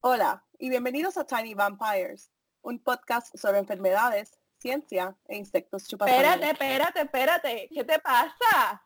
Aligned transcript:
Hola 0.00 0.44
y 0.58 0.68
bienvenidos 0.68 1.16
a 1.16 1.26
Tiny 1.26 1.54
Vampires, 1.54 2.30
un 2.62 2.78
podcast 2.78 3.34
sobre 3.36 3.58
enfermedades, 3.58 4.38
ciencia 4.58 5.16
e 5.26 5.36
insectos 5.36 5.88
chupasanos. 5.88 6.22
Espérate, 6.22 6.50
espérate, 6.50 7.00
espérate. 7.00 7.68
¿Qué 7.72 7.84
te 7.84 7.98
pasa? 7.98 8.84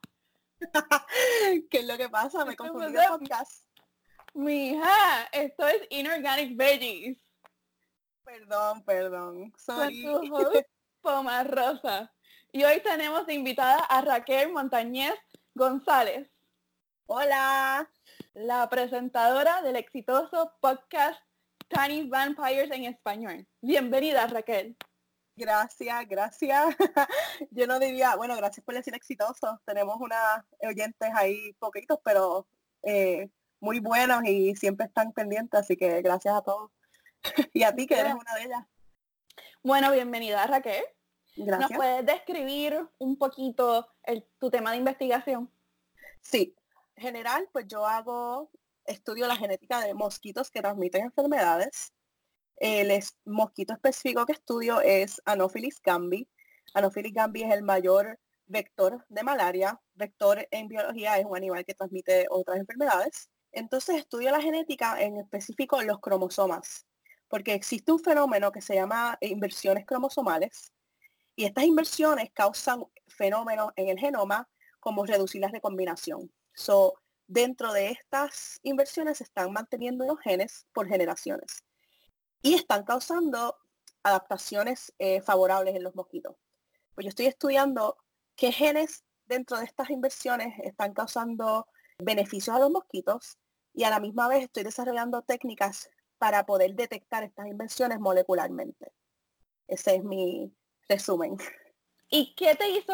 ¿Qué 1.71 1.79
es 1.79 1.85
lo 1.85 1.97
que 1.97 2.09
pasa? 2.09 2.45
Me 2.45 2.53
¿Qué 2.53 2.57
confundí 2.57 2.93
de 2.93 3.07
podcast. 3.09 3.65
Mija, 4.35 5.25
esto 5.33 5.67
es 5.67 5.83
Inorganic 5.91 6.57
Veggies. 6.57 7.19
Perdón, 8.25 8.85
perdón. 8.85 9.53
Host, 9.69 10.69
Poma 11.03 11.45
Rosa. 11.45 12.15
Y 12.53 12.65
hoy 12.65 12.81
tenemos 12.83 13.27
de 13.27 13.35
invitada 13.35 13.79
a 13.85 14.01
Raquel 14.01 14.53
Montañez 14.53 15.15
González, 15.55 16.31
Hola. 17.07 17.91
La 18.35 18.69
presentadora 18.69 19.63
del 19.63 19.77
exitoso 19.77 20.53
podcast 20.61 21.21
Tiny 21.69 22.09
Vampires 22.09 22.71
en 22.71 22.85
español. 22.85 23.47
Bienvenida, 23.61 24.27
Raquel. 24.27 24.77
Gracias, 25.37 26.09
gracias. 26.09 26.77
Yo 27.51 27.67
no 27.67 27.79
diría, 27.79 28.17
bueno, 28.17 28.37
gracias 28.37 28.65
por 28.65 28.75
decir 28.75 28.95
exitoso. 28.95 29.61
Tenemos 29.65 29.97
unas 30.01 30.45
oyentes 30.63 31.11
ahí 31.15 31.53
poquitos, 31.55 31.99
pero 32.05 32.47
eh, 32.83 33.31
muy 33.61 33.81
buenos 33.81 34.25
y 34.25 34.55
siempre 34.57 34.87
están 34.87 35.13
pendientes, 35.13 35.61
así 35.61 35.77
que 35.77 36.03
gracias 36.03 36.35
a 36.35 36.43
todos. 36.43 36.71
y 37.53 37.63
a 37.63 37.75
ti, 37.75 37.87
que 37.87 37.99
eres 37.99 38.15
una 38.15 38.35
de 38.35 38.45
ellas. 38.45 38.67
Bueno, 39.63 39.93
bienvenida, 39.93 40.47
Raquel. 40.47 40.83
¿Nos 41.37 41.47
Gracias. 41.47 41.77
puedes 41.77 42.05
describir 42.05 42.89
un 42.99 43.17
poquito 43.17 43.87
el- 44.03 44.27
tu 44.39 44.51
tema 44.51 44.73
de 44.73 44.79
investigación? 44.79 45.51
Sí, 46.21 46.55
general, 47.01 47.49
pues 47.53 47.67
yo 47.69 47.87
hago, 47.87 48.51
estudio 48.85 49.27
la 49.27 49.37
genética 49.37 49.81
de 49.81 49.95
mosquitos 49.95 50.51
que 50.51 50.61
transmiten 50.61 51.05
enfermedades. 51.05 51.93
El 52.57 52.91
es- 52.91 53.17
mosquito 53.25 53.73
específico 53.73 54.27
que 54.27 54.33
estudio 54.33 54.81
es 54.81 55.21
Anopheles 55.25 55.81
gambi. 55.83 56.29
Anopheles 56.75 57.13
gambi 57.13 57.43
es 57.43 57.53
el 57.53 57.63
mayor 57.63 58.19
vector 58.47 59.05
de 59.09 59.23
malaria. 59.23 59.81
Vector 59.95 60.47
en 60.51 60.69
biología 60.69 61.19
es 61.19 61.27
un 61.27 61.37
animal 61.37 61.65
que 61.65 61.75
transmite 61.75 62.27
otras 62.31 62.59
enfermedades. 62.59 63.31
Entonces 63.53 63.97
estudio 63.97 64.31
la 64.31 64.41
genética, 64.41 65.01
en 65.03 65.19
específico 65.19 65.83
los 65.83 66.01
cromosomas, 66.01 66.87
porque 67.29 67.55
existe 67.55 67.91
un 67.93 67.99
fenómeno 67.99 68.53
que 68.53 68.61
se 68.61 68.75
llama 68.75 69.19
inversiones 69.21 69.87
cromosomales 69.87 70.73
y 71.35 71.45
estas 71.47 71.65
inversiones 71.65 72.31
causan 72.33 72.85
fenómenos 73.09 73.73
en 73.77 73.89
el 73.89 73.99
genoma 73.99 74.49
como 74.79 75.05
reducir 75.07 75.41
la 75.41 75.49
recombinación. 75.49 76.31
So, 76.61 76.93
dentro 77.27 77.73
de 77.73 77.91
estas 77.91 78.61
inversiones 78.63 79.17
se 79.17 79.25
están 79.25 79.51
manteniendo 79.51 80.05
los 80.05 80.21
genes 80.21 80.67
por 80.75 80.87
generaciones 80.89 81.65
y 82.43 82.53
están 82.53 82.85
causando 82.85 83.57
adaptaciones 84.03 84.93
eh, 84.99 85.23
favorables 85.23 85.75
en 85.75 85.83
los 85.83 85.95
mosquitos. 85.95 86.37
Pues 86.95 87.07
yo 87.07 87.09
estoy 87.09 87.27
estudiando 87.27 87.97
qué 88.37 88.53
genes 88.53 89.05
dentro 89.25 89.57
de 89.57 89.65
estas 89.65 89.89
inversiones 89.89 90.53
están 90.63 90.93
causando 90.93 91.67
beneficios 91.99 92.55
a 92.55 92.59
los 92.59 92.71
mosquitos 92.71 93.39
y 93.73 93.85
a 93.85 93.91
la 93.91 93.99
misma 93.99 94.29
vez 94.29 94.45
estoy 94.45 94.65
desarrollando 94.65 95.23
técnicas 95.23 95.89
para 96.19 96.45
poder 96.45 96.75
detectar 96.75 97.25
estas 97.25 97.47
inversiones 97.47 98.01
molecularmente. 98.01 98.93
Ese 99.67 99.95
es 99.95 100.05
mi 100.05 100.55
resumen. 100.91 101.39
¿Y 102.11 102.35
qué 102.35 102.55
te 102.55 102.69
hizo 102.69 102.93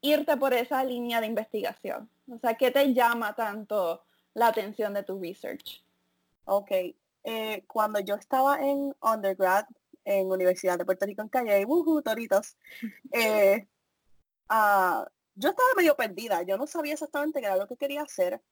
irte 0.00 0.38
por 0.38 0.54
esa 0.54 0.82
línea 0.84 1.20
de 1.20 1.26
investigación? 1.26 2.13
O 2.28 2.38
sea, 2.38 2.54
¿qué 2.54 2.70
te 2.70 2.92
llama 2.94 3.34
tanto 3.34 4.04
la 4.34 4.48
atención 4.48 4.94
de 4.94 5.02
tu 5.02 5.20
research? 5.20 5.84
Ok, 6.46 6.70
eh, 7.24 7.64
cuando 7.66 8.00
yo 8.00 8.14
estaba 8.14 8.60
en 8.60 8.94
undergrad 9.00 9.66
en 10.04 10.30
Universidad 10.30 10.78
de 10.78 10.84
Puerto 10.84 11.06
Rico 11.06 11.22
en 11.22 11.28
Calle, 11.28 11.64
¡wujú, 11.64 12.02
toritos! 12.02 12.56
eh, 13.12 13.66
ah, 14.48 15.06
yo 15.34 15.50
estaba 15.50 15.68
medio 15.76 15.96
perdida, 15.96 16.42
yo 16.42 16.56
no 16.56 16.66
sabía 16.66 16.94
exactamente 16.94 17.40
qué 17.40 17.46
era 17.46 17.56
lo 17.56 17.66
que 17.66 17.76
quería 17.76 18.02
hacer. 18.02 18.42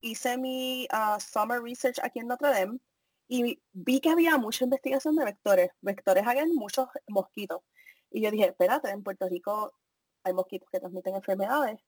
Hice 0.00 0.36
mi 0.38 0.86
ah, 0.90 1.18
summer 1.20 1.62
research 1.62 1.98
aquí 2.02 2.20
en 2.20 2.28
Notre 2.28 2.50
Dame 2.50 2.78
y 3.28 3.62
vi 3.72 4.00
que 4.00 4.10
había 4.10 4.36
mucha 4.38 4.64
investigación 4.64 5.16
de 5.16 5.24
vectores. 5.24 5.70
Vectores 5.80 6.26
habían 6.26 6.54
muchos 6.54 6.88
mosquitos. 7.08 7.62
Y 8.10 8.22
yo 8.22 8.30
dije, 8.30 8.46
espérate, 8.48 8.90
en 8.90 9.02
Puerto 9.02 9.28
Rico 9.28 9.72
hay 10.24 10.34
mosquitos 10.34 10.68
que 10.70 10.80
transmiten 10.80 11.14
enfermedades. 11.14 11.80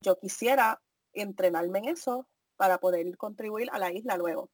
Yo 0.00 0.18
quisiera 0.18 0.80
entrenarme 1.12 1.78
en 1.80 1.88
eso 1.88 2.28
para 2.56 2.78
poder 2.78 3.16
contribuir 3.16 3.68
a 3.72 3.78
la 3.78 3.92
isla 3.92 4.16
luego. 4.16 4.50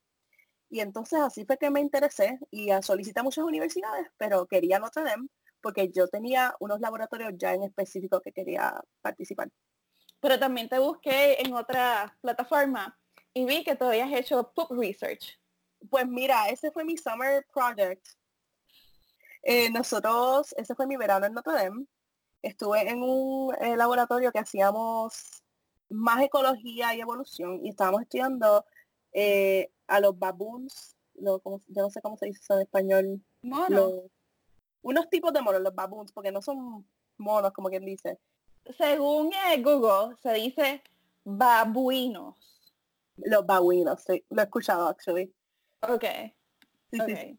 Y 0.71 0.81
entonces 0.81 1.21
así 1.21 1.45
fue 1.45 1.59
que 1.59 1.71
me 1.71 1.81
interesé 1.81 2.39
y 2.51 2.71
solicité 2.83 3.21
a 3.21 3.25
muchas 3.25 3.45
universidades, 3.45 4.09
pero 4.17 4.47
quería 4.47 4.79
Notre 4.79 5.05
Dame 5.05 5.29
porque 5.63 5.91
yo 5.91 6.09
tenía 6.09 6.55
unos 6.61 6.81
laboratorios 6.81 7.33
ya 7.37 7.55
en 7.55 7.63
específico 7.63 8.21
que 8.21 8.33
quería 8.33 8.83
participar. 9.01 9.49
Pero 10.21 10.39
también 10.39 10.69
te 10.69 10.79
busqué 10.79 11.41
en 11.41 11.55
otra 11.55 12.17
plataforma 12.21 12.99
y 13.33 13.45
vi 13.45 13.65
que 13.65 13.77
todavía 13.77 14.05
has 14.05 14.13
hecho 14.13 14.53
poop 14.55 14.71
research. 14.73 15.39
Pues 15.89 16.07
mira, 16.07 16.49
ese 16.49 16.71
fue 16.71 16.85
mi 16.85 16.97
summer 16.97 17.47
project. 17.53 18.07
Eh, 19.43 19.71
nosotros, 19.71 20.55
ese 20.57 20.75
fue 20.75 20.87
mi 20.87 20.97
verano 20.97 21.27
en 21.27 21.33
Notre 21.33 21.55
Dame. 21.55 21.87
Estuve 22.43 22.89
en 22.91 23.03
un 23.03 23.55
eh, 23.61 23.77
laboratorio 23.77 24.33
que 24.33 24.41
hacíamos 24.41 25.43
más 25.89 26.23
ecología 26.23 26.95
y 26.95 27.01
evolución 27.01 27.65
y 27.65 27.69
estábamos 27.71 28.03
estudiando 28.03 28.65
eh, 29.13 29.71
a 29.87 30.01
los 30.01 30.19
baboons, 30.19 30.97
como- 31.43 31.61
yo 31.69 31.83
no 31.83 31.91
sé 31.91 32.01
cómo 32.01 32.17
se 32.17 32.27
dice 32.27 32.41
eso 32.43 32.55
en 32.55 32.63
español, 32.63 33.21
Mono. 33.43 33.69
los- 33.77 34.11
unos 34.83 35.09
tipos 35.11 35.33
de 35.33 35.43
monos, 35.43 35.61
los 35.61 35.75
baboons, 35.75 36.13
porque 36.13 36.33
no 36.33 36.41
son 36.43 36.89
monos 37.19 37.53
como 37.53 37.69
quien 37.69 37.85
dice. 37.85 38.19
Según 38.77 39.31
eh, 39.33 39.63
Google, 39.63 40.17
se 40.23 40.33
dice 40.33 40.83
babuinos. 41.25 42.37
Los 43.17 43.45
babuinos, 43.47 44.03
sí, 44.03 44.25
lo 44.31 44.41
he 44.41 44.45
escuchado 44.45 44.89
actually. 44.89 45.33
Ok, 45.83 46.05
Sí, 46.91 46.99
sí, 46.99 47.01
ok. 47.13 47.19
sí. 47.19 47.39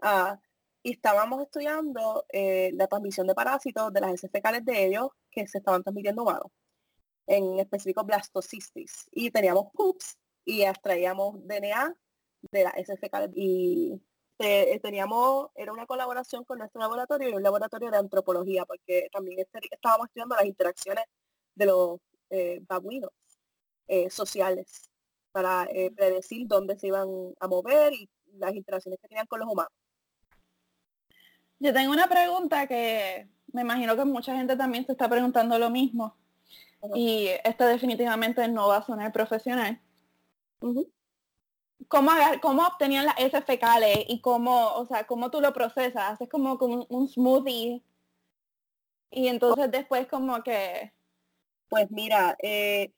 Ah, 0.00 0.40
y 0.88 0.92
estábamos 0.92 1.42
estudiando 1.42 2.24
eh, 2.30 2.70
la 2.74 2.86
transmisión 2.86 3.26
de 3.26 3.34
parásitos 3.34 3.92
de 3.92 4.00
las 4.00 4.14
heces 4.14 4.30
fecales 4.30 4.64
de 4.64 4.86
ellos 4.86 5.10
que 5.30 5.46
se 5.46 5.58
estaban 5.58 5.82
transmitiendo 5.82 6.22
humanos, 6.22 6.50
en 7.26 7.58
específico 7.58 8.04
blastocystis. 8.04 9.06
Y 9.12 9.30
teníamos 9.30 9.66
poops 9.74 10.16
y 10.46 10.62
extraíamos 10.62 11.46
DNA 11.46 11.94
de 12.52 12.64
las 12.64 12.74
heces 12.76 12.98
fecales 13.00 13.30
y 13.34 14.00
eh, 14.38 14.80
teníamos, 14.82 15.50
era 15.56 15.74
una 15.74 15.86
colaboración 15.86 16.44
con 16.44 16.58
nuestro 16.58 16.80
laboratorio 16.80 17.28
y 17.28 17.34
un 17.34 17.42
laboratorio 17.42 17.90
de 17.90 17.98
antropología, 17.98 18.64
porque 18.64 19.08
también 19.12 19.40
este- 19.40 19.60
estábamos 19.70 20.06
estudiando 20.08 20.36
las 20.36 20.46
interacciones 20.46 21.04
de 21.54 21.66
los 21.66 21.98
eh, 22.30 22.60
babuinos 22.66 23.10
eh, 23.88 24.10
sociales 24.10 24.90
para 25.32 25.68
predecir 25.96 26.46
dónde 26.48 26.78
se 26.78 26.88
iban 26.88 27.08
a 27.40 27.48
mover 27.48 27.92
y 27.94 28.08
las 28.38 28.54
interacciones 28.54 28.98
que 29.00 29.08
tenían 29.08 29.26
con 29.26 29.40
los 29.40 29.48
humanos. 29.50 29.72
Yo 31.60 31.72
tengo 31.72 31.92
una 31.92 32.08
pregunta 32.08 32.66
que 32.66 33.28
me 33.52 33.62
imagino 33.62 33.96
que 33.96 34.04
mucha 34.04 34.36
gente 34.36 34.56
también 34.56 34.86
se 34.86 34.92
está 34.92 35.08
preguntando 35.08 35.58
lo 35.58 35.70
mismo. 35.70 36.16
Y 36.94 37.28
esta 37.44 37.66
definitivamente 37.66 38.46
no 38.48 38.68
va 38.68 38.78
a 38.78 38.86
sonar 38.86 39.12
profesional. 39.12 39.80
¿Cómo, 41.88 42.10
cómo 42.40 42.62
obtenían 42.66 43.06
las 43.06 43.18
heces 43.18 43.44
fecales 43.44 43.98
y 44.08 44.20
cómo, 44.20 44.74
o 44.74 44.86
sea, 44.86 45.06
cómo 45.06 45.30
tú 45.30 45.40
lo 45.40 45.52
procesas? 45.52 46.12
Haces 46.12 46.28
como, 46.28 46.58
como 46.58 46.74
un, 46.74 46.86
un 46.88 47.08
smoothie 47.08 47.82
y 49.10 49.28
entonces 49.28 49.70
después 49.70 50.06
como 50.06 50.42
que... 50.42 50.92
Pues 51.68 51.90
mira, 51.90 52.34
eh, 52.42 52.92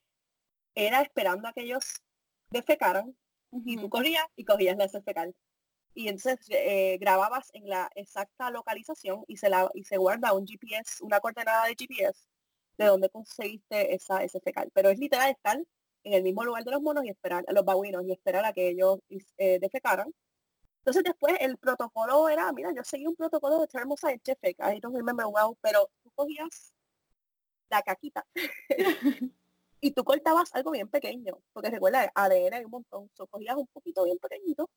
era 0.75 1.01
esperando 1.01 1.47
a 1.47 1.53
que 1.53 1.63
ellos 1.63 2.01
defecaran 2.49 3.15
y 3.65 3.75
tú 3.75 3.89
corrías 3.89 4.25
y 4.37 4.45
cogías 4.45 4.77
la 4.77 4.85
heces 4.85 5.03
fecal. 5.03 5.35
Y 5.93 6.07
entonces 6.07 6.39
eh, 6.49 6.97
grababas 6.99 7.49
en 7.53 7.67
la 7.67 7.89
exacta 7.95 8.49
localización 8.49 9.23
y 9.27 9.37
se, 9.37 9.49
la, 9.49 9.69
y 9.73 9.83
se 9.83 9.97
guarda 9.97 10.33
un 10.33 10.47
GPS, 10.47 11.03
una 11.03 11.19
coordenada 11.19 11.65
de 11.65 11.75
GPS 11.77 12.27
de 12.77 12.85
dónde 12.85 13.09
conseguiste 13.09 13.93
esa 13.93 14.23
heces 14.23 14.41
fecal. 14.43 14.69
Pero 14.73 14.89
es 14.89 14.99
literal 14.99 15.29
estar 15.31 15.57
en 16.03 16.13
el 16.13 16.23
mismo 16.23 16.43
lugar 16.43 16.63
de 16.63 16.71
los 16.71 16.81
monos 16.81 17.05
y 17.05 17.09
esperar 17.09 17.43
a 17.47 17.53
los 17.53 17.65
babuinos 17.65 18.03
y 18.05 18.11
esperar 18.11 18.45
a 18.45 18.53
que 18.53 18.69
ellos 18.69 18.99
eh, 19.37 19.59
defecaran. 19.59 20.13
Entonces 20.79 21.03
después 21.03 21.35
el 21.39 21.57
protocolo 21.57 22.27
era, 22.29 22.51
mira, 22.53 22.71
yo 22.73 22.83
seguí 22.83 23.05
un 23.05 23.15
protocolo 23.15 23.59
de 23.59 23.67
thermoscientific, 23.67 24.57
I 24.59 24.79
don't 24.79 24.95
remember 24.95 25.27
well, 25.27 25.55
pero 25.61 25.89
tú 26.03 26.11
cogías 26.15 26.73
la 27.69 27.81
caquita 27.83 28.25
y 29.81 29.91
tú 29.91 30.03
cortabas 30.03 30.53
algo 30.55 30.71
bien 30.71 30.89
pequeño, 30.89 31.39
porque 31.53 31.69
recuerda, 31.69 32.11
ADN 32.15 32.53
hay 32.55 32.65
un 32.65 32.71
montón, 32.71 33.09
so, 33.13 33.27
cogías 33.27 33.55
un 33.57 33.67
poquito 33.67 34.03
bien 34.05 34.17
pequeñito 34.17 34.69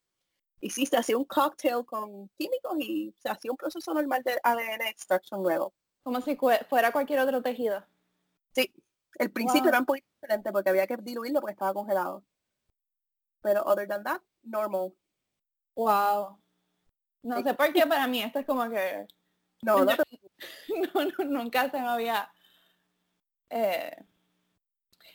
y 0.61 0.71
sí, 0.71 0.87
se 0.87 0.97
hacía 0.97 1.17
un 1.17 1.25
cocktail 1.25 1.85
con 1.85 2.29
químicos 2.39 2.77
y 2.79 3.15
se 3.19 3.29
hacía 3.29 3.51
un 3.51 3.57
proceso 3.57 3.93
normal 3.93 4.23
de 4.23 4.39
ADN 4.43 4.87
extraction 4.87 5.43
luego. 5.43 5.75
Como 6.03 6.21
si 6.21 6.37
fuera 6.37 6.93
cualquier 6.93 7.21
otro 7.21 7.43
tejido. 7.43 7.85
Sí, 8.55 8.73
el 9.19 9.31
principio 9.31 9.63
Wow. 9.63 9.69
era 9.69 9.79
un 9.81 9.87
poquito 9.87 10.07
diferente 10.21 10.53
porque 10.53 10.71
había 10.71 10.87
que 10.87 10.97
diluirlo 10.97 11.41
porque 11.41 11.53
estaba 11.53 11.75
congelado. 11.75 12.25
Pero 13.43 13.63
other 13.65 13.87
than 13.87 14.03
that, 14.05 14.23
normal. 14.43 14.95
Wow. 15.75 16.39
No 17.23 17.43
sé 17.43 17.55
por 17.55 17.73
qué 17.73 17.87
para 17.87 18.07
mí 18.07 18.23
esto 18.23 18.39
es 18.39 18.47
como 18.47 18.69
que... 18.69 19.07
No, 19.63 19.85
no, 19.85 19.95
no, 20.95 21.25
nunca 21.25 21.71
se 21.71 21.81
me 21.81 21.89
había... 21.89 22.31
Eh, 23.51 23.97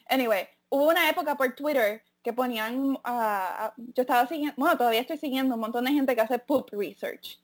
anyway, 0.08 0.48
hubo 0.70 0.90
una 0.90 1.10
época 1.10 1.36
por 1.36 1.54
Twitter 1.54 2.04
que 2.24 2.34
ponían, 2.34 2.92
uh, 2.92 3.72
yo 3.78 4.02
estaba 4.02 4.28
siguiendo, 4.28 4.56
bueno, 4.58 4.78
todavía 4.78 5.02
estoy 5.02 5.18
siguiendo 5.18 5.56
un 5.56 5.62
montón 5.62 5.86
de 5.86 5.92
gente 5.92 6.16
que 6.16 6.22
hace 6.22 6.40
poop 6.40 6.70
research. 6.72 7.40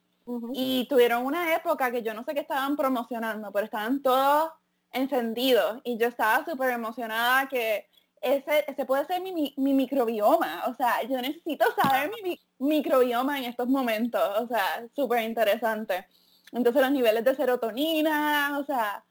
Y 0.53 0.87
tuvieron 0.89 1.23
una 1.23 1.55
época 1.55 1.91
que 1.91 2.01
yo 2.01 2.15
no 2.15 2.23
sé 2.23 2.33
qué 2.33 2.39
estaban 2.39 2.75
promocionando, 2.75 3.51
pero 3.51 3.65
estaban 3.65 4.01
todos 4.01 4.51
encendidos 4.91 5.81
y 5.83 5.99
yo 5.99 6.07
estaba 6.07 6.43
súper 6.43 6.71
emocionada 6.71 7.47
que 7.47 7.87
ese, 8.21 8.65
ese 8.67 8.85
puede 8.85 9.05
ser 9.05 9.21
mi, 9.21 9.53
mi, 9.55 9.73
microbioma. 9.73 10.63
O 10.65 10.73
sea, 10.73 11.03
yo 11.03 11.21
necesito 11.21 11.65
saber 11.79 12.09
mi, 12.23 12.39
microbioma 12.57 13.37
en 13.37 13.45
estos 13.45 13.67
momentos. 13.67 14.21
O 14.39 14.47
sea, 14.47 14.87
súper 14.95 15.21
interesante. 15.21 16.07
Entonces 16.51 16.81
los 16.81 16.91
niveles 16.91 17.23
de 17.23 17.35
serotonina, 17.35 18.57
o 18.57 18.63
sea... 18.65 19.03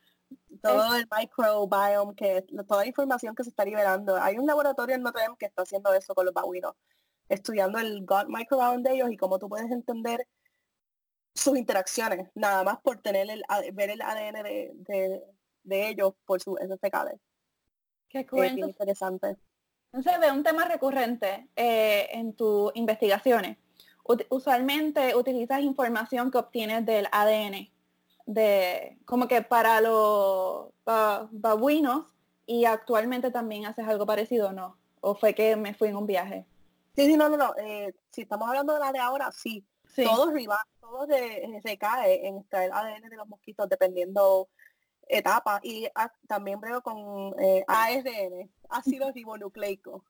Todo 0.65 0.97
el 0.97 1.07
microbiome, 1.11 2.15
que 2.15 2.47
toda 2.67 2.83
la 2.83 2.89
información 2.89 3.35
que 3.35 3.45
se 3.45 3.51
está 3.51 3.65
liberando. 3.65 4.17
Hay 4.17 4.39
un 4.39 4.47
laboratorio 4.47 4.95
en 4.95 5.03
Notre 5.03 5.23
Dame 5.23 5.37
que 5.39 5.47
está 5.47 5.63
haciendo 5.63 5.93
eso 5.93 6.15
con 6.15 6.25
los 6.25 6.35
babuinos, 6.35 6.75
estudiando 7.29 7.79
el 7.79 8.05
gut 8.07 8.27
microbiome 8.29 8.83
de 8.83 8.95
ellos 8.95 9.11
y 9.13 9.17
cómo 9.17 9.39
tú 9.39 9.49
puedes 9.49 9.71
entender 9.71 10.27
sus 11.35 11.59
interacciones, 11.59 12.31
nada 12.35 12.63
más 12.63 12.81
por 12.81 12.99
tener 12.99 13.29
el, 13.29 13.45
ver 13.73 13.91
el 13.91 14.01
ADN 14.01 14.43
de, 14.43 15.23
de, 15.65 15.89
ellos 15.89 16.15
por 16.25 16.41
sus 16.41 16.59
fecales. 16.81 17.21
Qué 18.09 18.25
interesante. 18.57 19.37
Entonces, 19.93 20.21
ve 20.21 20.31
un 20.31 20.43
tema 20.43 20.65
recurrente 20.65 21.49
eh, 21.57 22.09
en 22.13 22.35
tus 22.35 22.71
investigaciones. 22.75 23.59
usualmente 24.29 25.15
utilizas 25.15 25.61
información 25.61 26.31
que 26.31 26.39
obtienes 26.39 26.87
del 26.87 27.07
ADN, 27.11 27.71
de 28.27 28.99
como 29.05 29.29
que 29.29 29.43
para 29.43 29.81
los 29.81 30.71
babuinos 30.85 32.07
y 32.47 32.65
actualmente 32.65 33.31
también 33.31 33.67
haces 33.67 33.87
algo 33.87 34.07
parecido, 34.07 34.53
¿no? 34.53 34.77
¿O 35.01 35.15
fue 35.15 35.35
que 35.35 35.57
me 35.57 35.75
fui 35.75 35.89
en 35.89 35.97
un 35.97 36.07
viaje? 36.07 36.47
Sí, 36.95 37.07
sí, 37.07 37.17
no, 37.17 37.29
no, 37.29 37.37
no. 37.37 37.55
Eh, 37.57 37.95
si 38.11 38.23
estamos 38.23 38.49
hablando 38.49 38.75
de 38.75 38.81
la 38.81 38.93
de 38.93 38.99
ahora, 38.99 39.31
sí. 39.33 39.67
sí. 39.87 40.05
Todo, 40.05 40.33
todo 40.81 41.07
de, 41.07 41.61
recae 41.65 42.27
en 42.27 42.39
extraer 42.39 42.73
ADN 42.73 43.09
de 43.09 43.17
los 43.17 43.29
mosquitos 43.29 43.69
dependiendo 43.69 44.49
etapa 45.07 45.61
y 45.63 45.89
también 46.27 46.61
brego 46.61 46.83
con 46.83 47.35
eh, 47.39 47.65
ARN, 47.67 48.51
ácido 48.71 49.11
ribonucleico. 49.13 50.05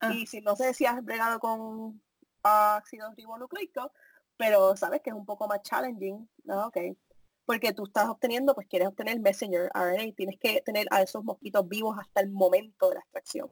Ah. 0.00 0.12
Y 0.12 0.26
si 0.26 0.40
no 0.40 0.56
sé 0.56 0.74
si 0.74 0.84
has 0.84 1.02
bregado 1.04 1.38
con 1.40 2.02
ácido 2.42 3.12
ribonucleico, 3.16 3.92
pero 4.36 4.76
sabes 4.76 5.00
que 5.00 5.10
es 5.10 5.16
un 5.16 5.24
poco 5.24 5.48
más 5.48 5.62
challenging, 5.62 6.28
¿no? 6.44 6.66
Okay. 6.66 6.96
Porque 7.46 7.72
tú 7.72 7.84
estás 7.84 8.08
obteniendo, 8.08 8.54
pues 8.54 8.66
quieres 8.66 8.88
obtener 8.88 9.18
messenger 9.20 9.70
RNA, 9.72 10.12
tienes 10.16 10.38
que 10.38 10.60
tener 10.62 10.86
a 10.90 11.00
esos 11.00 11.24
mosquitos 11.24 11.66
vivos 11.66 11.96
hasta 11.98 12.20
el 12.20 12.30
momento 12.30 12.88
de 12.88 12.96
la 12.96 13.00
extracción. 13.00 13.50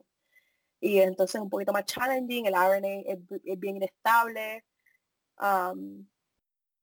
Y 0.81 0.99
entonces 0.99 1.37
es 1.37 1.41
un 1.41 1.49
poquito 1.49 1.73
más 1.73 1.87
challenging, 1.87 2.47
el 2.47 2.55
RNA 2.55 3.03
es, 3.07 3.59
bien 3.59 3.77
inestable. 3.77 4.65
Um, 5.41 6.07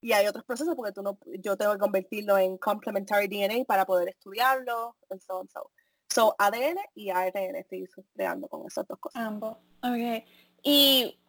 y 0.01 0.13
hay 0.13 0.25
otros 0.25 0.43
procesos 0.43 0.75
porque 0.75 0.91
tú 0.91 1.03
no, 1.03 1.19
yo 1.39 1.55
tengo 1.55 1.73
que 1.73 1.77
convertirlo 1.77 2.37
en 2.37 2.57
complementary 2.57 3.27
DNA 3.27 3.65
para 3.65 3.85
poder 3.85 4.09
estudiarlo, 4.09 4.95
and 5.11 5.21
so, 5.21 5.45
so. 5.53 5.71
so 6.09 6.35
ADN 6.39 6.79
y 6.95 7.11
ARN 7.11 7.55
estoy 7.55 7.87
creando 8.13 8.47
con 8.47 8.65
esas 8.65 8.87
dos 8.87 8.97
cosas. 8.99 9.21
Ambos. 9.21 9.57
Okay. 9.83 10.25
Y 10.63 11.19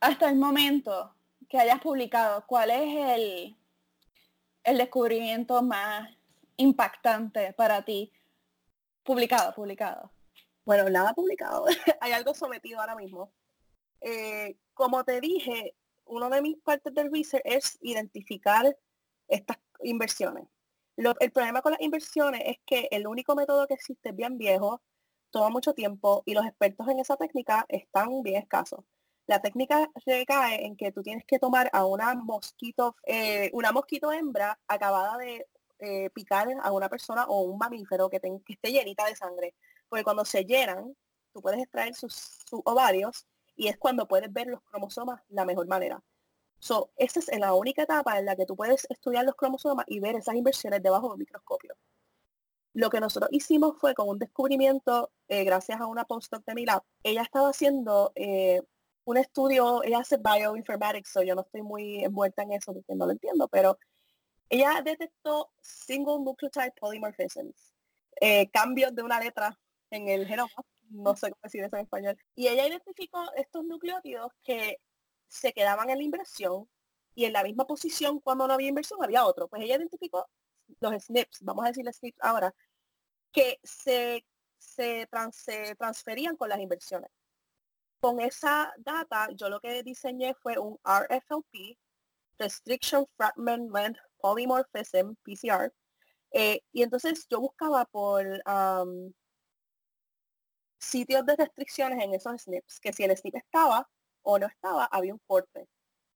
hasta 0.00 0.28
el 0.28 0.36
momento 0.36 1.14
que 1.48 1.58
hayas 1.58 1.80
publicado, 1.80 2.44
¿cuál 2.46 2.70
es 2.70 3.18
el, 3.18 3.56
el 4.64 4.78
descubrimiento 4.78 5.62
más 5.62 6.10
impactante 6.56 7.52
para 7.52 7.84
ti? 7.84 8.12
Publicado, 9.02 9.54
publicado. 9.54 10.10
Bueno, 10.64 10.88
nada 10.88 11.12
publicado. 11.14 11.66
Hay 12.00 12.12
algo 12.12 12.34
sometido 12.34 12.80
ahora 12.80 12.96
mismo. 12.96 13.32
Eh, 14.00 14.56
como 14.72 15.04
te 15.04 15.20
dije, 15.20 15.74
uno 16.06 16.30
de 16.30 16.42
mis 16.42 16.56
partes 16.58 16.92
del 16.94 17.12
research 17.12 17.42
es 17.44 17.78
identificar 17.80 18.76
estas 19.28 19.58
inversiones. 19.82 20.46
el 20.96 21.32
problema 21.32 21.62
con 21.62 21.72
las 21.72 21.80
inversiones 21.80 22.42
es 22.44 22.56
que 22.66 22.88
el 22.90 23.06
único 23.06 23.34
método 23.34 23.66
que 23.66 23.74
existe 23.74 24.10
es 24.10 24.16
bien 24.16 24.38
viejo, 24.38 24.82
toma 25.30 25.50
mucho 25.50 25.74
tiempo 25.74 26.22
y 26.26 26.34
los 26.34 26.46
expertos 26.46 26.88
en 26.88 27.00
esa 27.00 27.16
técnica 27.16 27.66
están 27.68 28.22
bien 28.22 28.42
escasos. 28.42 28.84
La 29.26 29.40
técnica 29.40 29.90
recae 30.04 30.66
en 30.66 30.76
que 30.76 30.92
tú 30.92 31.02
tienes 31.02 31.24
que 31.24 31.38
tomar 31.38 31.70
a 31.72 31.86
una 31.86 32.14
mosquito, 32.14 32.96
eh, 33.04 33.50
una 33.54 33.72
mosquito 33.72 34.12
hembra 34.12 34.58
acabada 34.68 35.16
de 35.16 35.46
eh, 35.78 36.10
picar 36.10 36.48
a 36.62 36.72
una 36.72 36.88
persona 36.88 37.24
o 37.26 37.40
un 37.42 37.58
mamífero 37.58 38.10
que, 38.10 38.20
esté 38.48 38.70
llenita 38.70 39.06
de 39.06 39.16
sangre. 39.16 39.54
Porque 39.88 40.04
cuando 40.04 40.24
se 40.24 40.44
llenan, 40.44 40.94
tú 41.32 41.40
puedes 41.40 41.60
extraer 41.60 41.94
sus, 41.94 42.44
ovarios 42.64 43.26
y 43.56 43.68
es 43.68 43.78
cuando 43.78 44.06
puedes 44.06 44.32
ver 44.32 44.46
los 44.46 44.62
cromosomas 44.62 45.22
la 45.28 45.44
mejor 45.44 45.66
manera. 45.68 46.02
So, 46.58 46.90
esa 46.96 47.20
es 47.20 47.38
la 47.38 47.54
única 47.54 47.82
etapa 47.82 48.18
en 48.18 48.26
la 48.26 48.36
que 48.36 48.46
tú 48.46 48.56
puedes 48.56 48.86
estudiar 48.90 49.24
los 49.24 49.34
cromosomas 49.34 49.86
y 49.88 50.00
ver 50.00 50.16
esas 50.16 50.34
inversiones 50.34 50.82
debajo 50.82 51.10
del 51.10 51.18
microscopio. 51.18 51.74
Lo 52.74 52.90
que 52.90 53.00
nosotros 53.00 53.30
hicimos 53.32 53.78
fue 53.78 53.94
con 53.94 54.08
un 54.08 54.18
descubrimiento, 54.18 55.12
eh, 55.28 55.44
gracias 55.44 55.80
a 55.80 55.86
una 55.86 56.04
postdoc 56.04 56.44
de 56.44 56.54
mi 56.54 56.66
lab, 56.66 56.82
ella 57.02 57.22
estaba 57.22 57.50
haciendo 57.50 58.12
un 59.04 59.16
estudio, 59.16 59.82
ella 59.82 59.98
hace 59.98 60.16
bioinformatics, 60.16 61.10
so 61.10 61.22
yo 61.22 61.34
no 61.34 61.42
estoy 61.42 61.62
muy 61.62 62.04
envuelta 62.04 62.42
en 62.42 62.52
eso 62.52 62.72
porque 62.72 62.94
no 62.94 63.06
lo 63.06 63.12
entiendo, 63.12 63.48
pero 63.48 63.78
ella 64.48 64.80
detectó 64.84 65.50
single 65.60 66.20
nucleotide 66.20 66.72
polymorphisms, 66.78 67.74
eh, 68.20 68.50
cambios 68.50 68.94
de 68.94 69.02
una 69.02 69.20
letra 69.20 69.58
en 69.90 70.08
el 70.08 70.26
genoma 70.26 70.50
no 70.90 71.16
sé 71.16 71.30
cómo 71.30 71.40
decir 71.42 71.62
eso 71.62 71.76
en 71.76 71.82
español. 71.82 72.16
Y 72.34 72.48
ella 72.48 72.66
identificó 72.66 73.22
estos 73.36 73.64
nucleótidos 73.64 74.32
que 74.42 74.78
se 75.28 75.52
quedaban 75.52 75.90
en 75.90 75.98
la 75.98 76.04
inversión 76.04 76.68
y 77.14 77.24
en 77.24 77.32
la 77.32 77.42
misma 77.42 77.66
posición 77.66 78.20
cuando 78.20 78.46
no 78.46 78.54
había 78.54 78.68
inversión 78.68 79.02
había 79.02 79.24
otro. 79.24 79.48
Pues 79.48 79.62
ella 79.62 79.76
identificó 79.76 80.26
los 80.80 81.04
SNPs, 81.04 81.42
vamos 81.42 81.64
a 81.64 81.68
decirle 81.68 81.92
SNPs 81.92 82.18
ahora, 82.20 82.54
que 83.32 83.58
se, 83.62 84.24
se, 84.58 85.06
transferían 85.76 86.36
con 86.36 86.48
las 86.48 86.60
inversiones. 86.60 87.10
Con 88.04 88.20
esa 88.20 88.70
data, 88.76 89.28
yo 89.34 89.48
lo 89.48 89.60
que 89.60 89.82
diseñé 89.82 90.34
fue 90.34 90.58
un 90.58 90.78
RFLP, 90.84 91.78
Restriction 92.38 93.06
Fragment 93.16 93.74
Length 93.74 93.98
Polymorphism, 94.18 95.14
PCR, 95.22 95.72
eh, 96.32 96.60
y 96.70 96.82
entonces 96.82 97.26
yo 97.30 97.40
buscaba 97.40 97.86
por 97.86 98.26
sitios 100.78 101.24
de 101.24 101.34
restricciones 101.34 102.04
en 102.04 102.12
esos 102.12 102.42
SNPs, 102.42 102.78
que 102.78 102.92
si 102.92 103.04
el 103.04 103.16
SNP 103.16 103.38
estaba 103.38 103.88
o 104.20 104.38
no 104.38 104.48
estaba, 104.48 104.84
había 104.84 105.14
un 105.14 105.20
corte. 105.26 105.66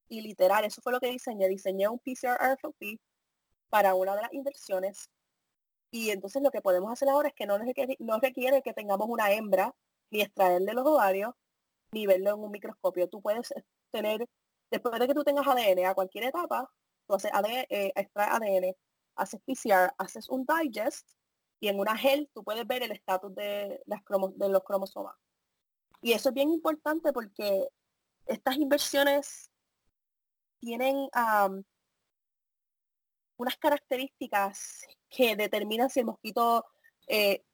Y 0.09 0.21
literal, 0.21 0.67
eso 0.67 0.83
fue 0.83 0.93
lo 0.93 1.01
que 1.01 1.11
diseñé. 1.11 1.49
Diseñé 1.49 1.89
un 1.89 2.01
PCR 2.01 2.37
RFLP 2.53 3.01
para 3.71 3.95
una 3.95 4.15
de 4.15 4.21
las 4.21 4.35
inversiones. 4.35 5.09
Y 5.91 6.11
entonces 6.11 6.43
lo 6.43 6.51
que 6.51 6.61
podemos 6.61 6.93
hacer 6.93 7.09
ahora 7.09 7.29
es 7.29 7.35
que 7.35 7.47
no 7.47 7.57
requiere, 7.57 7.97
requiere 8.21 8.61
que 8.61 8.75
tengamos 8.75 9.09
una 9.09 9.33
hembra, 9.33 9.75
ni 10.11 10.21
extraerle 10.21 10.75
los 10.75 10.87
ovarios, 10.87 11.35
ni 11.93 12.07
verlo 12.07 12.31
en 12.31 12.41
un 12.41 12.51
microscopio. 12.51 13.09
Tú 13.09 13.21
puedes 13.21 13.53
tener, 13.91 14.27
después 14.71 14.99
de 14.99 15.07
que 15.07 15.15
tú 15.15 15.25
tengas 15.25 15.47
ADN 15.47 15.87
a 15.87 15.95
cualquier 15.95 16.25
etapa, 16.25 16.71
tú 17.07 17.15
haces 17.15 17.33
ADN, 17.33 17.67
eh, 17.71 17.93
extraes 17.95 18.31
ADN, 18.33 18.77
haces 19.17 19.41
PCR, 19.45 19.93
haces 19.99 20.29
un 20.29 20.47
digest 20.47 21.09
y 21.61 21.69
en 21.69 21.81
una 21.81 21.97
gel 21.97 22.31
tú 22.35 22.45
puedes 22.45 22.67
ver 22.67 22.83
el 22.83 22.93
estatus 22.93 23.35
de, 23.35 23.83
las 23.87 24.03
de 24.37 24.49
los 24.49 24.63
cromosomas. 24.63 25.17
Y 26.01 26.13
eso 26.13 26.29
es 26.29 26.35
bien 26.35 26.51
importante 26.51 27.13
porque 27.13 27.69
estas 28.27 28.57
inversiones 28.57 29.51
tienen 30.61 31.09
unas 33.37 33.57
características 33.57 34.87
que 35.09 35.35
determinan 35.35 35.91
si 35.91 36.01
el 36.01 36.07
mosquito 36.07 36.67
eh, 37.07 37.45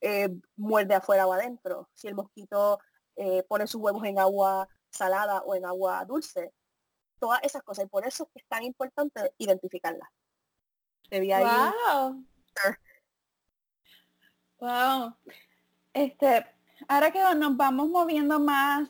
eh, 0.00 0.28
muerde 0.56 0.94
afuera 0.94 1.26
o 1.26 1.32
adentro, 1.32 1.88
si 1.92 2.08
el 2.08 2.14
mosquito 2.14 2.78
eh, 3.16 3.42
pone 3.48 3.66
sus 3.66 3.80
huevos 3.80 4.04
en 4.04 4.18
agua 4.18 4.68
salada 4.90 5.42
o 5.42 5.54
en 5.54 5.64
agua 5.64 6.04
dulce, 6.04 6.52
todas 7.18 7.42
esas 7.42 7.62
cosas. 7.62 7.86
Y 7.86 7.88
por 7.88 8.06
eso 8.06 8.30
es 8.34 8.44
tan 8.46 8.62
importante 8.62 9.32
identificarlas. 9.38 10.08
wow. 11.10 12.24
Wow. 14.58 15.14
Este, 15.92 16.46
ahora 16.88 17.10
que 17.10 17.20
nos 17.34 17.56
vamos 17.56 17.88
moviendo 17.88 18.38
más, 18.40 18.88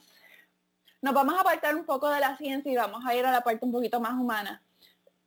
nos 1.02 1.14
vamos 1.14 1.34
a 1.36 1.40
apartar 1.40 1.74
un 1.76 1.84
poco 1.84 2.08
de 2.08 2.20
la 2.20 2.36
ciencia 2.36 2.70
y 2.70 2.76
vamos 2.76 3.04
a 3.04 3.14
ir 3.14 3.24
a 3.26 3.30
la 3.30 3.42
parte 3.42 3.64
un 3.64 3.72
poquito 3.72 4.00
más 4.00 4.14
humana. 4.14 4.62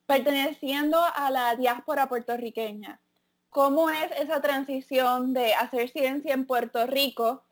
Perteneciendo 0.06 1.00
a 1.02 1.30
la 1.30 1.56
diáspora 1.56 2.10
puertorriqueña, 2.10 3.00
¿cómo 3.50 3.90
es 3.90 4.12
esa 4.18 4.42
transición 4.42 5.34
de 5.34 5.54
hacer 5.54 5.90
ciencia 5.90 6.34
en 6.34 6.48
Puerto 6.48 6.86
Rico 6.88 7.44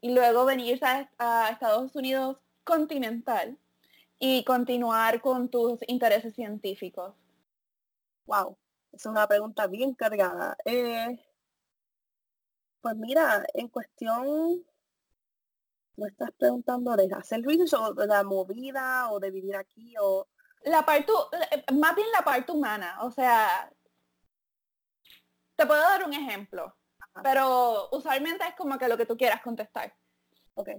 y 0.00 0.12
luego 0.14 0.44
venirse 0.44 1.08
a, 1.18 1.50
Estados 1.50 1.94
Unidos 1.94 2.38
continental 2.64 3.58
y 4.18 4.44
continuar 4.44 5.20
con 5.20 5.48
tus 5.48 5.80
intereses 5.88 6.34
científicos? 6.34 7.14
Wow, 8.26 8.56
es 8.92 9.06
una 9.06 9.26
pregunta 9.26 9.66
bien 9.66 9.94
cargada. 9.94 10.56
Eh, 10.64 11.18
pues 12.80 12.96
mira, 12.96 13.44
en 13.54 13.68
cuestión, 13.68 14.64
¿me 15.96 16.08
estás 16.08 16.30
preguntando 16.38 16.96
de 16.96 17.08
hacer 17.14 17.42
research 17.42 17.74
o 17.74 17.94
de 17.94 18.06
la 18.06 18.22
movida 18.22 19.10
o 19.10 19.20
de 19.20 19.30
vivir 19.30 19.56
aquí 19.56 19.94
o...? 20.00 20.28
La 20.64 20.84
parte, 20.84 21.10
eh, 21.52 21.64
más 21.72 21.94
bien 21.96 22.08
la 22.12 22.22
parte 22.22 22.52
humana, 22.52 22.98
o 23.02 23.10
sea, 23.10 23.72
te 25.56 25.66
puedo 25.66 25.80
dar 25.80 26.04
un 26.04 26.12
ejemplo, 26.12 26.74
pero 27.22 27.88
usualmente 27.92 28.44
es 28.46 28.54
como 28.54 28.78
que 28.78 28.88
lo 28.88 28.96
que 28.96 29.06
tú 29.06 29.16
quieras 29.16 29.42
contestar. 29.42 29.94
Ok. 30.54 30.70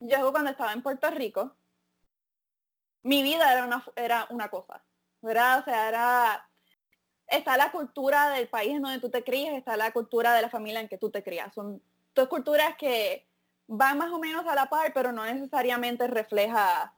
Yo 0.00 0.30
cuando 0.32 0.50
estaba 0.50 0.72
en 0.72 0.82
Puerto 0.82 1.10
Rico, 1.10 1.56
mi 3.02 3.22
vida 3.22 3.52
era 3.52 3.64
una, 3.64 3.84
era 3.96 4.26
una 4.30 4.48
cosa, 4.48 4.82
¿verdad? 5.20 5.60
O 5.60 5.64
sea, 5.64 5.88
era, 5.88 6.50
está 7.26 7.56
la 7.56 7.70
cultura 7.70 8.30
del 8.30 8.48
país 8.48 8.74
en 8.74 8.82
donde 8.82 9.00
tú 9.00 9.10
te 9.10 9.24
crías, 9.24 9.54
está 9.54 9.76
la 9.76 9.92
cultura 9.92 10.34
de 10.34 10.42
la 10.42 10.50
familia 10.50 10.80
en 10.80 10.88
que 10.88 10.98
tú 10.98 11.10
te 11.10 11.22
crías. 11.22 11.54
Son 11.54 11.82
dos 12.14 12.28
culturas 12.28 12.76
que 12.76 13.26
van 13.66 13.98
más 13.98 14.10
o 14.10 14.18
menos 14.18 14.46
a 14.46 14.54
la 14.54 14.68
par, 14.68 14.92
pero 14.92 15.12
no 15.12 15.24
necesariamente 15.24 16.06
refleja, 16.06 16.94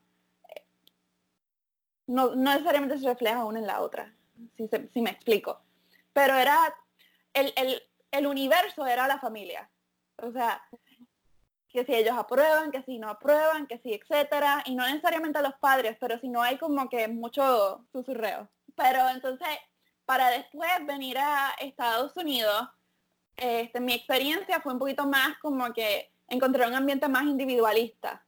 no, 2.06 2.34
necesariamente 2.34 2.98
se 2.98 3.06
refleja 3.06 3.44
una 3.44 3.58
en 3.58 3.66
la 3.66 3.80
otra, 3.80 4.14
si, 4.56 4.68
si 4.92 5.02
me 5.02 5.10
explico. 5.10 5.60
Pero 6.12 6.34
era, 6.34 6.74
el, 7.34 7.52
el, 7.56 7.82
el 8.18 8.26
universo 8.26 8.86
era 8.86 9.06
la 9.06 9.18
familia. 9.18 9.70
O 10.18 10.32
sea, 10.32 10.62
que 11.68 11.84
si 11.84 11.94
ellos 11.94 12.16
aprueban, 12.16 12.70
que 12.70 12.82
si 12.82 12.98
no 12.98 13.10
aprueban, 13.10 13.66
que 13.66 13.78
si 13.78 13.92
etcétera, 13.92 14.62
y 14.64 14.74
no 14.74 14.86
necesariamente 14.86 15.42
los 15.42 15.54
padres, 15.56 15.96
pero 16.00 16.18
si 16.20 16.28
no 16.28 16.42
hay 16.42 16.58
como 16.58 16.88
que 16.88 17.06
mucho 17.08 17.84
susurreo. 17.92 18.48
Pero 18.74 19.08
entonces, 19.10 19.48
para 20.06 20.30
después 20.30 20.70
venir 20.86 21.18
a 21.18 21.54
Estados 21.60 22.16
Unidos, 22.16 22.68
este, 23.36 23.80
mi 23.80 23.92
experiencia 23.92 24.60
fue 24.60 24.72
un 24.72 24.78
poquito 24.78 25.06
más 25.06 25.38
como 25.38 25.72
que 25.74 26.10
encontré 26.28 26.66
un 26.66 26.74
ambiente 26.74 27.08
más 27.08 27.24
individualista. 27.24 28.24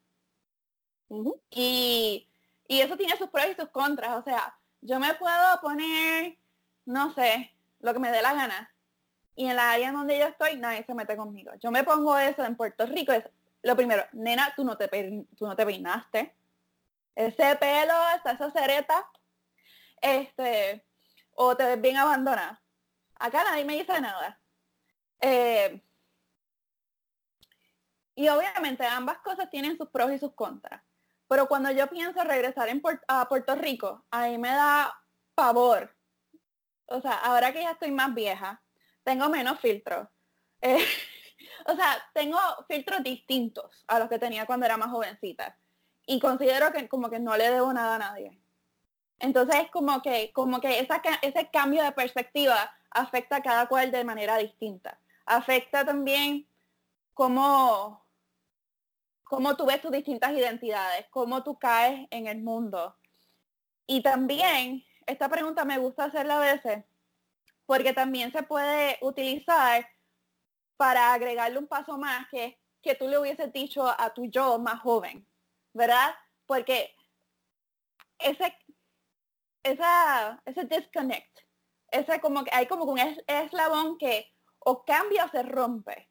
y, 1.51 2.29
y 2.69 2.81
eso 2.81 2.97
tiene 2.99 3.17
sus 3.17 3.31
pros 3.31 3.47
y 3.51 3.55
sus 3.55 3.71
contras. 3.71 4.17
O 4.19 4.23
sea, 4.23 4.59
yo 4.83 5.01
me 5.01 5.15
puedo 5.15 5.61
poner, 5.63 6.37
no 6.85 7.15
sé, 7.15 7.55
lo 7.81 7.93
que 7.95 7.99
me 7.99 8.13
dé 8.13 8.21
la 8.21 8.35
gana. 8.35 8.75
Y 9.39 9.47
en 9.47 9.55
la 9.55 9.71
área 9.71 9.93
donde 9.93 10.19
yo 10.19 10.27
estoy, 10.27 10.57
nadie 10.57 10.83
se 10.83 10.95
mete 10.95 11.17
conmigo. 11.17 11.53
Yo 11.61 11.71
me 11.71 11.85
pongo 11.85 12.19
eso 12.19 12.45
en 12.45 12.57
Puerto 12.57 12.85
Rico, 12.87 13.13
es 13.13 13.23
lo 13.63 13.77
primero, 13.77 14.05
nena, 14.11 14.53
tú 14.57 14.65
no 14.65 14.77
te, 14.77 14.89
tú 15.37 15.47
no 15.47 15.55
te 15.55 15.65
peinaste. 15.65 16.35
Ese 17.15 17.55
pelo, 17.55 17.95
esa 18.17 18.51
cereta, 18.51 19.09
este, 20.01 20.85
o 21.37 21.57
te 21.57 21.67
ves 21.67 21.81
bien 21.81 21.99
abandonada. 21.99 22.61
Acá 23.15 23.45
nadie 23.45 23.65
me 23.65 23.77
dice 23.77 24.01
nada. 24.01 24.41
Eh, 25.21 25.85
y 28.17 28.29
obviamente 28.29 28.85
ambas 28.85 29.19
cosas 29.19 29.49
tienen 29.51 29.79
sus 29.79 29.89
pros 29.91 30.11
y 30.11 30.19
sus 30.19 30.35
contras. 30.35 30.83
Pero 31.29 31.47
cuando 31.47 31.71
yo 31.71 31.87
pienso 31.87 32.25
regresar 32.25 32.71
en 32.71 32.83
a 33.07 33.29
Puerto 33.29 33.55
Rico, 33.55 34.05
ahí 34.11 34.37
me 34.37 34.49
da 34.49 34.93
pavor. 35.37 35.97
O 36.87 37.01
sea, 37.01 37.13
ahora 37.19 37.53
que 37.53 37.63
ya 37.63 37.71
estoy 37.71 37.93
más 37.93 38.13
vieja, 38.13 38.61
tengo 39.09 39.31
menos 39.31 39.59
filtros. 39.61 40.07
Eh, 40.61 40.85
o 41.67 41.75
sea, 41.75 41.97
tengo 42.13 42.39
filtros 42.69 43.03
distintos 43.03 43.83
a 43.87 43.99
los 43.99 44.11
que 44.11 44.19
tenía 44.19 44.45
cuando 44.45 44.67
era 44.67 44.77
más 44.77 44.91
jovencita. 44.91 45.57
Y 46.07 46.21
considero 46.21 46.71
que 46.73 46.87
como 46.91 47.09
que 47.09 47.19
no 47.19 47.35
le 47.35 47.51
debo 47.51 47.73
nada 47.73 47.95
a 47.95 47.99
nadie. 47.99 48.39
Entonces 49.19 49.63
es 49.63 49.71
como 49.71 50.03
que, 50.03 50.31
como 50.35 50.61
que 50.61 50.81
esa, 50.81 51.01
ese 51.23 51.49
cambio 51.51 51.83
de 51.83 51.93
perspectiva 51.93 52.71
afecta 52.91 53.37
a 53.37 53.43
cada 53.43 53.67
cual 53.67 53.91
de 53.91 54.05
manera 54.05 54.37
distinta. 54.37 55.01
Afecta 55.25 55.87
también 55.87 56.47
cómo, 57.15 58.05
cómo 59.25 59.57
tú 59.57 59.65
ves 59.65 59.81
tus 59.81 59.91
distintas 59.91 60.33
identidades, 60.33 61.07
cómo 61.09 61.43
tú 61.43 61.59
caes 61.59 62.07
en 62.11 62.27
el 62.27 62.43
mundo. 62.43 62.95
Y 63.87 64.03
también, 64.03 64.85
esta 65.07 65.31
pregunta 65.31 65.65
me 65.65 65.79
gusta 65.79 66.05
hacerla 66.05 66.37
a 66.37 66.55
veces, 66.55 66.85
porque 67.69 67.93
también 67.93 68.33
se 68.33 68.43
puede 68.43 68.97
utilizar 69.03 69.87
para 70.79 71.13
agregarle 71.13 71.59
un 71.59 71.67
paso 71.67 71.99
más 71.99 72.27
que 72.31 72.59
que 72.81 72.95
tú 72.95 73.09
le 73.09 73.19
hubieses 73.19 73.53
dicho 73.53 73.87
a 73.87 74.15
tu 74.15 74.25
yo 74.25 74.59
más 74.59 74.81
joven, 74.81 75.29
¿verdad? 75.75 76.15
Porque 76.47 76.95
ese, 78.19 78.57
esa, 79.63 80.41
ese 80.47 80.65
disconnect, 80.65 81.41
ese 81.91 82.23
como 82.23 82.43
que 82.43 82.51
hay 82.55 82.67
como 82.67 82.85
un 82.85 82.99
eslabón 83.27 83.99
que 83.99 84.33
o 84.61 84.87
cambia 84.87 85.27
o 85.27 85.29
se 85.29 85.43
rompe. 85.43 86.09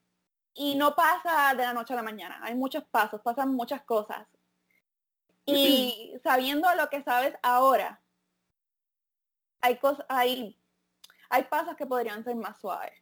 Y 0.54 0.76
no 0.76 0.96
pasa 0.96 1.56
de 1.56 1.64
la 1.64 1.74
noche 1.74 1.94
a 1.94 1.96
la 1.96 2.04
mañana. 2.04 2.40
Hay 2.44 2.54
muchos 2.54 2.84
pasos, 2.86 3.22
pasan 3.22 3.56
muchas 3.56 3.84
cosas. 3.84 4.28
Y 5.46 6.14
sabiendo 6.24 6.72
lo 6.76 6.88
que 6.90 7.02
sabes 7.04 7.34
ahora, 7.42 8.04
hay 9.62 9.78
cosas, 9.78 10.06
hay, 10.10 10.57
hay 11.29 11.43
pasos 11.43 11.75
que 11.75 11.86
podrían 11.86 12.24
ser 12.24 12.36
más 12.36 12.60
suaves. 12.60 12.93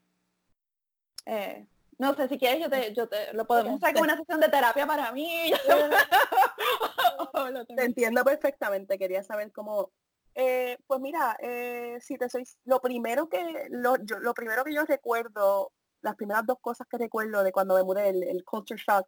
Eh, 1.25 1.65
no 1.97 2.13
sé, 2.13 2.27
si 2.27 2.37
quieres 2.37 2.61
yo 2.61 2.69
te, 2.69 2.93
yo 2.93 3.07
te 3.07 3.33
lo 3.33 3.45
podemos 3.45 3.75
usar 3.75 3.93
como 3.93 4.03
una 4.03 4.17
sesión 4.17 4.39
de 4.39 4.49
terapia 4.49 4.85
para 4.85 5.11
mí. 5.11 5.51
te 7.75 7.83
entiendo 7.83 8.23
perfectamente, 8.23 8.97
quería 8.97 9.23
saber 9.23 9.51
cómo, 9.51 9.91
eh, 10.33 10.77
pues 10.87 10.99
mira, 10.99 11.37
eh, 11.39 11.97
si 12.01 12.17
te 12.17 12.29
soy, 12.29 12.43
lo 12.65 12.81
primero 12.81 13.29
que, 13.29 13.67
lo, 13.69 13.95
yo, 14.03 14.19
lo 14.19 14.33
primero 14.33 14.63
que 14.63 14.73
yo 14.73 14.83
recuerdo, 14.85 15.71
las 16.01 16.15
primeras 16.15 16.45
dos 16.45 16.59
cosas 16.59 16.87
que 16.87 16.97
recuerdo 16.97 17.43
de 17.43 17.51
cuando 17.51 17.75
me 17.75 17.83
mudé, 17.83 18.09
el, 18.09 18.23
el 18.23 18.43
culture 18.43 18.81
shock, 18.81 19.07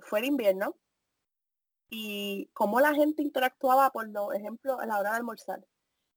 fue 0.00 0.18
el 0.18 0.24
invierno 0.24 0.76
y 1.88 2.50
cómo 2.54 2.80
la 2.80 2.94
gente 2.94 3.22
interactuaba, 3.22 3.90
por 3.90 4.08
ejemplo, 4.34 4.80
a 4.80 4.86
la 4.86 4.98
hora 4.98 5.10
de 5.10 5.16
almorzar 5.18 5.64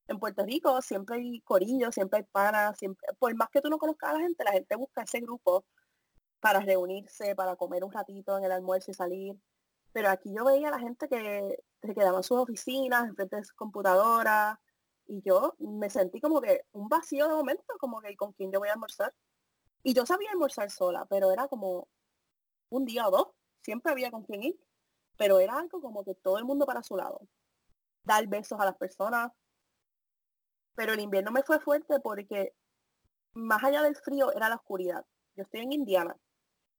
en 0.07 0.19
Puerto 0.19 0.43
Rico 0.45 0.81
siempre 0.81 1.17
hay 1.17 1.41
corillos, 1.41 1.93
siempre 1.95 2.19
hay 2.19 2.25
panas, 2.25 2.77
siempre, 2.77 3.07
por 3.19 3.33
más 3.35 3.49
que 3.49 3.61
tú 3.61 3.69
no 3.69 3.77
conozcas 3.77 4.11
a 4.11 4.13
la 4.13 4.19
gente, 4.19 4.43
la 4.43 4.51
gente 4.51 4.75
busca 4.75 5.03
ese 5.03 5.19
grupo 5.19 5.65
para 6.39 6.59
reunirse, 6.59 7.35
para 7.35 7.55
comer 7.55 7.83
un 7.83 7.91
ratito 7.91 8.37
en 8.37 8.43
el 8.45 8.51
almuerzo 8.51 8.91
y 8.91 8.93
salir. 8.93 9.35
Pero 9.91 10.09
aquí 10.09 10.33
yo 10.35 10.45
veía 10.45 10.67
a 10.67 10.71
la 10.71 10.79
gente 10.79 11.07
que 11.07 11.57
se 11.81 11.95
quedaba 11.95 12.17
en 12.17 12.23
sus 12.23 12.37
oficinas, 12.37 13.07
enfrente 13.07 13.37
de 13.37 13.43
sus 13.43 13.53
computadoras, 13.53 14.57
y 15.07 15.21
yo 15.21 15.55
me 15.59 15.89
sentí 15.89 16.19
como 16.19 16.41
que 16.41 16.65
un 16.71 16.89
vacío 16.89 17.27
de 17.27 17.33
momento, 17.35 17.63
como 17.79 18.01
que 18.01 18.15
con 18.15 18.33
quién 18.33 18.51
yo 18.51 18.59
voy 18.59 18.69
a 18.69 18.73
almorzar. 18.73 19.13
Y 19.83 19.93
yo 19.93 20.05
sabía 20.05 20.31
almorzar 20.31 20.69
sola, 20.71 21.05
pero 21.09 21.31
era 21.31 21.47
como 21.47 21.87
un 22.69 22.85
día 22.85 23.07
o 23.07 23.11
dos, 23.11 23.27
siempre 23.61 23.91
había 23.91 24.11
con 24.11 24.23
quién 24.23 24.43
ir, 24.43 24.59
pero 25.17 25.39
era 25.39 25.57
algo 25.57 25.81
como 25.81 26.03
que 26.03 26.15
todo 26.15 26.37
el 26.37 26.45
mundo 26.45 26.65
para 26.65 26.83
su 26.83 26.97
lado. 26.97 27.21
Dar 28.03 28.27
besos 28.27 28.59
a 28.59 28.65
las 28.65 28.75
personas, 28.77 29.31
pero 30.75 30.93
el 30.93 30.99
invierno 30.99 31.31
me 31.31 31.43
fue 31.43 31.59
fuerte 31.59 31.99
porque 31.99 32.53
más 33.33 33.63
allá 33.63 33.81
del 33.81 33.95
frío 33.95 34.31
era 34.33 34.49
la 34.49 34.55
oscuridad. 34.55 35.05
Yo 35.35 35.43
estoy 35.43 35.61
en 35.61 35.73
Indiana. 35.73 36.15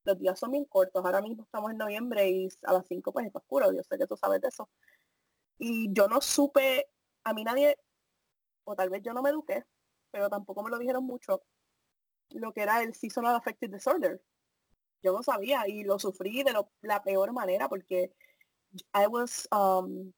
Los 0.05 0.19
días 0.19 0.39
son 0.39 0.53
bien 0.53 0.65
cortos. 0.65 1.05
Ahora 1.05 1.21
mismo 1.21 1.45
estamos 1.45 1.71
en 1.71 1.79
noviembre 1.79 2.29
y 2.29 2.49
a 2.63 2.73
las 2.75 2.87
5 2.87 3.13
pues 3.13 3.27
está 3.27 3.39
oscuro. 3.39 3.73
Yo 3.73 3.83
sé 3.83 3.99
que 3.99 4.07
tú 4.07 4.17
sabes 4.17 4.41
de 4.41 4.49
eso. 4.49 4.69
Y 5.59 5.93
yo 5.93 6.09
no 6.09 6.21
supe, 6.21 6.89
a 7.25 7.35
mí 7.35 7.45
nadie, 7.45 7.79
o 8.65 8.75
tal 8.77 8.91
vez 8.91 9.03
yo 9.03 9.13
no 9.13 9.23
me 9.23 9.31
eduqué, 9.31 9.65
pero 10.11 10.29
tampoco 10.29 10.63
me 10.63 10.71
lo 10.71 10.79
dijeron 10.79 11.05
mucho, 11.05 11.43
lo 12.31 12.53
que 12.53 12.63
era 12.63 12.83
el 12.83 12.95
Seasonal 12.95 13.35
Affective 13.37 13.75
Disorder. 13.75 14.23
Yo 15.03 15.13
no 15.13 15.23
sabía 15.23 15.67
y 15.69 15.85
lo 15.85 15.99
sufrí 15.99 16.43
de 16.43 16.55
la 16.83 17.03
peor 17.03 17.33
manera 17.33 17.69
porque 17.69 18.13
I 18.95 19.07
was 19.07 19.49
um, 19.53 20.13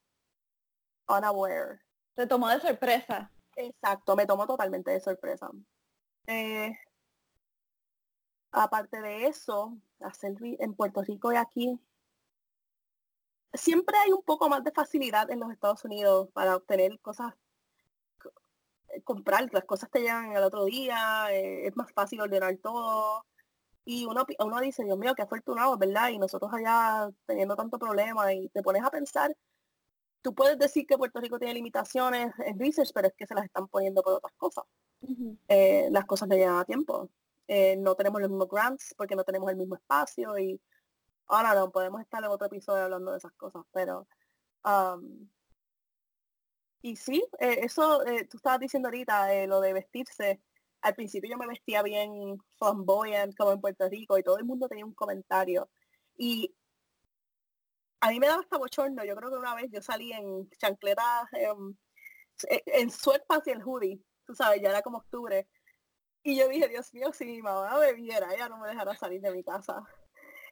unaware. 1.07 1.81
Te 2.15 2.27
tomó 2.27 2.49
de 2.49 2.59
sorpresa. 2.59 3.31
Exacto, 3.59 4.15
me 4.15 4.25
tomó 4.25 4.47
totalmente 4.47 4.91
de 4.91 5.01
sorpresa. 5.01 5.49
Eh, 6.27 6.71
aparte 8.51 9.01
de 9.01 9.27
eso, 9.27 9.77
hacer 9.99 10.35
en 10.41 10.73
Puerto 10.75 11.01
Rico 11.01 11.31
y 11.33 11.35
aquí, 11.35 11.79
siempre 13.53 13.97
hay 13.97 14.11
un 14.11 14.23
poco 14.23 14.49
más 14.49 14.63
de 14.63 14.71
facilidad 14.71 15.29
en 15.31 15.39
los 15.39 15.51
Estados 15.51 15.83
Unidos 15.85 16.29
para 16.33 16.55
obtener 16.55 16.99
cosas, 17.01 17.33
comprar, 19.03 19.47
las 19.51 19.65
cosas 19.65 19.89
te 19.91 19.99
llegan 20.01 20.35
el 20.35 20.43
otro 20.43 20.65
día, 20.65 21.27
eh, 21.31 21.67
es 21.67 21.75
más 21.75 21.91
fácil 21.93 22.21
ordenar 22.21 22.57
todo. 22.57 23.25
Y 23.85 24.05
uno, 24.05 24.25
uno 24.39 24.61
dice, 24.61 24.83
Dios 24.83 24.97
mío, 24.97 25.15
qué 25.15 25.23
afortunado, 25.23 25.77
¿verdad? 25.77 26.09
Y 26.09 26.19
nosotros 26.19 26.51
allá 26.53 27.09
teniendo 27.25 27.55
tanto 27.55 27.79
problema 27.79 28.33
y 28.33 28.49
te 28.49 28.63
pones 28.63 28.83
a 28.83 28.91
pensar 28.91 29.35
tú 30.21 30.33
puedes 30.33 30.57
decir 30.57 30.85
que 30.85 30.97
Puerto 30.97 31.19
Rico 31.19 31.39
tiene 31.39 31.53
limitaciones 31.53 32.33
en 32.45 32.59
research, 32.59 32.91
pero 32.93 33.07
es 33.07 33.13
que 33.15 33.27
se 33.27 33.35
las 33.35 33.45
están 33.45 33.67
poniendo 33.67 34.01
por 34.01 34.13
otras 34.13 34.33
cosas. 34.37 34.65
Eh, 35.47 35.87
las 35.91 36.05
cosas 36.05 36.29
le 36.29 36.37
llevan 36.37 36.57
a 36.57 36.65
tiempo. 36.65 37.09
Eh, 37.47 37.75
no 37.77 37.95
tenemos 37.95 38.21
los 38.21 38.29
mismos 38.29 38.49
grants 38.49 38.93
porque 38.97 39.15
no 39.15 39.23
tenemos 39.23 39.49
el 39.49 39.57
mismo 39.57 39.75
espacio 39.75 40.37
y 40.37 40.61
ahora 41.27 41.55
no, 41.55 41.71
podemos 41.71 42.01
estar 42.01 42.23
en 42.23 42.29
otro 42.29 42.47
episodio 42.47 42.83
hablando 42.83 43.11
de 43.11 43.17
esas 43.17 43.33
cosas, 43.33 43.63
pero 43.71 44.07
Um, 44.63 45.29
y 46.81 46.95
sí, 46.95 47.23
eh, 47.39 47.59
eso 47.63 48.01
tú 48.29 48.37
estabas 48.37 48.59
diciendo 48.59 48.87
ahorita, 48.87 49.45
lo 49.47 49.61
de 49.61 49.73
vestirse. 49.73 50.41
Al 50.81 50.95
principio 50.95 51.29
yo 51.29 51.37
me 51.37 51.47
vestía 51.47 51.83
bien 51.83 52.37
flamboyant 52.57 53.35
como 53.35 53.51
en 53.51 53.61
Puerto 53.61 53.89
Rico 53.89 54.17
y 54.17 54.23
todo 54.23 54.37
el 54.37 54.45
mundo 54.45 54.67
tenía 54.69 54.85
un 54.85 54.93
comentario. 54.93 55.69
Y 56.17 56.55
a 58.01 58.09
mí 58.09 58.19
me 58.19 58.27
daba 58.27 58.41
hasta 58.41 58.57
bochorno. 58.57 59.03
Yo 59.03 59.15
creo 59.15 59.29
que 59.29 59.37
una 59.37 59.55
vez 59.55 59.69
yo 59.71 59.81
salí 59.81 60.11
en 60.13 60.49
chancletas, 60.51 61.27
em, 61.33 61.75
en, 62.49 62.61
en 62.65 62.91
sweatpants 62.91 63.47
y 63.47 63.51
el 63.51 63.63
hoodie. 63.63 64.01
Tú 64.25 64.35
sabes, 64.35 64.61
ya 64.61 64.69
era 64.69 64.81
como 64.81 64.99
octubre. 64.99 65.47
Y 66.23 66.37
yo 66.37 66.47
dije, 66.49 66.67
Dios 66.67 66.93
mío, 66.93 67.11
si 67.13 67.25
mi 67.25 67.41
mamá 67.41 67.77
bebiera, 67.79 68.33
ella 68.33 68.49
no 68.49 68.57
me 68.59 68.69
dejará 68.69 68.95
salir 68.95 69.21
de 69.21 69.31
mi 69.31 69.43
casa. 69.43 69.83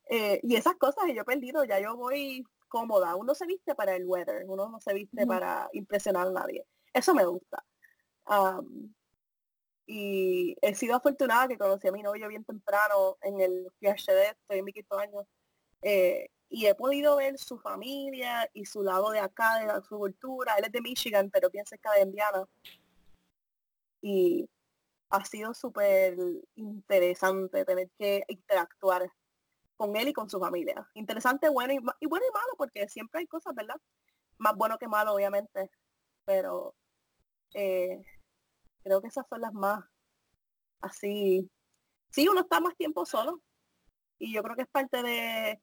y 0.09 0.55
esas 0.55 0.75
cosas 0.75 1.05
que 1.05 1.15
yo 1.15 1.21
he 1.23 1.25
perdido, 1.25 1.63
ya 1.65 1.79
yo 1.79 1.95
voy 1.97 2.43
cómoda. 2.67 3.15
Uno 3.15 3.35
se 3.35 3.45
viste 3.45 3.75
para 3.75 3.95
el 3.95 4.05
weather, 4.05 4.45
uno 4.47 4.69
no 4.69 4.79
se 4.79 4.93
viste 4.93 5.25
para 5.27 5.69
impresionar 5.73 6.27
a 6.27 6.31
nadie. 6.31 6.65
Eso 6.93 7.13
me 7.13 7.25
gusta. 7.25 7.63
y 9.85 10.55
he 10.61 10.75
sido 10.75 10.95
afortunada 10.95 11.47
que 11.47 11.57
conocí 11.57 11.87
a 11.87 11.91
mi 11.91 12.03
novio 12.03 12.27
bien 12.27 12.43
temprano 12.43 13.17
en 13.21 13.39
el 13.39 13.67
PhD, 13.79 14.31
estoy 14.31 14.59
en 14.59 14.65
mi 14.65 14.73
quinto 14.73 14.97
año, 14.99 15.27
eh, 15.81 16.29
y 16.49 16.65
he 16.65 16.75
podido 16.75 17.17
ver 17.17 17.37
su 17.37 17.59
familia 17.59 18.49
y 18.53 18.65
su 18.65 18.83
lado 18.83 19.11
de 19.11 19.19
acá, 19.19 19.59
de 19.59 19.81
su 19.83 19.97
cultura. 19.97 20.55
Él 20.55 20.65
es 20.65 20.71
de 20.71 20.81
Michigan, 20.81 21.29
pero 21.29 21.49
bien 21.49 21.65
cerca 21.65 21.91
de 21.93 22.03
Indiana. 22.03 22.47
Y 24.01 24.49
ha 25.09 25.25
sido 25.25 25.53
súper 25.53 26.17
interesante 26.55 27.65
tener 27.65 27.89
que 27.97 28.23
interactuar 28.27 29.11
con 29.75 29.95
él 29.95 30.09
y 30.09 30.13
con 30.13 30.29
su 30.29 30.39
familia. 30.39 30.89
Interesante, 30.93 31.49
bueno 31.49 31.73
y, 31.73 31.77
y, 31.99 32.07
bueno 32.07 32.25
y 32.27 32.33
malo, 32.33 32.53
porque 32.57 32.87
siempre 32.89 33.19
hay 33.19 33.27
cosas, 33.27 33.53
¿verdad? 33.53 33.79
Más 34.37 34.55
bueno 34.55 34.77
que 34.77 34.87
malo, 34.87 35.13
obviamente. 35.13 35.69
Pero 36.25 36.75
eh, 37.53 38.03
creo 38.83 39.01
que 39.01 39.07
esas 39.07 39.25
son 39.29 39.41
las 39.41 39.53
más 39.53 39.83
así. 40.81 41.49
Sí, 42.09 42.27
uno 42.27 42.41
está 42.41 42.59
más 42.59 42.75
tiempo 42.75 43.05
solo. 43.05 43.41
Y 44.19 44.33
yo 44.33 44.41
creo 44.43 44.55
que 44.55 44.63
es 44.63 44.67
parte 44.69 45.03
de, 45.03 45.61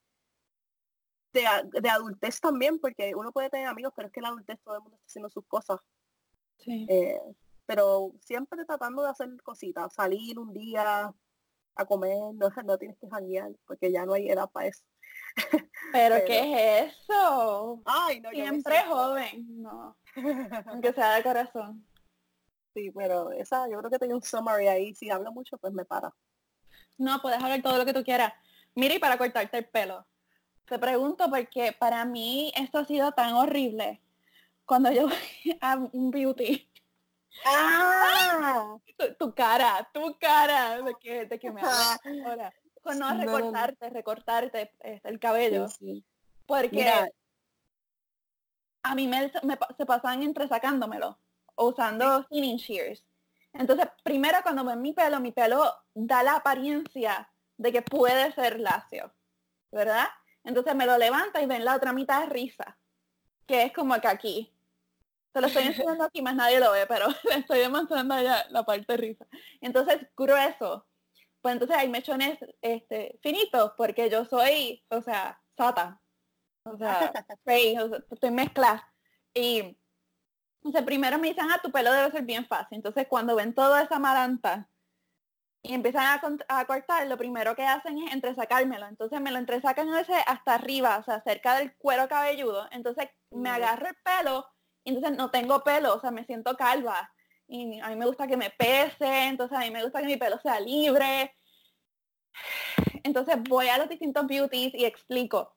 de, 1.35 1.91
adultez 1.91 2.41
también, 2.41 2.79
porque 2.79 3.15
uno 3.15 3.33
puede 3.33 3.51
tener 3.51 3.67
amigos, 3.67 3.93
pero 3.95 4.09
es 4.09 4.13
que 4.13 4.21
la 4.21 4.29
adultez 4.29 4.59
todo 4.63 4.77
el 4.77 4.83
mundo 4.83 4.97
está 4.97 5.07
haciendo 5.07 5.29
sus 5.29 5.45
cosas. 5.47 5.81
Sí. 6.59 6.87
Eh, 6.89 7.21
pero 7.67 8.13
siempre 8.21 8.65
tratando 8.65 9.03
de 9.03 9.11
hacer 9.11 9.29
cositas, 9.43 9.93
salir 9.93 10.39
un 10.39 10.53
día, 10.53 11.15
a 11.77 11.85
comer, 11.85 12.17
no, 12.35 12.49
no 12.65 12.79
tienes 12.79 12.97
que 12.99 13.09
janguear, 13.09 13.53
porque 13.67 13.91
ya 13.91 14.07
no 14.07 14.15
hay 14.15 14.31
edad 14.31 14.49
para 14.51 14.69
eso. 14.69 14.85
¿Pero, 15.93 16.17
qué 16.27 16.79
es 16.81 16.93
eso? 16.93 17.83
Ay, 17.85 18.21
no, 18.21 18.31
Siempre 18.31 18.77
joven, 18.87 19.63
no. 19.63 19.97
Aunque 20.67 20.93
sea 20.93 21.17
de 21.17 21.23
corazón. 21.23 21.87
Sí, 22.75 22.91
pero 22.91 23.31
esa, 23.31 23.69
yo 23.69 23.79
creo 23.79 23.91
que 23.91 23.99
tengo 24.01 24.17
un 24.17 24.23
summary 24.23 24.67
ahí. 24.67 24.95
Si 24.95 25.09
hablo 25.09 25.31
mucho, 25.31 25.57
pues 25.59 25.73
me 25.73 25.85
para. 25.85 26.13
No, 26.99 27.21
puedes 27.23 27.41
hablar 27.41 27.63
todo 27.63 27.79
lo 27.79 27.85
que 27.85 27.93
tú 27.93 28.03
quieras. 28.03 28.33
Mira, 28.75 28.95
y 28.95 28.99
para 28.99 29.17
cortarte 29.17 29.59
el 29.59 29.67
pelo. 29.67 30.05
Te 30.67 30.79
pregunto 30.79 31.29
porque 31.31 31.73
para 31.73 32.05
mí 32.05 32.53
esto 32.57 32.79
ha 32.79 32.85
sido 32.85 33.13
tan 33.13 33.35
horrible. 33.35 34.01
Cuando 34.65 34.91
yo 34.91 35.09
voy 35.09 35.59
a 35.61 35.77
un 35.77 36.11
beauty 36.11 36.69
¡Ah! 37.45 38.79
Tu, 39.19 39.35
cara, 39.35 39.89
tu 39.93 40.17
cara 40.19 40.81
de 40.83 40.95
que, 40.95 41.27
de 41.27 41.39
que 41.39 41.51
me 41.51 41.61
hablas 41.61 42.01
ahora. 42.25 42.53
Con 42.83 42.99
no 42.99 43.15
recortarte, 43.15 43.91
recortarte 43.91 44.73
este, 44.81 45.09
el 45.09 45.19
cabello. 45.19 45.67
Porque 46.47 47.11
a 48.83 48.95
mí 48.95 49.09
me, 49.09 49.33
se 49.77 49.87
pasan 49.87 50.23
entresacándomelo, 50.23 51.19
usando 51.57 52.25
thinning 52.27 52.59
shears. 52.59 53.03
Entonces, 53.55 53.89
primero 54.03 54.39
cuando 54.43 54.65
ven 54.65 54.83
mi 54.83 54.93
pelo, 54.93 55.21
mi 55.21 55.33
pelo 55.33 55.73
da 55.95 56.23
la 56.23 56.37
apariencia 56.37 57.31
de 57.57 57.73
que 57.73 57.83
puede 57.83 58.33
ser 58.33 58.61
lacio, 58.61 59.15
¿verdad? 59.71 60.09
Entonces 60.45 60.75
me 60.75 60.87
lo 60.87 60.99
levanta 60.99 61.43
y 61.43 61.47
ven 61.47 61.65
la 61.65 61.75
otra 61.75 61.93
mitad 61.93 62.21
de 62.21 62.27
risa, 62.27 62.79
que 63.47 63.65
es 63.65 63.73
como 63.73 63.99
que 64.01 64.09
aquí. 64.09 64.51
Se 65.33 65.41
lo 65.41 65.49
estoy 65.49 65.65
enseñando 65.65 66.05
aquí, 66.05 66.23
más 66.23 66.37
nadie 66.37 66.61
lo 66.61 66.71
ve, 66.71 66.87
pero 66.87 67.07
le 67.25 67.37
estoy 67.37 67.59
demostrando 67.59 68.15
allá 68.15 68.47
la 68.51 68.65
parte 68.65 68.97
risa. 68.97 69.27
Entonces, 69.61 70.07
grueso. 70.17 70.87
Pues 71.41 71.55
entonces 71.55 71.77
hay 71.77 71.89
mechones 71.89 72.39
este, 72.63 73.19
finitos, 73.23 73.73
porque 73.77 74.09
yo 74.09 74.25
soy, 74.25 74.85
o 74.89 75.03
sea, 75.03 75.41
sata. 75.57 76.01
O 76.67 76.79
sea, 76.79 77.13
estoy 78.11 78.31
mezclada. 78.31 78.91
Y 79.35 79.77
entonces 80.65 80.83
primero 80.87 81.19
me 81.19 81.29
dicen, 81.29 81.45
ah, 81.51 81.61
tu 81.63 81.71
pelo 81.71 81.93
debe 81.93 82.11
ser 82.11 82.23
bien 82.23 82.47
fácil. 82.47 82.77
Entonces 82.77 83.07
cuando 83.07 83.37
ven 83.37 83.55
toda 83.55 83.83
esa 83.83 83.99
maranta 83.99 84.67
y 85.65 85.75
empiezan 85.75 86.05
a, 86.05 86.21
a, 86.61 86.65
cortar, 86.67 87.07
lo 87.09 87.17
primero 87.17 87.57
que 87.57 87.65
hacen 87.65 87.99
es 87.99 88.13
entresacármelo. 88.13 88.87
Entonces 88.87 89.21
me 89.21 89.33
lo 89.33 89.39
entresacan 89.39 89.93
ese 89.97 90.15
hasta 90.27 90.55
arriba, 90.55 90.99
o 90.99 91.03
sea, 91.03 91.21
cerca 91.23 91.57
del 91.57 91.75
cuero 91.77 92.07
cabelludo. 92.09 92.69
Entonces 92.71 93.09
me 93.31 93.51
agarro 93.51 93.89
el 93.89 93.97
pelo 94.05 94.47
entonces 94.85 95.17
no 95.17 95.31
tengo 95.31 95.63
pelo, 95.65 95.95
o 95.95 96.01
sea, 96.01 96.11
me 96.11 96.25
siento 96.25 96.57
calva. 96.57 97.11
Y 97.47 97.81
a 97.81 97.89
mí 97.89 97.97
me 97.97 98.07
gusta 98.07 98.27
que 98.27 98.37
me 98.37 98.51
pese, 98.51 99.27
entonces 99.27 99.57
a 99.57 99.61
mí 99.63 99.71
me 99.71 99.83
gusta 99.83 100.01
que 100.01 100.07
mi 100.07 100.17
pelo 100.17 100.39
sea 100.39 100.61
libre. 100.61 101.35
Entonces 103.03 103.37
voy 103.49 103.69
a 103.69 103.79
los 103.79 103.89
distintos 103.89 104.27
beauties 104.27 104.75
y 104.75 104.85
explico. 104.85 105.57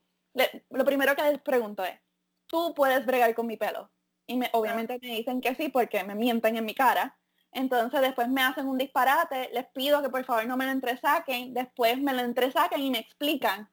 lo 0.70 0.86
primero 0.86 1.16
que 1.16 1.24
les 1.24 1.42
pregunto 1.42 1.84
es, 1.84 2.00
¿tú 2.46 2.74
puedes 2.76 3.06
bregar 3.06 3.34
con 3.36 3.48
mi 3.48 3.58
pelo? 3.58 3.92
Y 4.28 4.38
me, 4.38 4.50
obviamente 4.54 5.00
me 5.02 5.16
dicen 5.16 5.42
que 5.42 5.56
sí 5.56 5.70
porque 5.70 6.04
me 6.04 6.16
mienten 6.16 6.58
en 6.58 6.66
mi 6.66 6.76
cara. 6.76 7.18
Entonces 7.52 8.02
después 8.02 8.30
me 8.30 8.42
hacen 8.42 8.68
un 8.68 8.78
disparate, 8.78 9.50
les 9.54 9.68
pido 9.68 10.02
que 10.02 10.10
por 10.10 10.24
favor 10.26 10.46
no 10.46 10.58
me 10.58 10.66
lo 10.66 10.72
entresaquen, 10.72 11.54
después 11.54 12.00
me 12.00 12.14
lo 12.14 12.22
entresaquen 12.22 12.82
y 12.82 12.92
me 12.92 13.00
explican 13.00 13.70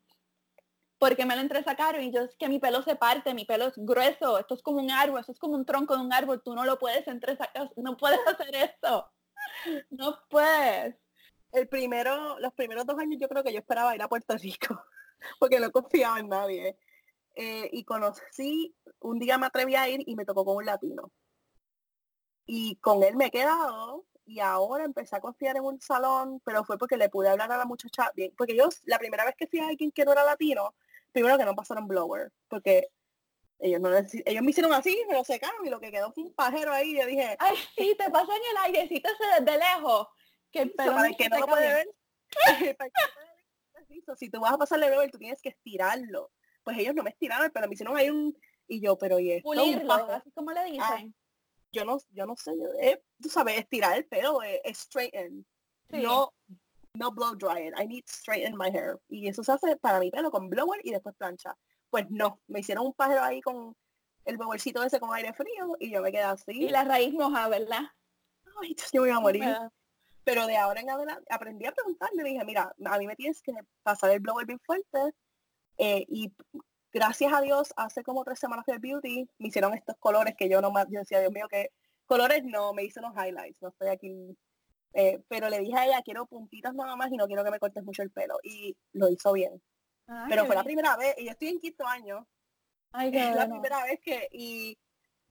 porque 1.04 1.26
me 1.26 1.34
lo 1.36 1.42
entresacaron 1.42 2.02
y 2.02 2.10
yo 2.12 2.22
es 2.22 2.34
que 2.36 2.48
mi 2.48 2.58
pelo 2.58 2.80
se 2.82 2.96
parte, 2.96 3.34
mi 3.34 3.44
pelo 3.44 3.66
es 3.66 3.74
grueso, 3.76 4.38
esto 4.38 4.54
es 4.54 4.62
como 4.62 4.78
un 4.78 4.90
árbol, 4.90 5.20
esto 5.20 5.32
es 5.32 5.38
como 5.38 5.54
un 5.54 5.66
tronco 5.66 5.94
de 5.94 6.02
un 6.02 6.12
árbol, 6.12 6.40
tú 6.42 6.54
no 6.54 6.64
lo 6.64 6.78
puedes 6.78 7.06
entresacar, 7.06 7.70
no 7.76 7.96
puedes 7.98 8.20
hacer 8.26 8.54
esto, 8.54 9.10
no 9.90 10.18
puedes. 10.30 10.96
El 11.52 11.68
primero, 11.68 12.38
los 12.40 12.54
primeros 12.54 12.86
dos 12.86 12.98
años 12.98 13.18
yo 13.20 13.28
creo 13.28 13.44
que 13.44 13.52
yo 13.52 13.58
esperaba 13.58 13.94
ir 13.94 14.00
a 14.00 14.08
Puerto 14.08 14.34
Rico, 14.38 14.82
porque 15.38 15.60
no 15.60 15.70
confiaba 15.70 16.18
en 16.20 16.28
nadie. 16.30 16.78
Eh, 17.36 17.68
y 17.72 17.84
conocí, 17.84 18.74
un 19.00 19.18
día 19.18 19.36
me 19.36 19.46
atreví 19.46 19.74
a 19.74 19.88
ir 19.88 20.04
y 20.06 20.16
me 20.16 20.24
tocó 20.24 20.44
con 20.44 20.56
un 20.56 20.64
latino. 20.64 21.12
Y 22.46 22.76
con 22.76 23.02
él 23.02 23.16
me 23.16 23.26
he 23.26 23.30
quedado 23.30 24.04
y 24.26 24.40
ahora 24.40 24.84
empecé 24.84 25.16
a 25.16 25.20
confiar 25.20 25.56
en 25.56 25.64
un 25.64 25.80
salón, 25.80 26.40
pero 26.44 26.64
fue 26.64 26.78
porque 26.78 26.96
le 26.96 27.08
pude 27.08 27.28
hablar 27.28 27.52
a 27.52 27.58
la 27.58 27.64
muchacha 27.64 28.10
bien, 28.14 28.32
porque 28.36 28.56
yo 28.56 28.68
la 28.84 28.98
primera 28.98 29.24
vez 29.24 29.34
que 29.36 29.46
fui 29.46 29.60
a 29.60 29.68
alguien 29.68 29.90
que 29.90 30.04
no 30.04 30.12
era 30.12 30.24
latino, 30.24 30.74
primero 31.12 31.36
que 31.36 31.44
no 31.44 31.54
pasaron 31.54 31.86
blower, 31.86 32.32
porque 32.48 32.88
ellos 33.58 33.80
no 33.80 33.90
ellos 33.94 34.42
me 34.42 34.50
hicieron 34.50 34.72
así, 34.72 34.98
me 35.08 35.14
lo 35.14 35.24
secaron 35.24 35.64
y 35.64 35.70
lo 35.70 35.80
que 35.80 35.90
quedó 35.90 36.12
fue 36.12 36.24
un 36.24 36.34
pajero 36.34 36.72
ahí, 36.72 36.98
yo 36.98 37.06
dije, 37.06 37.36
ay 37.38 37.56
sí, 37.76 37.94
te 37.98 38.10
pasó 38.10 38.32
en 38.32 38.42
el 38.50 38.76
airecito 38.76 39.10
desde 39.38 39.58
lejos, 39.58 40.08
que 40.50 40.62
el 40.62 40.72
pelo 40.72 40.94
para 40.94 41.10
que 41.16 41.28
no 41.28 41.38
lo 41.40 41.46
puede 41.46 41.74
ver, 41.74 41.88
si 44.16 44.30
tú 44.30 44.40
vas 44.40 44.52
a 44.52 44.58
pasarle 44.58 44.88
blower, 44.88 45.10
tú 45.10 45.18
tienes 45.18 45.40
que 45.40 45.50
estirarlo. 45.50 46.30
Pues 46.62 46.78
ellos 46.78 46.94
no 46.94 47.02
me 47.02 47.10
estiraron, 47.10 47.50
pero 47.52 47.68
me 47.68 47.74
hicieron 47.74 47.96
ahí 47.96 48.10
un 48.10 48.36
y 48.66 48.80
yo, 48.80 48.96
pero 48.96 49.18
y 49.18 49.32
esto, 49.32 49.44
Pulirlo, 49.44 49.92
así 49.92 50.30
como 50.32 50.50
le 50.52 50.64
dicen. 50.64 51.14
Yo 51.74 51.84
no, 51.84 51.98
yo 52.10 52.24
no 52.24 52.36
sé, 52.36 52.52
eh, 52.80 53.02
tú 53.20 53.28
sabes, 53.28 53.58
estirar 53.58 53.96
el 53.96 54.06
pelo, 54.06 54.42
es 54.42 54.60
eh, 54.64 54.74
straighten. 54.74 55.44
No, 55.90 56.32
no 56.94 57.10
blow 57.10 57.34
dry 57.34 57.68
it. 57.68 57.74
I 57.78 57.86
need 57.86 58.04
straighten 58.06 58.56
my 58.56 58.70
hair. 58.70 59.00
Y 59.08 59.28
eso 59.28 59.42
se 59.42 59.52
hace 59.52 59.76
para 59.76 59.98
mi 60.00 60.10
pelo 60.10 60.30
con 60.30 60.48
blower 60.48 60.80
y 60.84 60.92
después 60.92 61.14
plancha. 61.16 61.56
Pues 61.90 62.06
no, 62.10 62.40
me 62.46 62.60
hicieron 62.60 62.86
un 62.86 62.94
pájaro 62.94 63.22
ahí 63.22 63.40
con 63.40 63.76
el 64.24 64.36
blowercito 64.36 64.82
ese 64.82 65.00
con 65.00 65.12
aire 65.14 65.32
frío 65.32 65.76
y 65.78 65.90
yo 65.90 66.00
me 66.00 66.10
quedé 66.10 66.22
así. 66.22 66.52
Y 66.52 66.68
la 66.68 66.84
raíz 66.84 67.12
moja, 67.12 67.48
¿verdad? 67.48 67.82
Ay, 68.60 68.74
yo 68.92 69.02
me 69.02 69.08
voy 69.08 69.16
a 69.16 69.20
morir. 69.20 69.56
Pero 70.24 70.46
de 70.46 70.56
ahora 70.56 70.80
en 70.80 70.90
adelante 70.90 71.26
aprendí 71.30 71.66
a 71.66 71.72
preguntarle, 71.72 72.22
dije, 72.22 72.44
mira, 72.44 72.74
a 72.84 72.98
mí 72.98 73.06
me 73.06 73.16
tienes 73.16 73.42
que 73.42 73.52
pasar 73.82 74.10
el 74.10 74.20
blower 74.20 74.46
bien 74.46 74.60
fuerte 74.60 74.98
eh, 75.76 76.04
y 76.08 76.32
gracias 76.94 77.32
a 77.32 77.40
Dios, 77.40 77.74
hace 77.76 78.04
como 78.04 78.24
tres 78.24 78.38
semanas 78.38 78.64
de 78.66 78.78
beauty, 78.78 79.28
me 79.38 79.48
hicieron 79.48 79.74
estos 79.74 79.96
colores 79.98 80.36
que 80.36 80.48
yo 80.48 80.62
no 80.62 80.70
más, 80.70 80.86
yo 80.88 81.00
decía, 81.00 81.20
Dios 81.20 81.32
mío, 81.32 81.48
que 81.48 81.72
colores 82.06 82.44
no, 82.44 82.72
me 82.72 82.84
hice 82.84 83.00
unos 83.00 83.14
highlights, 83.14 83.60
no 83.60 83.68
estoy 83.68 83.88
aquí. 83.88 84.38
Eh, 84.92 85.20
pero 85.28 85.48
le 85.48 85.58
dije 85.58 85.76
a 85.76 85.86
ella, 85.86 86.02
quiero 86.02 86.26
puntitas 86.26 86.72
nada 86.72 86.94
más 86.94 87.10
y 87.10 87.16
no 87.16 87.26
quiero 87.26 87.42
que 87.42 87.50
me 87.50 87.58
cortes 87.58 87.82
mucho 87.82 88.02
el 88.02 88.12
pelo. 88.12 88.38
Y 88.44 88.76
lo 88.92 89.08
hizo 89.10 89.32
bien. 89.32 89.60
pero 90.28 90.46
fue 90.46 90.54
la 90.54 90.62
primera 90.62 90.96
vez, 90.96 91.16
y 91.18 91.24
yo 91.24 91.32
estoy 91.32 91.48
en 91.48 91.58
quinto 91.58 91.84
año. 91.84 92.28
Ay, 92.92 93.10
es 93.12 93.34
la 93.34 93.48
primera 93.48 93.82
vez 93.82 93.98
que, 94.00 94.28
y 94.30 94.78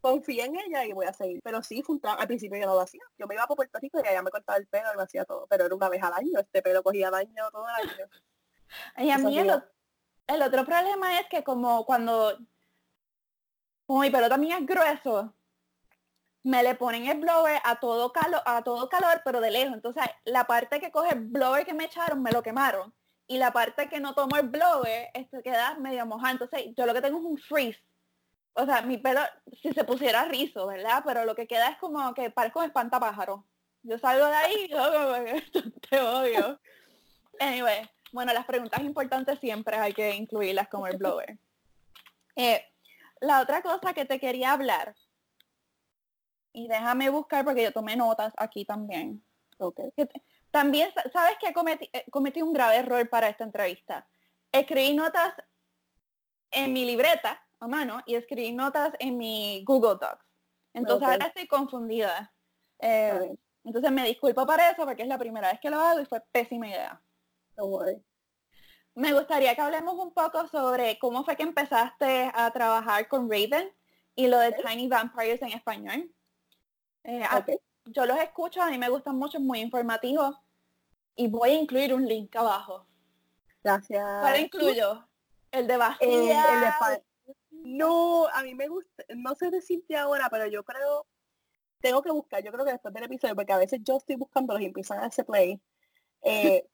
confié 0.02 0.44
en 0.44 0.58
ella 0.58 0.84
y 0.84 0.92
voy 0.92 1.06
a 1.06 1.14
seguir. 1.14 1.40
Pero 1.42 1.64
sí, 1.64 1.82
fue 1.82 1.96
un 1.96 2.02
al 2.06 2.28
principio 2.28 2.60
yo 2.60 2.66
no 2.66 2.74
lo 2.74 2.82
hacía. 2.82 3.04
Yo 3.18 3.26
me 3.26 3.36
iba 3.36 3.48
por 3.48 3.56
Puerto 3.56 3.80
Rico 3.80 4.02
y 4.04 4.08
ella 4.10 4.22
me 4.22 4.32
cortaba 4.32 4.58
el 4.58 4.68
pelo 4.68 4.90
y 4.94 4.98
me 4.98 5.04
hacía 5.04 5.24
todo. 5.24 5.48
Pero 5.48 5.66
era 5.66 5.76
una 5.76 5.88
vez 5.88 6.04
al 6.04 6.12
año, 6.12 6.40
este 6.42 6.62
pelo 6.62 6.84
cogía 6.84 7.08
al 7.08 7.16
año 7.16 7.50
todo 7.52 7.66
el 7.70 7.90
año. 7.90 8.10
Y 8.98 9.12
a 9.12 9.20
mí 9.20 9.38
el, 10.28 10.42
otro 10.42 10.66
problema 10.66 11.20
es 11.20 11.28
que 11.28 11.44
como 11.44 11.86
cuando 11.86 12.38
como 13.86 14.02
mi 14.02 14.10
pelo 14.10 14.30
también 14.30 14.60
es 14.60 14.66
grueso, 14.66 15.34
me 16.44 16.64
le 16.64 16.76
ponen 16.76 17.08
el 17.08 17.20
blower 17.20 17.60
a 17.64 17.80
todo 17.80 18.12
calor, 18.12 18.42
a 18.46 18.64
todo 18.64 18.90
calor, 18.90 19.22
pero 19.24 19.42
de 19.42 19.52
lejos. 19.52 19.74
Entonces, 19.74 20.04
la 20.26 20.46
parte 20.46 20.80
que 20.80 20.92
coge 20.92 21.14
el 21.14 21.22
blower 21.22 21.66
que 21.66 21.74
me 21.74 21.86
echaron, 21.86 22.22
me 22.22 22.32
lo 22.32 22.44
quemaron. 22.44 22.94
Y 23.28 23.38
la 23.38 23.52
parte 23.52 23.88
que 23.90 24.00
no 24.00 24.14
tomo 24.14 24.36
el 24.36 24.50
blower, 24.50 25.10
esto 25.14 25.42
queda 25.42 25.76
medio 25.76 26.06
mojada. 26.06 26.32
Entonces, 26.32 26.74
yo 26.76 26.86
lo 26.86 26.94
que 26.94 27.02
tengo 27.02 27.20
es 27.20 27.26
un 27.26 27.38
freeze. 27.38 27.82
O 28.54 28.66
sea, 28.66 28.82
mi 28.82 28.98
pelo, 28.98 29.22
si 29.62 29.72
se 29.74 29.84
pusiera 29.84 30.26
rizo, 30.26 30.68
¿verdad? 30.68 31.04
Pero 31.06 31.26
lo 31.26 31.36
que 31.36 31.48
queda 31.48 31.70
es 31.70 31.78
como 31.78 32.14
que 32.14 32.30
parezco 32.30 32.62
espantapájaro. 32.64 33.46
Yo 33.84 33.98
salgo 33.98 34.26
de 34.28 34.36
ahí 34.36 34.56
y 34.66 35.80
te 35.90 36.02
odio. 36.02 36.60
Anyway, 37.40 37.90
bueno, 38.14 38.32
las 38.32 38.46
preguntas 38.46 38.82
importantes 38.82 39.40
siempre 39.40 39.76
hay 39.76 39.92
que 39.92 40.16
incluirlas 40.16 40.70
como 40.70 40.88
el 40.88 40.98
blower. 40.98 41.38
Eh, 42.36 42.66
la 43.22 43.42
otra 43.42 43.62
cosa 43.62 43.94
que 43.94 44.06
te 44.06 44.20
quería 44.20 44.54
hablar 44.54 44.96
y 46.52 46.68
déjame 46.68 47.12
buscar 47.12 47.46
porque 47.46 47.62
yo 47.62 47.72
tomé 47.72 47.96
notas 47.96 48.34
aquí 48.38 48.66
también. 48.66 49.24
Okay. 49.60 49.92
También, 50.50 50.90
¿sabes 51.12 51.38
que 51.40 51.54
cometí, 51.54 51.88
eh, 51.94 52.06
cometí 52.10 52.42
un 52.42 52.54
grave 52.54 52.78
error 52.78 53.08
para 53.08 53.28
esta 53.28 53.44
entrevista? 53.44 54.08
Escribí 54.52 54.96
notas 54.96 55.36
en 56.50 56.74
mi 56.74 56.86
libreta 56.86 57.40
a 57.60 57.68
mano 57.68 58.02
y 58.08 58.16
escribí 58.16 58.52
notas 58.52 58.94
en 58.98 59.16
mi 59.16 59.64
Google 59.64 60.00
Docs. 60.02 60.26
Entonces 60.74 61.08
ahora 61.08 61.28
estoy 61.28 61.48
confundida. 61.48 62.34
Eh, 62.80 63.36
entonces 63.64 63.92
me 63.92 64.06
disculpo 64.06 64.44
para 64.48 64.72
eso 64.72 64.86
porque 64.86 65.04
es 65.04 65.08
la 65.08 65.20
primera 65.20 65.52
vez 65.52 65.60
que 65.60 65.70
lo 65.70 65.80
hago 65.80 66.02
y 66.02 66.06
fue 66.06 66.20
pésima 66.32 66.68
idea. 66.68 67.00
Me 68.96 69.14
gustaría 69.14 69.56
que 69.56 69.62
hablemos 69.62 69.96
un 69.96 70.14
poco 70.14 70.48
sobre 70.48 71.00
cómo 71.00 71.24
fue 71.24 71.36
que 71.36 71.44
empezaste 71.44 72.32
a 72.34 72.52
trabajar 72.52 73.08
con 73.08 73.30
Raven 73.30 73.72
y 74.16 74.28
lo 74.28 74.38
de 74.40 74.52
Tiny 74.52 74.88
Vampires 74.88 75.42
en 75.42 75.50
español. 75.50 76.14
Eh, 77.04 77.24
yo 77.86 78.06
los 78.06 78.18
escucho, 78.20 78.62
a 78.62 78.70
mí 78.70 78.78
me 78.78 78.90
gustan 78.90 79.18
mucho, 79.18 79.38
es 79.38 79.44
muy 79.44 79.60
informativo. 79.60 80.40
Y 81.16 81.28
voy 81.28 81.52
a 81.52 81.62
incluir 81.62 81.94
un 81.94 82.06
link 82.06 82.36
abajo. 82.36 82.86
Gracias. 83.64 84.04
¿Cuál 84.22 84.40
incluyo? 84.42 85.08
El 85.52 85.68
de 85.68 85.78
Bastilla. 85.78 86.80
no, 87.52 88.28
a 88.28 88.44
mí 88.44 88.56
me 88.56 88.68
gusta, 88.68 89.04
no 89.16 89.36
sé 89.36 89.52
decirte 89.52 89.96
ahora, 89.96 90.28
pero 90.30 90.48
yo 90.48 90.64
creo, 90.64 91.06
tengo 91.80 92.02
que 92.02 92.12
buscar, 92.12 92.44
yo 92.44 92.52
creo 92.52 92.66
que 92.66 92.72
después 92.72 92.94
del 92.94 93.04
episodio, 93.04 93.36
porque 93.36 93.54
a 93.54 93.58
veces 93.58 93.80
yo 93.84 93.98
estoy 93.98 94.16
buscándolos 94.16 94.62
y 94.62 94.66
empiezan 94.66 95.00
a 95.00 95.06
hacer 95.06 95.26
play. 95.26 95.62
Eh, 96.24 96.68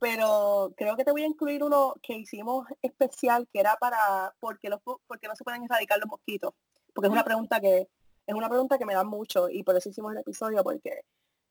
pero 0.00 0.72
creo 0.76 0.96
que 0.96 1.04
te 1.04 1.12
voy 1.12 1.22
a 1.22 1.26
incluir 1.26 1.62
uno 1.62 1.94
que 2.02 2.14
hicimos 2.14 2.66
especial, 2.82 3.46
que 3.52 3.60
era 3.60 3.76
para, 3.76 4.34
porque, 4.40 4.70
los, 4.70 4.80
porque 5.06 5.28
no 5.28 5.36
se 5.36 5.44
pueden 5.44 5.64
erradicar 5.64 5.98
los 5.98 6.08
mosquitos. 6.08 6.54
Porque 6.94 7.08
es 7.08 7.12
una 7.12 7.24
pregunta 7.24 7.60
que 7.60 7.88
es 8.26 8.34
una 8.34 8.48
pregunta 8.48 8.78
que 8.78 8.86
me 8.86 8.94
da 8.94 9.04
mucho 9.04 9.48
y 9.48 9.62
por 9.62 9.76
eso 9.76 9.88
hicimos 9.88 10.12
el 10.12 10.18
episodio, 10.18 10.62
porque 10.62 11.02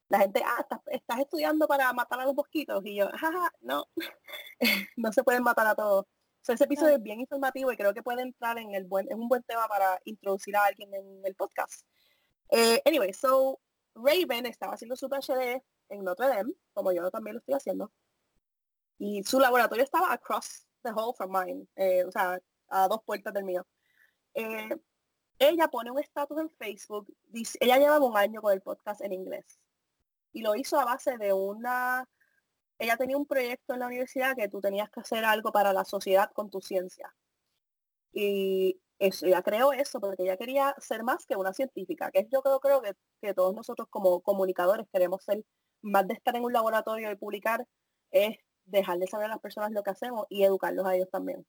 la 0.10 0.20
gente, 0.20 0.42
ah, 0.44 0.66
estás, 0.88 1.20
estudiando 1.20 1.68
para 1.68 1.92
matar 1.94 2.20
a 2.22 2.26
los 2.26 2.34
mosquitos 2.34 2.84
y 2.86 2.96
yo, 2.96 3.10
jaja, 3.10 3.52
no, 3.62 3.86
no 4.98 5.14
se 5.14 5.24
pueden 5.24 5.44
matar 5.44 5.68
a 5.68 5.76
todos. 5.76 6.06
ese 6.48 6.64
episodio 6.64 6.96
es 6.96 7.04
bien 7.04 7.20
informativo 7.20 7.72
y 7.72 7.78
creo 7.78 7.94
que 7.94 8.02
puede 8.02 8.24
entrar 8.24 8.58
en 8.58 8.74
el 8.74 8.86
buen, 8.86 9.08
es 9.10 9.16
un 9.16 9.28
buen 9.28 9.44
tema 9.44 9.68
para 9.68 10.00
introducir 10.06 10.56
a 10.56 10.66
alguien 10.66 10.94
en 10.94 11.22
el 11.24 11.36
podcast. 11.36 11.86
Eh, 12.50 12.82
anyway, 12.86 13.14
so 13.14 13.60
Raven 13.94 14.46
estaba 14.48 14.74
haciendo 14.74 14.96
su 14.96 15.10
PhD 15.10 15.62
en 15.90 16.04
Notre 16.04 16.28
Dame, 16.28 16.54
como 16.74 16.92
yo 16.92 17.12
también 17.12 17.36
lo 17.36 17.40
estoy 17.40 17.56
haciendo, 17.56 17.92
y 19.00 19.24
su 19.24 19.40
laboratorio 19.40 19.84
estaba 19.84 20.14
across 20.14 20.68
the 20.84 20.92
hall 20.92 21.16
from 21.16 21.32
mine, 21.32 21.66
eh, 21.76 22.04
o 22.04 22.12
sea, 22.12 22.40
a 22.68 22.88
dos 22.88 23.02
puertas 23.04 23.34
del 23.34 23.46
mío. 23.46 23.66
Eh, 24.34 24.70
ella 25.40 25.70
pone 25.70 25.90
un 25.90 26.00
estatus 26.00 26.38
en 26.38 26.50
Facebook, 26.52 27.08
dice, 27.30 27.58
ella 27.62 27.78
llevaba 27.78 28.06
un 28.06 28.18
año 28.18 28.42
con 28.42 28.54
el 28.54 28.62
podcast 28.62 29.02
en 29.02 29.14
inglés 29.14 29.60
y 30.34 30.42
lo 30.42 30.56
hizo 30.56 30.78
a 30.80 30.86
base 30.86 31.18
de 31.18 31.34
una, 31.34 32.08
ella 32.78 32.98
tenía 32.98 33.18
un 33.18 33.26
proyecto 33.26 33.74
en 33.74 33.80
la 33.80 33.88
universidad 33.88 34.36
que 34.36 34.50
tú 34.50 34.60
tenías 34.62 34.90
que 34.90 35.00
hacer 35.00 35.24
algo 35.26 35.52
para 35.52 35.74
la 35.74 35.86
sociedad 35.86 36.30
con 36.34 36.50
tu 36.50 36.62
ciencia. 36.62 37.16
Y 38.12 38.80
eso, 39.00 39.26
ella 39.26 39.42
creó 39.42 39.72
eso 39.72 40.00
porque 40.02 40.24
ella 40.24 40.38
quería 40.38 40.76
ser 40.80 41.04
más 41.04 41.26
que 41.26 41.38
una 41.38 41.54
científica, 41.54 42.12
que 42.12 42.20
es 42.20 42.28
yo 42.30 42.42
creo, 42.42 42.82
que, 42.82 42.94
que 43.22 43.34
todos 43.34 43.56
nosotros 43.56 43.88
como 43.90 44.22
comunicadores 44.22 44.88
queremos 44.92 45.24
ser, 45.24 45.46
más 45.82 46.06
de 46.08 46.16
estar 46.16 46.36
en 46.36 46.44
un 46.44 46.52
laboratorio 46.52 47.10
y 47.12 47.16
publicar, 47.16 47.66
es 48.12 48.38
dejar 48.70 49.00
de 49.00 49.08
saber 49.08 49.26
a 49.26 49.30
las 49.30 49.40
personas 49.40 49.72
lo 49.72 49.84
que 49.84 49.92
hacemos 49.92 50.26
y 50.30 50.44
educarlos 50.44 50.86
a 50.86 50.96
ellos 50.96 51.10
también. 51.12 51.46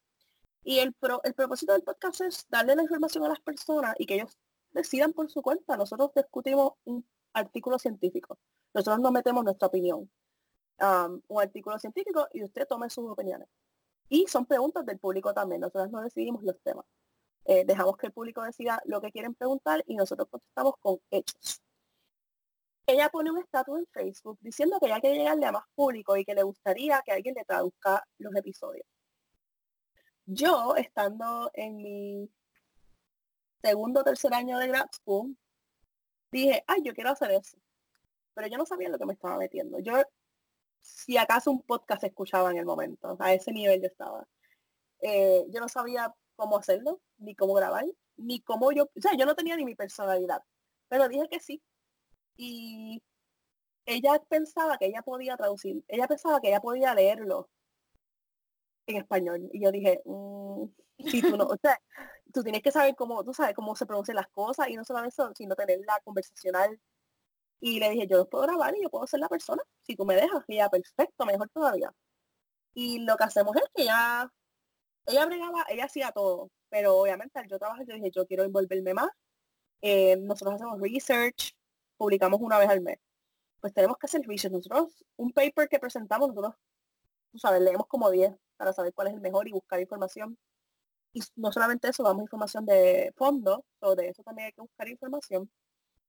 Y 0.63 0.79
el, 0.79 0.95
el 1.25 1.35
propósito 1.35 1.73
del 1.73 1.83
podcast 1.83 2.21
es 2.21 2.47
darle 2.49 2.77
la 2.77 2.83
información 2.83 3.25
a 3.25 3.29
las 3.29 3.41
personas 3.41 3.95
y 3.99 4.07
que 4.07 4.15
ellos 4.15 4.37
decidan 4.73 5.13
por 5.13 5.31
su 5.31 5.43
cuenta. 5.43 5.77
Nosotros 5.77 6.11
discutimos 6.15 6.73
un 6.85 7.07
artículo 7.33 7.79
científico. 7.79 8.39
Nosotros 8.75 9.01
no 9.01 9.11
metemos 9.11 9.45
nuestra 9.45 9.69
opinión. 9.69 10.11
un 11.29 11.41
artículo 11.41 11.79
científico 11.79 12.29
y 12.33 12.45
usted 12.45 12.67
tome 12.67 12.91
sus 12.91 13.11
opiniones. 13.11 13.49
Y 14.09 14.27
son 14.27 14.47
preguntas 14.47 14.85
del 14.87 14.99
público 14.99 15.33
también. 15.33 15.61
Nosotros 15.61 15.91
no 15.91 16.03
decidimos 16.03 16.43
los 16.43 16.61
temas. 16.63 16.85
Eh, 17.45 17.65
dejamos 17.65 17.97
que 17.97 18.07
el 18.07 18.13
público 18.13 18.43
decida 18.43 18.83
lo 18.85 19.01
que 19.01 19.11
quieren 19.11 19.35
preguntar 19.35 19.83
y 19.87 19.97
nosotros 19.97 20.29
contestamos 20.29 20.75
con 20.81 20.99
hechos. 21.11 21.63
Ella 22.87 23.09
pone 23.09 23.31
un 23.31 23.39
estatus 23.39 23.79
en 23.79 23.87
Facebook 23.87 24.39
diciendo 24.41 24.79
que 24.81 24.87
ella 24.87 25.01
quiere 25.01 25.19
llegarle 25.19 25.47
a 25.47 25.53
más 25.53 25.65
público 25.75 26.17
y 26.17 26.25
que 26.25 26.35
le 26.35 26.43
gustaría 26.43 27.03
que 27.05 27.13
alguien 27.13 27.35
le 27.35 27.45
traduzca 27.45 28.05
los 28.19 28.35
episodios. 28.35 28.87
Yo, 30.27 30.77
estando 30.77 31.51
en 31.55 31.77
mi 31.77 32.31
segundo 33.63 34.01
o 34.01 34.05
tercer 34.05 34.33
año 34.35 34.59
de 34.59 34.69
grad 34.69 34.89
school, 34.93 35.37
dije, 36.31 36.65
ay, 36.67 36.83
yo 36.83 36.95
quiero 36.95 37.11
hacer 37.11 37.31
eso. 37.33 37.59
Pero 38.35 38.47
yo 38.49 38.59
no 38.59 38.67
sabía 38.67 38.89
lo 38.89 38.99
que 38.99 39.07
me 39.07 39.13
estaba 39.13 39.37
metiendo. 39.39 39.79
Yo, 39.81 39.95
si 40.81 41.17
acaso 41.17 41.51
un 41.51 41.63
podcast 41.63 42.05
escuchaba 42.05 42.51
en 42.51 42.59
el 42.59 42.65
momento, 42.65 43.17
a 43.19 43.35
ese 43.35 43.53
nivel 43.53 43.81
yo 43.81 43.89
estaba. 43.89 44.27
Eh, 45.01 45.47
yo 45.49 45.61
no 45.61 45.69
sabía 45.69 46.15
cómo 46.37 46.57
hacerlo, 46.57 47.01
ni 47.19 47.35
cómo 47.35 47.55
grabar, 47.55 47.85
ni 48.17 48.41
cómo 48.41 48.73
yo, 48.73 48.85
o 48.85 49.01
sea, 49.01 49.15
yo 49.15 49.27
no 49.27 49.35
tenía 49.35 49.57
ni 49.57 49.65
mi 49.65 49.75
personalidad, 49.75 50.43
pero 50.89 51.09
dije 51.09 51.29
que 51.29 51.41
sí. 51.41 51.63
Y 52.37 53.03
ella 53.87 54.21
pensaba 54.29 54.79
que 54.79 54.87
ella 54.87 55.03
podía 55.03 55.37
traducir, 55.37 55.85
ella 55.89 56.07
pensaba 56.09 56.41
que 56.41 56.49
ella 56.49 56.61
podía 56.61 56.95
leerlo 56.95 57.49
en 58.87 58.97
español. 58.97 59.49
Y 59.53 59.63
yo 59.63 59.73
dije, 59.73 60.01
mm, 60.05 60.65
si 60.99 61.23
tú 61.23 61.37
no, 61.37 61.47
o 61.47 61.57
sea, 61.63 61.79
tú 62.33 62.43
tienes 62.43 62.63
que 62.63 62.73
saber 62.73 62.95
cómo, 62.97 63.25
tú 63.25 63.35
sabes 63.35 63.55
cómo 63.55 63.75
se 63.77 63.87
pronuncian 63.87 64.17
las 64.17 64.29
cosas 64.29 64.69
y 64.69 64.77
no 64.77 64.85
solamente 64.85 65.15
eso, 65.15 65.33
sino 65.35 65.55
tener 65.57 65.81
la 65.87 66.01
conversacional. 66.05 66.81
Y 67.61 67.81
le 67.81 67.91
dije, 67.91 68.07
yo 68.07 68.29
puedo 68.29 68.45
grabar 68.45 68.75
y 68.77 68.83
yo 68.83 68.91
puedo 68.91 69.07
ser 69.07 69.21
la 69.21 69.29
persona, 69.29 69.63
si 69.83 69.97
tú 69.97 70.05
me 70.07 70.17
dejas. 70.17 70.45
Ya, 70.49 70.69
perfecto, 70.71 71.27
mejor 71.27 71.49
todavía. 71.51 71.93
Y 72.75 73.01
lo 73.01 73.17
que 73.17 73.25
hacemos 73.25 73.57
es 73.57 73.63
que 73.75 73.83
ella, 73.83 74.33
ella 75.07 75.27
bregaba, 75.27 75.65
ella 75.69 75.85
hacía 75.87 76.13
todo, 76.13 76.51
pero 76.71 76.97
obviamente 76.99 77.41
yo 77.49 77.59
trabajar, 77.59 77.87
yo 77.87 77.95
dije, 77.95 78.11
yo 78.11 78.27
quiero 78.27 78.45
envolverme 78.45 78.95
más. 78.95 79.11
Eh, 79.83 80.17
nosotros 80.19 80.57
hacemos 80.57 80.81
research, 80.81 81.55
publicamos 82.01 82.41
una 82.41 82.59
vez 82.59 82.71
al 82.71 82.81
mes. 82.81 82.99
Pues 83.61 83.75
tenemos 83.75 83.99
que 83.99 84.07
hacer 84.07 84.23
research. 84.27 84.55
Nosotros, 84.55 85.05
un 85.17 85.33
paper 85.33 85.69
que 85.69 85.79
presentamos, 85.79 86.31
nosotros, 86.31 86.55
tú 87.31 87.39
sabes, 87.39 87.61
leemos 87.61 87.87
como 87.89 88.11
10 88.11 88.35
para 88.57 88.73
saber 88.73 88.95
cuál 88.95 89.09
es 89.09 89.15
el 89.15 89.21
mejor 89.21 89.47
y 89.47 89.53
buscar 89.53 89.79
información. 89.81 90.39
Y 91.13 91.21
no 91.37 91.53
solamente 91.53 91.89
eso, 91.89 92.03
damos 92.03 92.23
información 92.23 92.65
de 92.65 93.13
fondo, 93.17 93.67
sobre 93.81 94.09
eso 94.09 94.23
también 94.23 94.47
hay 94.47 94.53
que 94.53 94.63
buscar 94.63 94.89
información. 94.89 95.51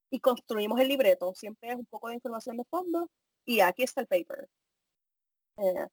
Y 0.09 0.21
construimos 0.21 0.79
el 0.79 0.87
libreto, 0.87 1.33
siempre 1.35 1.71
es 1.71 1.75
un 1.75 1.85
poco 1.87 2.07
de 2.07 2.15
información 2.15 2.55
de 2.55 2.63
fondo 2.65 3.09
y 3.43 3.59
aquí 3.59 3.83
está 3.83 3.99
el 3.99 4.07
paper. 4.07 4.49
Eh, 5.57 5.87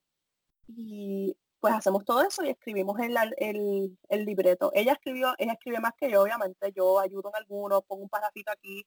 y 0.68 1.36
pues 1.58 1.74
hacemos 1.74 2.04
todo 2.04 2.22
eso 2.22 2.44
y 2.44 2.50
escribimos 2.50 3.00
el, 3.00 3.16
el, 3.38 3.98
el, 4.08 4.24
libreto. 4.24 4.70
Ella 4.74 4.92
escribió, 4.92 5.34
ella 5.38 5.54
escribe 5.54 5.80
más 5.80 5.94
que 5.96 6.08
yo, 6.08 6.22
obviamente, 6.22 6.72
yo 6.72 7.00
ayudo 7.00 7.30
en 7.30 7.36
algunos, 7.36 7.82
pongo 7.84 8.04
un 8.04 8.08
parrafito 8.08 8.52
aquí, 8.52 8.86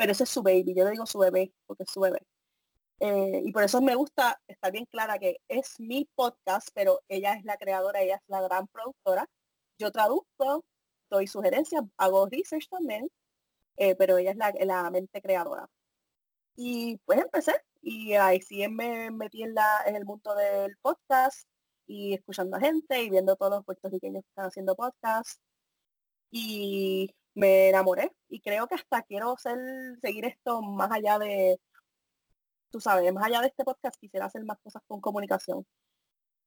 pero 0.00 0.12
ese 0.12 0.24
es 0.24 0.30
su 0.30 0.42
baby, 0.42 0.74
yo 0.74 0.84
le 0.84 0.92
digo 0.92 1.04
su 1.04 1.18
bebé, 1.18 1.52
porque 1.66 1.82
es 1.82 1.90
su 1.90 2.00
bebé. 2.00 2.26
Eh, 3.00 3.42
y 3.44 3.52
por 3.52 3.64
eso 3.64 3.82
me 3.82 3.94
gusta 3.94 4.40
estar 4.48 4.72
bien 4.72 4.86
clara 4.86 5.18
que 5.18 5.36
es 5.46 5.78
mi 5.78 6.08
podcast, 6.14 6.70
pero 6.72 7.00
ella 7.06 7.34
es 7.34 7.44
la 7.44 7.58
creadora, 7.58 8.00
ella 8.00 8.16
es 8.16 8.22
la 8.26 8.40
gran 8.40 8.66
productora. 8.68 9.28
Yo 9.78 9.92
traduzco, 9.92 10.64
doy 11.10 11.26
sugerencias, 11.26 11.84
hago 11.98 12.26
research 12.30 12.66
también, 12.70 13.10
eh, 13.76 13.94
pero 13.94 14.16
ella 14.16 14.30
es 14.30 14.38
la, 14.38 14.54
la, 14.60 14.90
mente 14.90 15.20
creadora. 15.20 15.68
Y 16.56 16.96
pues 17.04 17.18
empecé 17.20 17.52
y 17.82 18.14
ahí 18.14 18.40
sí 18.40 18.66
me 18.68 19.10
metí 19.10 19.42
en, 19.42 19.54
la, 19.54 19.82
en 19.86 19.96
el 19.96 20.06
mundo 20.06 20.34
del 20.34 20.78
podcast 20.78 21.46
y 21.86 22.14
escuchando 22.14 22.56
a 22.56 22.60
gente 22.60 23.02
y 23.02 23.10
viendo 23.10 23.36
todos 23.36 23.52
los 23.52 23.64
puertorriqueños 23.66 24.22
que 24.24 24.30
están 24.30 24.46
haciendo 24.46 24.76
podcast. 24.76 25.40
Y 26.30 27.14
me 27.34 27.68
enamoré 27.70 28.12
y 28.28 28.40
creo 28.40 28.66
que 28.66 28.74
hasta 28.76 29.02
quiero 29.02 29.36
ser, 29.38 29.58
seguir 30.02 30.24
esto 30.26 30.62
más 30.62 30.90
allá 30.92 31.18
de 31.18 31.60
tú 32.70 32.80
sabes, 32.80 33.12
más 33.12 33.24
allá 33.24 33.40
de 33.40 33.48
este 33.48 33.64
podcast 33.64 33.96
quisiera 34.00 34.26
hacer 34.26 34.44
más 34.44 34.58
cosas 34.62 34.82
con 34.86 35.00
comunicación. 35.00 35.66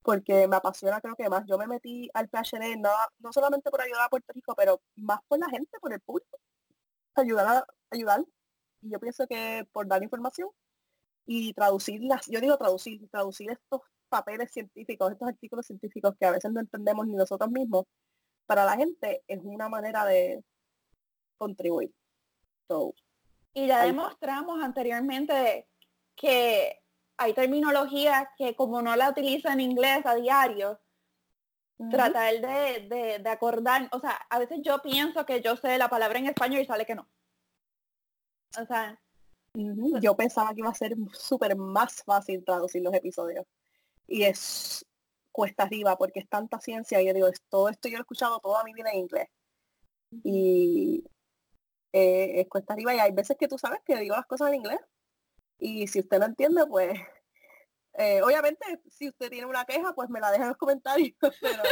porque 0.04 0.48
me 0.48 0.58
apasiona 0.58 1.02
creo 1.02 1.16
que 1.16 1.30
más. 1.30 1.46
Yo 1.48 1.58
me 1.58 1.68
metí 1.68 2.10
al 2.14 2.30
PHD 2.30 2.78
no, 2.80 2.90
no 3.20 3.34
solamente 3.34 3.72
por 3.72 3.82
ayudar 3.82 4.04
a 4.04 4.10
Puerto 4.10 4.34
Rico, 4.34 4.56
pero 4.56 4.82
más 4.96 5.20
por 5.28 5.40
la 5.40 5.50
gente, 5.50 5.80
por 5.80 5.94
el 5.94 6.02
público. 6.02 6.40
Ayudar 7.16 7.48
a 7.48 7.68
ayudar. 7.92 8.22
Y 8.82 8.92
yo 8.92 9.00
pienso 9.00 9.28
que 9.28 9.68
por 9.74 9.88
dar 9.88 10.04
información 10.04 10.50
y 11.26 11.54
traducirlas, 11.54 12.26
yo 12.28 12.42
digo 12.42 12.58
traducir, 12.58 13.08
traducir 13.10 13.52
estos 13.52 13.82
papeles 14.10 14.52
científicos, 14.52 15.12
estos 15.12 15.28
artículos 15.30 15.66
científicos 15.68 16.16
que 16.20 16.26
a 16.26 16.32
veces 16.32 16.52
no 16.52 16.60
entendemos 16.62 17.08
ni 17.08 17.16
nosotros 17.16 17.50
mismos, 17.52 17.86
para 18.46 18.66
la 18.66 18.78
gente 18.78 19.24
es 19.28 19.40
una 19.44 19.70
manera 19.70 20.06
de 20.06 20.44
contribuir. 21.38 21.94
y 23.54 23.68
ya 23.68 23.84
demostramos 23.84 24.64
anteriormente 24.64 25.68
que 26.16 26.80
hay 27.18 27.34
terminología 27.34 28.32
que 28.38 28.56
como 28.56 28.82
no 28.82 28.96
la 28.96 29.10
utiliza 29.10 29.54
en 29.54 29.62
inglés 29.62 30.06
a 30.06 30.16
diario, 30.16 30.80
tratar 31.90 32.34
de, 32.36 33.20
de, 33.20 33.30
acordar, 33.30 33.90
o 33.92 34.00
sea, 34.00 34.12
a 34.30 34.40
veces 34.40 34.60
yo 34.64 34.82
pienso 34.82 35.26
que 35.26 35.42
yo 35.42 35.56
sé 35.56 35.78
la 35.78 35.90
palabra 35.90 36.20
en 36.20 36.28
español 36.28 36.62
y 36.62 36.66
sale 36.66 36.86
que 36.86 36.96
no. 36.96 37.08
O 38.60 38.66
sea, 38.66 39.00
yo 39.56 40.16
pensaba 40.16 40.54
que 40.54 40.60
iba 40.60 40.70
a 40.70 40.76
ser 40.76 40.96
súper 41.12 41.56
más 41.56 42.04
fácil 42.04 42.44
traducir 42.44 42.82
los 42.82 42.94
episodios. 42.94 43.46
Y 44.08 44.24
es 44.24 44.86
cuesta 45.32 45.64
arriba 45.64 45.98
porque 45.98 46.20
es 46.20 46.30
tanta 46.30 46.60
ciencia 46.60 47.02
y 47.02 47.08
yo 47.08 47.14
digo, 47.14 47.28
todo 47.50 47.70
esto 47.70 47.88
yo 47.88 47.94
lo 47.94 48.02
he 48.02 48.02
escuchado 48.02 48.40
toda 48.40 48.64
mi 48.64 48.74
vida 48.74 48.92
en 48.92 49.00
inglés. 49.00 49.30
Y 50.24 51.04
eh, 51.94 52.42
es 52.42 52.50
cuesta 52.50 52.74
arriba 52.74 52.94
y 52.96 53.00
hay 53.00 53.12
veces 53.12 53.38
que 53.38 53.48
tú 53.48 53.58
sabes 53.58 53.80
que 53.86 53.96
digo 53.98 54.16
las 54.16 54.26
cosas 54.26 54.50
en 54.50 54.56
inglés 54.56 54.80
y 55.60 55.88
si 55.88 56.00
usted 56.00 56.20
no 56.20 56.26
entiende, 56.26 56.66
pues 56.68 57.00
eh, 57.94 58.22
obviamente 58.22 58.82
si 58.90 59.10
usted 59.10 59.30
tiene 59.30 59.46
una 59.46 59.66
queja, 59.66 59.94
pues 59.94 60.10
me 60.10 60.20
la 60.20 60.32
deja 60.32 60.44
en 60.44 60.50
los 60.50 60.58
comentarios, 60.58 61.16
pero 61.42 61.64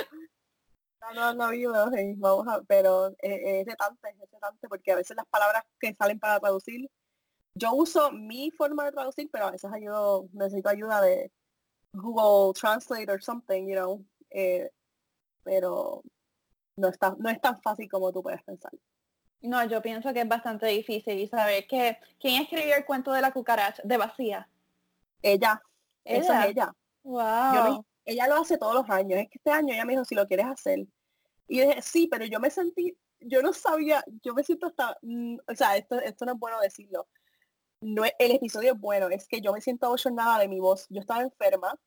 no, 1.15 1.33
no, 1.33 1.43
habido, 1.45 1.73
vamos 2.17 2.47
a, 2.47 2.61
pero 2.61 3.07
es 3.19 3.65
retante, 3.65 4.09
es 4.09 4.31
retante 4.31 4.69
porque 4.69 4.91
a 4.91 4.95
veces 4.95 5.17
las 5.17 5.25
palabras 5.27 5.63
que 5.79 5.95
salen 5.95 6.19
para 6.19 6.39
traducir, 6.39 6.89
yo 7.55 7.73
uso 7.73 8.11
mi 8.11 8.51
forma 8.51 8.85
de 8.85 8.91
traducir, 8.91 9.29
pero 9.31 9.47
a 9.47 9.51
veces 9.51 9.71
ayudo, 9.73 10.29
necesito 10.33 10.69
ayuda 10.69 11.01
de 11.01 11.31
Google 11.93 12.53
Translate 12.53 13.11
or 13.11 13.21
something, 13.21 13.67
you 13.67 13.75
know, 13.75 14.05
eh, 14.29 14.71
pero 15.43 16.03
no 16.77 16.87
está, 16.87 17.15
no 17.17 17.29
es 17.29 17.41
tan 17.41 17.61
fácil 17.61 17.89
como 17.89 18.11
tú 18.13 18.23
puedes 18.23 18.41
pensar. 18.43 18.71
No, 19.41 19.65
yo 19.65 19.81
pienso 19.81 20.13
que 20.13 20.21
es 20.21 20.27
bastante 20.27 20.67
difícil 20.67 21.19
y 21.19 21.27
saber 21.27 21.65
que 21.67 21.97
quién 22.19 22.43
escribió 22.43 22.75
el 22.75 22.85
cuento 22.85 23.11
de 23.11 23.21
la 23.21 23.31
cucaracha 23.31 23.81
de 23.83 23.97
vacía. 23.97 24.47
Ella. 25.21 25.61
Esa 26.03 26.45
es 26.45 26.51
ella. 26.51 26.73
Wow. 27.03 27.83
ella 28.05 28.27
lo 28.27 28.35
hace 28.35 28.57
todos 28.57 28.75
los 28.75 28.89
años. 28.89 29.19
Es 29.19 29.29
que 29.29 29.37
este 29.37 29.51
año 29.51 29.73
ella 29.73 29.85
me 29.85 29.93
dijo 29.93 30.05
si 30.05 30.15
lo 30.15 30.27
quieres 30.27 30.45
hacer. 30.45 30.79
Y 31.47 31.57
yo 31.57 31.67
dije, 31.67 31.81
sí, 31.81 32.07
pero 32.07 32.25
yo 32.25 32.39
me 32.39 32.49
sentí, 32.49 32.95
yo 33.19 33.41
no 33.41 33.53
sabía, 33.53 34.03
yo 34.23 34.33
me 34.33 34.43
siento 34.43 34.67
hasta, 34.67 34.97
mm, 35.01 35.37
o 35.47 35.55
sea, 35.55 35.75
esto, 35.75 35.99
esto 35.99 36.25
no 36.25 36.33
es 36.33 36.39
bueno 36.39 36.59
decirlo. 36.59 37.07
No 37.81 38.03
el 38.05 38.31
episodio 38.31 38.73
es 38.73 38.79
bueno, 38.79 39.09
es 39.09 39.27
que 39.27 39.41
yo 39.41 39.53
me 39.53 39.61
siento 39.61 39.95
nada 40.11 40.39
de 40.39 40.47
mi 40.47 40.59
voz. 40.59 40.85
Yo 40.89 41.01
estaba 41.01 41.21
enferma 41.23 41.79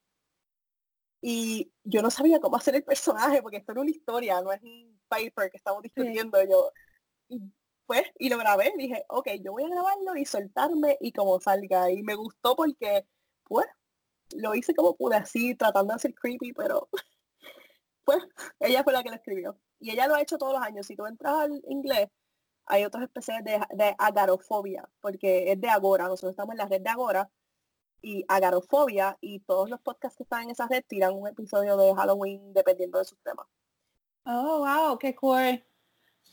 y 1.21 1.73
yo 1.85 2.03
no 2.03 2.11
sabía 2.11 2.41
cómo 2.41 2.57
hacer 2.57 2.75
el 2.75 2.85
personaje 2.85 3.41
porque 3.43 3.59
esto 3.59 3.73
era 3.73 3.81
una 3.81 3.91
historia, 3.91 4.43
no 4.43 4.53
es 4.53 4.63
un 4.63 5.01
paper 5.09 5.51
que 5.51 5.57
estamos 5.57 5.83
discutiendo. 5.83 6.43
Yo, 6.45 6.71
y 7.29 7.41
pues, 7.87 8.03
y 8.19 8.29
lo 8.31 8.39
grabé, 8.39 8.73
dije, 8.79 9.05
ok, 9.09 9.29
yo 9.43 9.53
voy 9.53 9.65
a 9.65 9.69
grabarlo 9.69 10.17
y 10.17 10.25
soltarme 10.25 10.97
y 11.01 11.13
como 11.13 11.39
salga. 11.41 11.91
Y 11.91 12.03
me 12.03 12.15
gustó 12.15 12.57
porque, 12.57 13.07
pues, 13.45 13.67
lo 14.35 14.55
hice 14.55 14.75
como 14.75 14.97
pude 14.97 15.17
así, 15.17 15.55
tratando 15.55 15.93
de 15.95 16.01
ser 16.01 16.15
creepy, 16.15 16.53
pero 16.53 16.89
pues, 18.05 18.23
ella 18.61 18.85
fue 18.85 18.93
la 18.93 19.03
que 19.03 19.11
lo 19.11 19.17
escribió. 19.17 19.59
Y 19.81 19.91
ella 19.91 20.09
lo 20.09 20.15
ha 20.15 20.23
hecho 20.23 20.39
todos 20.39 20.55
los 20.55 20.63
años. 20.63 20.87
Si 20.87 20.97
tú 20.97 21.07
entras 21.07 21.35
al 21.35 21.63
inglés, 21.69 22.09
hay 22.67 22.85
otros 22.85 23.03
especies 23.05 23.45
de, 23.45 23.61
de 23.75 23.95
agarofobia, 23.99 24.89
porque 25.01 25.53
es 25.53 25.61
de 25.61 25.69
Agora. 25.69 26.05
Nosotros 26.05 26.31
estamos 26.31 26.55
en 26.55 26.59
la 26.59 26.67
red 26.67 26.81
de 26.81 26.91
Agora 26.91 27.31
y 28.01 28.25
agarofobia 28.29 29.19
y 29.21 29.41
todos 29.41 29.69
los 29.71 29.81
podcasts 29.81 30.17
que 30.17 30.25
están 30.25 30.45
en 30.45 30.51
esa 30.51 30.69
red 30.69 30.85
tiran 30.87 31.15
un 31.15 31.29
episodio 31.29 31.77
de 31.77 31.95
Halloween 31.95 32.53
dependiendo 32.55 32.99
de 32.99 33.05
sus 33.05 33.19
temas. 33.23 33.47
Oh, 34.27 34.61
wow, 34.61 34.99
qué 34.99 35.15
cool. 35.15 35.63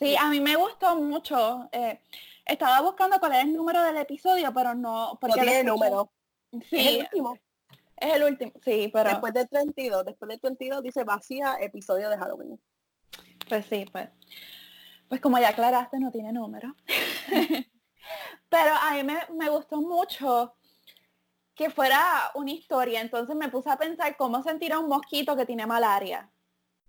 Sí, 0.02 0.16
a 0.18 0.30
mí 0.30 0.40
me 0.40 0.56
gustó 0.56 0.96
mucho. 0.96 1.70
Eh, 1.72 2.02
estaba 2.44 2.82
buscando 2.82 3.20
cuál 3.20 3.34
es 3.34 3.44
el 3.44 3.54
número 3.54 3.84
del 3.84 3.98
episodio, 3.98 4.52
pero 4.52 4.74
no... 4.74 5.16
Porque 5.22 5.38
no 5.38 5.44
tiene 5.44 5.64
número. 5.64 6.12
Sí. 6.70 6.80
Es 6.80 6.88
el 6.88 7.02
último. 7.02 7.38
Es 7.98 8.14
el 8.16 8.24
último, 8.24 8.52
sí, 8.66 8.90
pero... 8.92 9.12
Después 9.12 9.32
del 9.32 9.48
32, 9.48 10.06
después 10.06 10.28
del 10.28 10.42
32 10.42 10.82
dice 10.82 11.04
vacía 11.04 11.58
episodio 11.62 12.10
de 12.10 12.18
Halloween. 12.18 12.60
Pues 13.48 13.68
sí, 13.68 13.86
pues. 13.92 14.10
Pues 15.08 15.22
como 15.22 15.38
ya 15.38 15.50
aclaraste, 15.50 16.00
no 16.00 16.10
tiene 16.10 16.34
número. 16.34 16.76
pero 18.50 18.74
a 18.74 18.96
mí 18.96 19.04
me, 19.04 19.20
me 19.38 19.50
gustó 19.50 19.82
mucho 19.82 20.56
que 21.54 21.70
fuera 21.70 22.32
una 22.34 22.50
historia. 22.50 23.02
Entonces 23.02 23.36
me 23.36 23.50
puse 23.50 23.70
a 23.70 23.78
pensar 23.78 24.18
cómo 24.18 24.42
sentir 24.42 24.74
a 24.74 24.80
un 24.80 24.88
mosquito 24.88 25.36
que 25.36 25.46
tiene 25.46 25.68
malaria. 25.68 26.28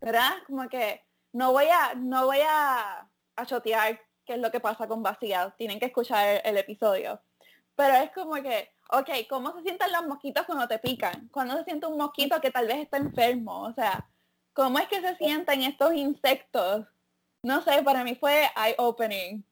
¿Verdad? 0.01 0.31
Como 0.47 0.67
que 0.71 1.05
no 1.33 1.53
voy 1.53 1.67
a, 1.67 1.95
no 1.95 2.27
voy 2.27 2.41
a, 2.47 3.09
a 3.37 3.47
chotear 3.47 4.01
qué 4.25 4.35
es 4.35 4.39
lo 4.39 4.51
que 4.51 4.61
pasa 4.61 4.87
con 4.87 5.03
vacía. 5.03 5.55
Tienen 5.57 5.79
que 5.79 5.87
escuchar 5.87 6.41
el, 6.45 6.57
episodio. 6.57 7.21
Pero 7.75 7.95
es 7.95 8.11
como 8.13 8.35
que, 8.35 8.71
ok, 8.91 9.09
¿cómo 9.29 9.53
se 9.57 9.63
sienten 9.63 9.93
los 9.93 10.07
mosquitos 10.07 10.45
cuando 10.47 10.69
te 10.69 10.79
pican? 10.79 11.29
Cuando 11.29 11.57
se 11.57 11.65
siente 11.65 11.87
un 11.87 11.97
mosquito 11.97 12.41
que 12.41 12.51
tal 12.51 12.67
vez 12.67 12.79
está 12.79 12.99
enfermo? 12.99 13.63
O 13.63 13.73
sea, 13.73 14.09
¿cómo 14.53 14.79
es 14.79 14.89
que 14.89 15.01
se 15.01 15.17
sienten 15.17 15.63
estos 15.63 15.95
insectos? 15.95 16.87
No 17.43 17.63
sé, 17.63 17.83
para 17.83 18.05
mí 18.05 18.15
fue 18.15 18.49
eye-opening. 18.57 19.45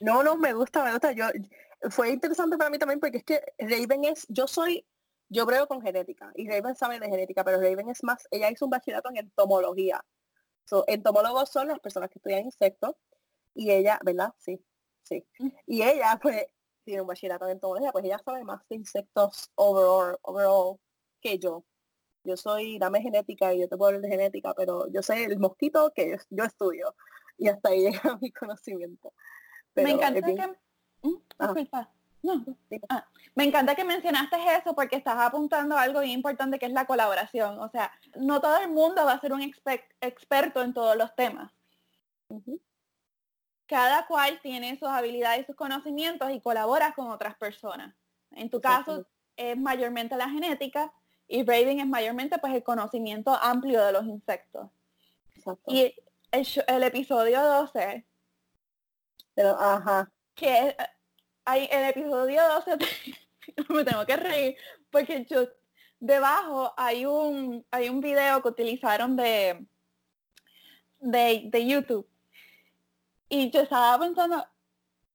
No, 0.00 0.22
no, 0.22 0.36
me 0.36 0.52
gusta, 0.52 0.82
me 0.84 0.92
gusta. 0.92 1.12
Yo, 1.12 1.26
fue 1.90 2.10
interesante 2.10 2.56
para 2.56 2.70
mí 2.70 2.78
también 2.78 3.00
porque 3.00 3.18
es 3.18 3.24
que 3.24 3.40
Raven 3.58 4.04
es, 4.04 4.26
yo 4.28 4.46
soy, 4.46 4.84
yo 5.28 5.46
brego 5.46 5.66
con 5.66 5.80
genética 5.80 6.32
y 6.34 6.48
Raven 6.48 6.74
sabe 6.74 6.98
de 6.98 7.06
genética, 7.08 7.44
pero 7.44 7.60
Raven 7.60 7.88
es 7.90 8.02
más, 8.02 8.26
ella 8.30 8.50
hizo 8.50 8.64
un 8.64 8.70
bachillerato 8.70 9.10
en 9.10 9.18
entomología. 9.18 10.04
So, 10.66 10.84
entomólogos 10.86 11.48
son 11.48 11.68
las 11.68 11.80
personas 11.80 12.10
que 12.10 12.18
estudian 12.18 12.44
insectos 12.44 12.94
y 13.54 13.70
ella, 13.70 13.98
¿verdad? 14.04 14.34
Sí, 14.38 14.62
sí. 15.02 15.24
Mm. 15.38 15.48
Y 15.66 15.82
ella, 15.82 16.18
pues, 16.20 16.46
tiene 16.84 17.00
un 17.00 17.06
bachillerato 17.06 17.46
en 17.46 17.52
entomología, 17.52 17.92
pues 17.92 18.04
ella 18.04 18.20
sabe 18.24 18.44
más 18.44 18.66
de 18.68 18.76
insectos 18.76 19.50
overall, 19.54 20.18
overall 20.22 20.78
que 21.20 21.38
yo. 21.38 21.64
Yo 22.24 22.36
soy, 22.36 22.78
dame 22.78 23.00
genética 23.00 23.54
y 23.54 23.60
yo 23.60 23.68
te 23.68 23.76
puedo 23.76 23.88
hablar 23.88 24.02
de 24.02 24.08
genética, 24.08 24.54
pero 24.54 24.90
yo 24.90 25.02
sé 25.02 25.24
el 25.24 25.38
mosquito 25.38 25.92
que 25.94 26.16
yo, 26.30 26.44
estudio 26.44 26.94
y 27.38 27.48
hasta 27.48 27.70
ahí 27.70 27.82
llega 27.90 28.18
mi 28.20 28.32
conocimiento. 28.32 29.12
Me 29.74 29.90
encanta 29.90 30.22
que... 30.22 30.56
¿Mm? 31.02 31.16
No. 32.26 32.44
Ah, 32.88 33.06
me 33.36 33.44
encanta 33.44 33.76
que 33.76 33.84
mencionaste 33.84 34.36
eso 34.56 34.74
porque 34.74 34.96
estás 34.96 35.16
apuntando 35.16 35.76
a 35.76 35.82
algo 35.82 36.00
bien 36.00 36.14
importante 36.14 36.58
que 36.58 36.66
es 36.66 36.72
la 36.72 36.84
colaboración. 36.84 37.60
O 37.60 37.68
sea, 37.68 37.92
no 38.16 38.40
todo 38.40 38.56
el 38.56 38.68
mundo 38.68 39.04
va 39.04 39.12
a 39.12 39.20
ser 39.20 39.32
un 39.32 39.42
experto 39.42 40.60
en 40.60 40.74
todos 40.74 40.96
los 40.96 41.14
temas. 41.14 41.52
Cada 43.66 44.08
cual 44.08 44.40
tiene 44.42 44.76
sus 44.76 44.88
habilidades 44.88 45.42
y 45.42 45.44
sus 45.44 45.54
conocimientos 45.54 46.28
y 46.32 46.40
colabora 46.40 46.94
con 46.94 47.12
otras 47.12 47.36
personas. 47.36 47.94
En 48.32 48.50
tu 48.50 48.60
caso 48.60 49.06
es 49.36 49.56
mayormente 49.56 50.16
la 50.16 50.28
genética 50.28 50.92
y 51.28 51.44
Raven 51.44 51.78
es 51.78 51.86
mayormente 51.86 52.38
pues 52.38 52.54
el 52.54 52.64
conocimiento 52.64 53.36
amplio 53.40 53.84
de 53.84 53.92
los 53.92 54.04
insectos. 54.04 54.68
Y 55.68 55.94
el, 56.32 56.82
episodio 56.82 57.40
12 57.40 58.04
Pero, 59.36 59.50
ajá. 59.60 60.10
que 60.34 60.76
hay 61.46 61.68
el 61.70 61.84
episodio 61.84 62.42
12 62.66 62.76
me 63.70 63.84
tengo 63.84 64.04
que 64.04 64.16
reír 64.16 64.56
porque 64.90 65.24
yo 65.24 65.48
debajo 65.98 66.74
hay 66.76 67.06
un 67.06 67.64
hay 67.70 67.88
un 67.88 68.00
video 68.00 68.42
que 68.42 68.48
utilizaron 68.48 69.16
de 69.16 69.66
de, 70.98 71.66
YouTube. 71.66 72.08
Y 73.28 73.50
yo 73.50 73.60
estaba 73.60 73.98
pensando 73.98 74.44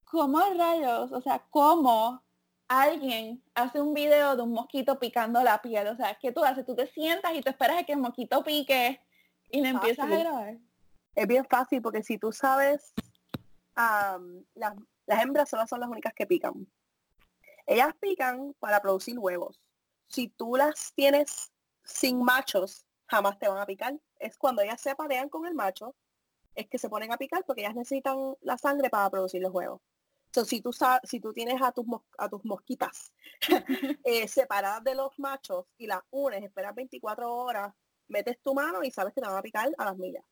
cómo 0.06 0.39
rayos 0.54 1.12
o 1.12 1.22
sea 1.22 1.44
cómo 1.50 2.24
alguien 2.67 3.44
hace 3.54 3.82
un 3.82 3.94
video 3.94 4.36
de 4.36 4.44
un 4.44 4.54
mosquito 4.54 5.00
picando 5.00 5.44
la 5.44 5.62
piel 5.62 5.88
o 5.88 5.96
sea 5.96 6.15
¿qué 6.15 6.32
tú 6.32 6.44
haces? 6.44 6.65
tú 6.65 6.76
te 6.76 6.88
sientas 6.88 7.34
y 7.36 7.41
te 7.41 7.50
esperas 7.50 7.80
a 7.80 7.84
que 7.84 7.94
el 7.94 8.00
mosquito 8.00 8.44
pique 8.44 9.02
y 9.50 9.62
le 9.62 9.70
empiezas 9.70 10.10
a 10.10 10.17
grabar. 10.17 10.58
Es 11.15 11.28
bien 11.28 11.46
fácil 11.46 11.82
porque 11.82 12.04
si 12.04 12.17
tú 12.17 12.32
sabes 12.32 12.94
las 13.76 14.74
las 15.12 15.24
hembras 15.24 15.50
solo 15.50 15.67
son 15.67 15.82
las 15.82 15.89
únicas 15.89 16.13
que 16.13 16.26
pican. 16.26 16.65
Ellas 17.65 17.93
pican 18.00 18.54
para 18.60 18.82
producir 18.82 19.19
huevos. 19.19 19.62
Si 20.08 20.30
tú 20.30 20.56
las 20.56 20.93
tienes 20.93 21.52
sin 21.84 22.24
machos, 22.24 22.86
jamás 23.08 23.38
te 23.38 23.50
van 23.50 23.58
a 23.58 23.65
picar. 23.65 24.00
Es 24.19 24.38
cuando 24.38 24.62
ellas 24.62 24.80
se 24.80 24.89
aparean 24.89 25.28
con 25.28 25.45
el 25.45 25.54
macho, 25.54 25.95
es 26.56 26.69
que 26.69 26.78
se 26.78 26.88
ponen 26.88 27.12
a 27.12 27.17
picar 27.17 27.43
porque 27.45 27.62
ellas 27.62 27.76
necesitan 27.76 28.36
la 28.39 28.58
sangre 28.58 28.89
para 28.89 29.10
producir 29.10 29.41
los 29.41 29.54
huevos. 29.54 29.82
Entonces, 30.28 30.50
si 30.50 30.62
tú, 30.62 30.71
si 31.04 31.19
tú 31.19 31.34
tienes 31.34 31.62
a 31.62 31.74
tus, 31.74 31.86
a 32.17 32.30
tus 32.30 32.45
mosquitas 32.45 33.12
eh, 34.06 34.30
separadas 34.30 34.82
de 34.86 34.95
los 34.95 35.19
machos 35.19 35.65
y 35.78 35.88
las 35.88 36.00
unes, 36.10 36.41
esperas 36.41 36.74
24 36.74 37.36
horas, 37.36 37.74
metes 38.08 38.39
tu 38.41 38.54
mano 38.54 38.82
y 38.82 38.91
sabes 38.91 39.13
que 39.13 39.19
te 39.19 39.28
van 39.28 39.36
a 39.36 39.41
picar 39.41 39.69
a 39.78 39.84
las 39.84 39.97
millas. 39.97 40.24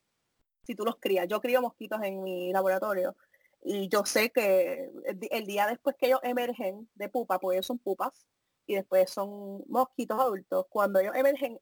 Si 0.63 0.73
tú 0.73 0.85
los 0.85 0.95
crías. 0.99 1.27
Yo 1.27 1.41
crío 1.41 1.61
mosquitos 1.61 2.01
en 2.01 2.23
mi 2.23 2.53
laboratorio 2.53 3.17
y 3.61 3.89
yo 3.89 4.05
sé 4.05 4.31
que 4.31 4.91
el, 5.31 5.45
día 5.45 5.67
después 5.67 5.95
que 5.97 6.07
ellos 6.07 6.19
emergen 6.23 6.89
de 6.95 7.09
pupa, 7.09 7.39
pues 7.39 7.55
ellos 7.55 7.65
son 7.65 7.79
pupas 7.79 8.25
y 8.65 8.75
después 8.75 9.09
son 9.09 9.63
mosquitos 9.67 10.19
adultos, 10.19 10.65
cuando 10.69 10.99
ellos 10.99 11.15
emergen, 11.15 11.59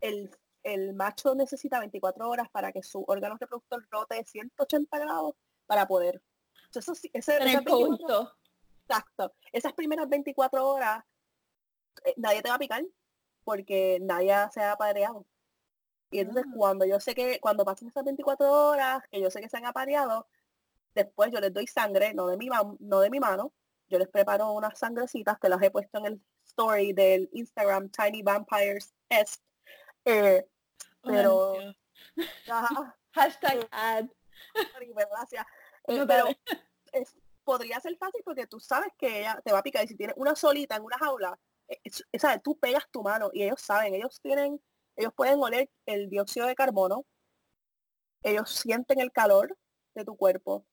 el, 0.00 0.30
el 0.62 0.94
macho 0.94 1.34
necesita 1.34 1.78
24 1.80 2.28
horas 2.28 2.48
para 2.50 2.72
que 2.72 2.82
su 2.82 3.04
órgano 3.06 3.36
reproductor 3.38 3.86
rote 3.90 4.16
de 4.16 4.24
180 4.24 4.98
grados 4.98 5.34
para 5.66 5.86
poder. 5.86 6.22
Eso, 6.74 6.92
ese, 6.92 7.36
exacto. 8.88 9.34
Esas 9.52 9.72
primeras 9.74 10.08
24 10.08 10.66
horas 10.66 11.04
eh, 12.04 12.14
nadie 12.16 12.42
te 12.42 12.48
va 12.48 12.56
a 12.56 12.58
picar 12.58 12.84
porque 13.44 13.98
nadie 14.00 14.34
se 14.52 14.60
ha 14.60 14.72
apareado. 14.72 15.26
Y 16.10 16.20
entonces 16.20 16.44
ah. 16.48 16.52
cuando 16.56 16.84
yo 16.84 17.00
sé 17.00 17.14
que, 17.14 17.38
cuando 17.40 17.64
pasen 17.64 17.88
esas 17.88 18.04
24 18.04 18.50
horas, 18.50 19.02
que 19.10 19.20
yo 19.20 19.30
sé 19.30 19.40
que 19.40 19.48
se 19.48 19.56
han 19.56 19.66
apareado, 19.66 20.26
después 20.94 21.30
yo 21.32 21.40
les 21.40 21.52
doy 21.52 21.66
sangre, 21.66 22.14
no 22.14 22.26
de 22.26 22.36
mi, 22.36 22.48
no 22.80 23.00
de 23.00 23.10
mi 23.10 23.20
mano, 23.20 23.52
yo 23.88 23.98
les 23.98 24.08
preparo 24.08 24.52
unas 24.52 24.78
sangrecitas 24.78 25.38
que 25.38 25.48
las 25.48 25.62
he 25.62 25.70
puesto 25.70 25.98
en 25.98 26.06
el 26.06 26.22
story 26.44 26.92
del 26.92 27.28
Instagram 27.32 27.90
Tiny 27.90 28.22
Vampires 28.22 28.94
S. 29.08 29.38
Eh, 30.04 30.46
pero... 31.02 31.54
Hashtag 33.14 33.58
eh, 33.58 33.68
ad. 33.70 34.06
Gracias. 35.10 35.46
Eh, 35.86 36.02
pero 36.08 36.28
podría 37.44 37.78
ser 37.78 37.94
fácil 37.98 38.22
porque 38.24 38.46
tú 38.46 38.58
sabes 38.58 38.90
que 38.96 39.18
ella 39.18 39.38
te 39.44 39.52
va 39.52 39.58
a 39.58 39.62
picar 39.62 39.84
y 39.84 39.88
si 39.88 39.94
tienes 39.94 40.16
una 40.16 40.34
solita 40.34 40.76
en 40.76 40.82
una 40.82 40.96
jaula, 40.96 41.38
¿sabes? 42.18 42.42
tú 42.42 42.58
pegas 42.58 42.88
tu 42.90 43.02
mano 43.02 43.28
y 43.34 43.42
ellos 43.42 43.60
saben, 43.60 43.94
ellos 43.94 44.18
tienen, 44.22 44.58
ellos 44.96 45.12
pueden 45.14 45.42
oler 45.42 45.68
el 45.84 46.08
dióxido 46.08 46.46
de 46.46 46.54
carbono, 46.54 47.04
ellos 48.22 48.48
sienten 48.50 48.98
el 48.98 49.12
calor 49.12 49.58
de 49.94 50.06
tu 50.06 50.16
cuerpo 50.16 50.64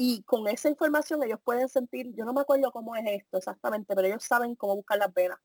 y 0.00 0.22
con 0.22 0.46
esa 0.46 0.68
información 0.68 1.20
ellos 1.24 1.40
pueden 1.42 1.68
sentir, 1.68 2.14
yo 2.14 2.24
no 2.24 2.32
me 2.32 2.42
acuerdo 2.42 2.70
cómo 2.70 2.94
es 2.94 3.04
esto 3.04 3.38
exactamente, 3.38 3.96
pero 3.96 4.06
ellos 4.06 4.22
saben 4.22 4.54
cómo 4.54 4.76
buscar 4.76 4.96
las 4.96 5.12
venas. 5.12 5.38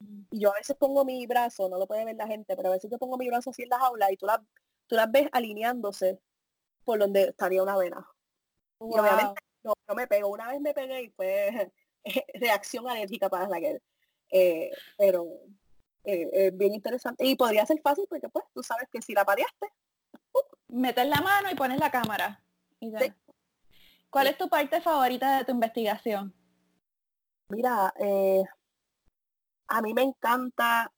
Mm. 0.00 0.22
Y 0.32 0.40
yo 0.40 0.50
a 0.50 0.54
veces 0.54 0.76
pongo 0.76 1.04
mi 1.04 1.24
brazo, 1.28 1.68
no 1.68 1.78
lo 1.78 1.86
puede 1.86 2.04
ver 2.04 2.16
la 2.16 2.26
gente, 2.26 2.56
pero 2.56 2.70
a 2.70 2.72
veces 2.72 2.90
yo 2.90 2.98
pongo 2.98 3.16
mi 3.16 3.28
brazo 3.28 3.50
así 3.50 3.62
en 3.62 3.68
la 3.68 3.78
jaula 3.78 4.10
y 4.10 4.16
tú 4.16 4.26
las, 4.26 4.40
tú 4.88 4.96
las 4.96 5.08
ves 5.12 5.28
alineándose 5.30 6.18
por 6.84 6.98
donde 6.98 7.28
estaría 7.28 7.62
una 7.62 7.76
vena. 7.76 8.04
Y 8.80 8.98
obviamente 8.98 9.40
no, 9.62 9.74
me 9.94 10.08
pego. 10.08 10.28
Una 10.28 10.48
vez 10.48 10.60
me 10.60 10.74
pegué 10.74 11.02
y 11.04 11.10
fue 11.10 11.72
reacción 12.34 12.88
alérgica 12.88 13.28
para 13.28 13.48
la 13.48 13.60
que 13.60 13.80
eh, 14.30 14.72
pero 14.96 15.24
eh, 16.02 16.28
es 16.32 16.56
bien 16.56 16.74
interesante. 16.74 17.24
Y 17.24 17.36
podría 17.36 17.64
ser 17.64 17.80
fácil 17.80 18.06
porque 18.08 18.28
pues 18.28 18.44
tú 18.52 18.60
sabes 18.64 18.88
que 18.90 19.00
si 19.02 19.14
la 19.14 19.24
pareaste, 19.24 19.68
metes 20.66 21.06
la 21.06 21.20
mano 21.20 21.48
y 21.48 21.54
pones 21.54 21.78
la 21.78 21.92
cámara. 21.92 22.42
¿Cuál 24.10 24.28
es 24.28 24.38
tu 24.38 24.48
parte 24.48 24.80
favorita 24.80 25.38
de 25.38 25.44
tu 25.44 25.52
investigación? 25.52 26.34
Mira, 27.50 27.92
eh, 27.98 28.44
a 29.68 29.82
mí 29.82 29.94
me 29.94 30.02
encanta 30.02 30.92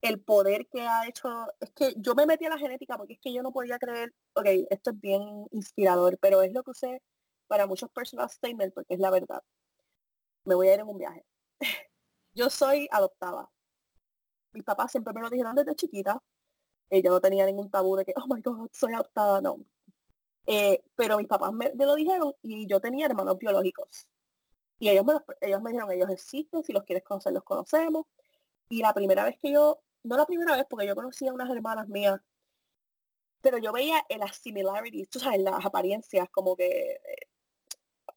el 0.00 0.20
poder 0.20 0.68
que 0.68 0.82
ha 0.82 1.06
hecho, 1.06 1.28
es 1.60 1.70
que 1.72 1.94
yo 1.96 2.14
me 2.14 2.26
metí 2.26 2.44
a 2.44 2.50
la 2.50 2.58
genética 2.58 2.96
porque 2.96 3.14
es 3.14 3.20
que 3.20 3.32
yo 3.32 3.42
no 3.42 3.52
podía 3.52 3.78
creer, 3.78 4.14
ok, 4.34 4.46
esto 4.70 4.90
es 4.90 5.00
bien 5.00 5.46
inspirador, 5.50 6.18
pero 6.18 6.42
es 6.42 6.52
lo 6.52 6.62
que 6.62 6.70
usé 6.70 7.02
para 7.48 7.66
muchos 7.66 7.90
personal 7.90 8.30
statements 8.30 8.74
porque 8.74 8.94
es 8.94 9.00
la 9.00 9.10
verdad. 9.10 9.42
Me 10.44 10.54
voy 10.54 10.68
a 10.68 10.74
ir 10.74 10.80
en 10.80 10.88
un 10.88 10.98
viaje. 10.98 11.24
yo 12.34 12.50
soy 12.50 12.88
adoptada. 12.90 13.50
Mis 14.52 14.64
papás 14.64 14.92
siempre 14.92 15.12
me 15.12 15.20
lo 15.20 15.30
dijeron 15.30 15.54
desde 15.54 15.74
chiquita. 15.74 16.22
Eh, 16.90 17.02
yo 17.02 17.10
no 17.10 17.20
tenía 17.20 17.46
ningún 17.46 17.70
tabú 17.70 17.96
de 17.96 18.04
que, 18.04 18.14
oh 18.16 18.26
my 18.32 18.40
god, 18.40 18.70
soy 18.72 18.94
adoptada, 18.94 19.40
no. 19.40 19.58
Eh, 20.50 20.82
pero 20.96 21.18
mis 21.18 21.26
papás 21.26 21.52
me, 21.52 21.70
lo 21.74 21.94
dijeron 21.94 22.34
y 22.42 22.66
yo 22.66 22.80
tenía 22.80 23.04
hermanos 23.04 23.36
biológicos. 23.36 24.08
Y 24.78 24.88
ellos 24.88 25.04
me, 25.04 25.12
ellos 25.42 25.60
me 25.60 25.72
dijeron, 25.72 25.92
ellos 25.92 26.08
existen, 26.08 26.64
si 26.64 26.72
los 26.72 26.84
quieres 26.84 27.04
conocer, 27.04 27.34
los 27.34 27.44
conocemos. 27.44 28.06
Y 28.70 28.80
la 28.80 28.94
primera 28.94 29.24
vez 29.24 29.36
que 29.38 29.52
yo, 29.52 29.78
no 30.04 30.16
la 30.16 30.24
primera 30.24 30.56
vez, 30.56 30.64
porque 30.68 30.86
yo 30.86 30.94
conocía 30.94 31.30
a 31.30 31.34
unas 31.34 31.50
hermanas 31.50 31.86
mías, 31.88 32.18
pero 33.42 33.58
yo 33.58 33.72
veía 33.72 34.02
las 34.18 34.36
similarities, 34.36 35.10
tú 35.10 35.20
sabes, 35.20 35.42
las 35.42 35.66
apariencias, 35.66 36.30
como 36.30 36.56
que... 36.56 36.92
Eh, 36.92 37.28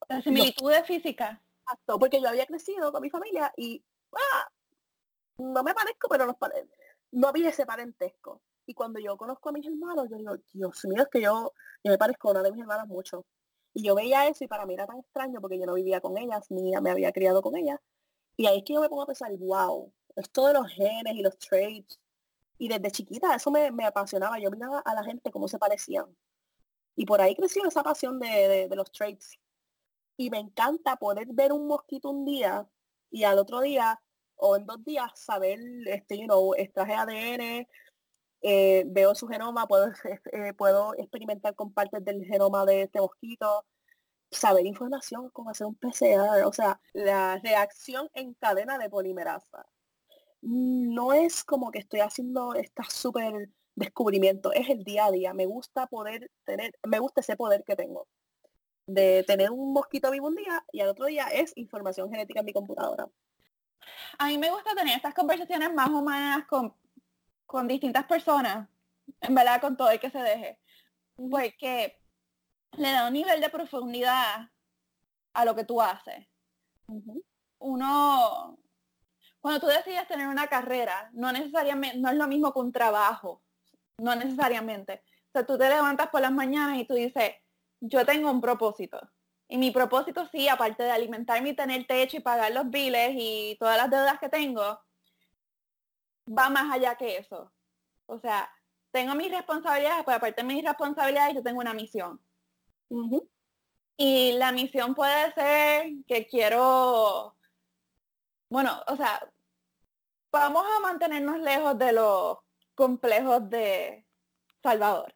las 0.08 0.24
similitudes 0.24 0.88
físicas. 0.88 1.38
Exacto, 1.64 2.00
porque 2.00 2.22
yo 2.22 2.30
había 2.30 2.46
crecido 2.46 2.94
con 2.94 3.02
mi 3.02 3.10
familia 3.10 3.54
y 3.58 3.84
ah, 4.14 4.50
no 5.38 5.64
me 5.64 5.74
parezco, 5.74 6.08
pero 6.08 6.26
no, 6.26 6.38
no 7.12 7.28
había 7.28 7.50
ese 7.50 7.66
parentesco. 7.66 8.42
Y 8.72 8.74
cuando 8.74 9.02
yo 9.02 9.18
conozco 9.18 9.50
a 9.50 9.52
mis 9.52 9.68
hermanos, 9.68 10.08
yo 10.10 10.16
digo, 10.16 10.38
Dios 10.54 10.86
mío, 10.86 11.04
es 11.04 11.10
que 11.10 11.20
yo, 11.20 11.52
yo 11.84 11.92
me 11.92 11.98
parezco 11.98 12.30
a 12.30 12.32
una 12.32 12.42
de 12.42 12.54
mis 12.54 12.62
hermanas 12.62 12.88
mucho. 12.88 13.26
Y 13.74 13.84
yo 13.84 13.96
veía 13.96 14.30
eso 14.30 14.46
y 14.46 14.48
para 14.48 14.66
mí 14.66 14.76
era 14.76 14.88
tan 14.88 14.98
extraño 15.00 15.42
porque 15.42 15.60
yo 15.60 15.66
no 15.66 15.74
vivía 15.74 16.00
con 16.00 16.18
ellas, 16.18 16.50
ni 16.50 16.72
me 16.80 16.90
había 16.90 17.12
criado 17.12 17.42
con 17.42 17.58
ellas. 17.58 17.82
Y 18.38 18.46
ahí 18.46 18.60
es 18.60 18.64
que 18.64 18.74
yo 18.76 18.80
me 18.80 18.88
pongo 18.88 19.02
a 19.02 19.08
pensar, 19.08 19.30
wow, 19.38 19.92
esto 20.16 20.48
de 20.48 20.54
los 20.54 20.68
genes 20.72 21.16
y 21.16 21.22
los 21.22 21.38
traits. 21.38 22.00
Y 22.58 22.70
desde 22.70 22.92
chiquita 22.92 23.36
eso 23.36 23.52
me, 23.52 23.86
apasionaba. 23.86 24.40
Yo 24.40 24.50
miraba 24.50 24.80
a 24.80 24.96
la 24.96 25.04
gente 25.04 25.32
cómo 25.32 25.50
se 25.50 25.60
parecían. 25.60 26.06
Y 26.96 27.06
por 27.06 27.20
ahí 27.20 27.36
creció 27.36 27.66
esa 27.66 27.84
pasión 27.84 28.20
de, 28.20 28.70
de 28.70 28.76
los 28.78 28.90
traits. 28.94 29.38
Y 30.16 30.30
me 30.30 30.40
encanta 30.40 30.96
poder 30.96 31.28
ver 31.34 31.52
un 31.52 31.68
mosquito 31.68 32.10
un 32.10 32.24
día 32.24 32.66
y 33.10 33.26
al 33.26 33.38
otro 33.38 33.60
día 33.60 34.00
o 34.42 34.56
en 34.56 34.66
dos 34.66 34.84
días 34.84 35.12
saber, 35.16 35.60
este, 35.86 36.18
you 36.18 36.26
know, 36.26 36.54
extraje 36.56 36.94
ADN, 36.94 37.68
eh, 38.42 38.84
veo 38.88 39.16
su 39.16 39.28
genoma, 39.28 39.68
puedo, 39.68 39.88
eh, 40.34 40.54
puedo 40.54 40.96
experimentar 40.96 41.56
con 41.56 41.74
partes 41.74 42.04
del 42.04 42.26
genoma 42.26 42.66
de 42.66 42.84
este 42.84 43.00
mosquito, 43.00 43.66
saber 44.32 44.66
información 44.66 45.30
como 45.32 45.50
hacer 45.52 45.68
un 45.68 45.76
PCR, 45.76 46.46
o 46.46 46.54
sea, 46.54 46.80
la 46.94 47.40
reacción 47.44 48.10
en 48.14 48.34
cadena 48.36 48.78
de 48.78 48.90
polimerasa. 48.90 49.66
No 50.42 51.14
es 51.14 51.44
como 51.44 51.72
que 51.72 51.80
estoy 51.80 52.00
haciendo 52.02 52.56
esta 52.56 52.84
súper 52.90 53.50
descubrimiento, 53.76 54.54
es 54.54 54.70
el 54.70 54.84
día 54.84 55.06
a 55.06 55.12
día. 55.12 55.34
Me 55.34 55.46
gusta 55.46 55.88
poder 55.88 56.32
tener, 56.46 56.74
me 56.88 57.00
gusta 57.00 57.22
ese 57.22 57.36
poder 57.36 57.64
que 57.64 57.76
tengo 57.76 58.08
de 58.88 59.24
tener 59.26 59.52
un 59.52 59.74
mosquito 59.74 60.12
vivo 60.12 60.28
un 60.28 60.36
día 60.36 60.64
y 60.72 60.82
al 60.82 60.90
otro 60.90 61.06
día 61.06 61.28
es 61.28 61.54
información 61.56 62.10
genética 62.10 62.40
en 62.40 62.46
mi 62.46 62.54
computadora. 62.54 63.08
A 64.18 64.28
mí 64.28 64.38
me 64.38 64.52
gusta 64.52 64.76
tener 64.76 64.96
estas 64.96 65.14
conversaciones 65.14 65.74
más 65.74 65.90
menos 65.90 66.46
con 66.48 66.74
con 67.52 67.68
distintas 67.68 68.06
personas, 68.06 68.70
en 69.20 69.36
verdad 69.36 69.60
con 69.60 69.76
todo 69.76 69.90
el 69.90 70.00
que 70.00 70.10
se 70.10 70.20
deje, 70.20 70.58
porque 71.18 72.00
le 72.78 72.92
da 72.92 73.08
un 73.08 73.14
nivel 73.14 73.42
de 73.42 73.50
profundidad 73.50 74.50
a 75.34 75.44
lo 75.44 75.54
que 75.54 75.66
tú 75.66 75.82
haces. 75.82 76.26
Uno, 77.60 78.58
cuando 79.42 79.60
tú 79.60 79.68
decides 79.68 80.08
tener 80.08 80.30
una 80.30 80.48
carrera, 80.48 81.10
no 81.12 81.34
necesariamente, 81.34 81.98
no 81.98 82.10
es 82.10 82.16
lo 82.16 82.26
mismo 82.30 82.54
que 82.54 82.60
un 82.60 82.72
trabajo, 82.72 83.44
no 83.98 84.16
necesariamente. 84.16 85.04
O 85.28 85.32
sea, 85.34 85.46
tú 85.46 85.58
te 85.58 85.68
levantas 85.68 86.08
por 86.08 86.22
las 86.22 86.32
mañanas 86.32 86.78
y 86.78 86.86
tú 86.86 86.94
dices, 86.94 87.34
yo 87.82 88.06
tengo 88.06 88.32
un 88.32 88.40
propósito. 88.40 88.98
Y 89.50 89.58
mi 89.58 89.72
propósito 89.72 90.26
sí, 90.32 90.48
aparte 90.48 90.84
de 90.84 90.92
alimentarme 90.92 91.50
y 91.50 91.56
tener 91.56 91.86
techo 91.86 92.16
y 92.16 92.22
pagar 92.22 92.54
los 92.54 92.70
biles 92.70 93.12
y 93.14 93.58
todas 93.60 93.76
las 93.76 93.90
deudas 93.90 94.20
que 94.22 94.30
tengo, 94.30 94.80
va 96.38 96.50
más 96.50 96.72
allá 96.72 96.96
que 96.96 97.18
eso. 97.18 97.52
O 98.06 98.20
sea, 98.20 98.50
tengo 98.92 99.16
mis 99.16 99.32
responsabilidades, 99.32 100.04
pero 100.06 100.18
aparte 100.18 100.42
de 100.42 100.48
mis 100.48 100.64
responsabilidades 100.64 101.36
yo 101.36 101.44
tengo 101.44 101.60
una 101.60 101.74
misión. 101.74 102.20
Y 103.98 104.34
la 104.34 104.52
misión 104.52 104.96
puede 104.96 105.32
ser 105.34 105.92
que 106.08 106.28
quiero, 106.28 107.38
bueno, 108.50 108.82
o 108.88 108.96
sea, 108.96 109.32
vamos 110.32 110.66
a 110.66 110.80
mantenernos 110.82 111.40
lejos 111.40 111.78
de 111.78 111.94
los 111.94 112.38
complejos 112.76 113.50
de 113.50 114.06
Salvador. 114.62 115.16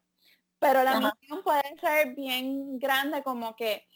Pero 0.58 0.82
la 0.82 0.98
misión 0.98 1.42
puede 1.42 1.78
ser 1.80 2.14
bien 2.14 2.78
grande 2.78 3.22
como 3.22 3.54
que, 3.56 3.86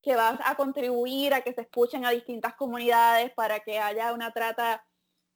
que 0.00 0.14
vas 0.14 0.38
a 0.44 0.54
contribuir 0.54 1.34
a 1.34 1.40
que 1.40 1.54
se 1.54 1.62
escuchen 1.62 2.04
a 2.04 2.10
distintas 2.10 2.54
comunidades 2.54 3.32
para 3.34 3.60
que 3.60 3.80
haya 3.80 4.12
una 4.12 4.32
trata 4.32 4.84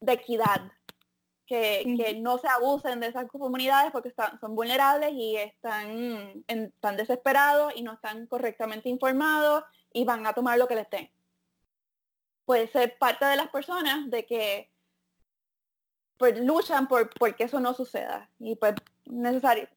de 0.00 0.12
equidad 0.12 0.70
que, 1.52 2.18
no 2.20 2.38
se 2.38 2.48
abusen 2.48 3.00
de 3.00 3.08
esas 3.08 3.28
comunidades 3.28 3.92
porque 3.92 4.08
están, 4.08 4.40
son 4.40 4.54
vulnerables 4.54 5.12
y 5.12 5.36
están, 5.36 6.44
están 6.46 6.96
desesperados 6.96 7.74
y 7.76 7.82
no 7.82 7.92
están 7.92 8.26
correctamente 8.26 8.88
informados 8.88 9.64
y 9.92 10.04
van 10.04 10.26
a 10.26 10.32
tomar 10.32 10.58
lo 10.58 10.66
que 10.66 10.76
les 10.76 10.88
den. 10.88 11.10
Puede 12.46 12.68
ser 12.68 12.96
parte 12.96 13.26
de 13.26 13.36
las 13.36 13.48
personas 13.48 14.10
de 14.10 14.24
que 14.24 14.72
pues, 16.16 16.38
luchan 16.40 16.88
por, 16.88 17.10
que 17.36 17.44
eso 17.44 17.60
no 17.60 17.74
suceda 17.74 18.30
y 18.38 18.56
pues 18.56 18.74
necesario. 19.04 19.68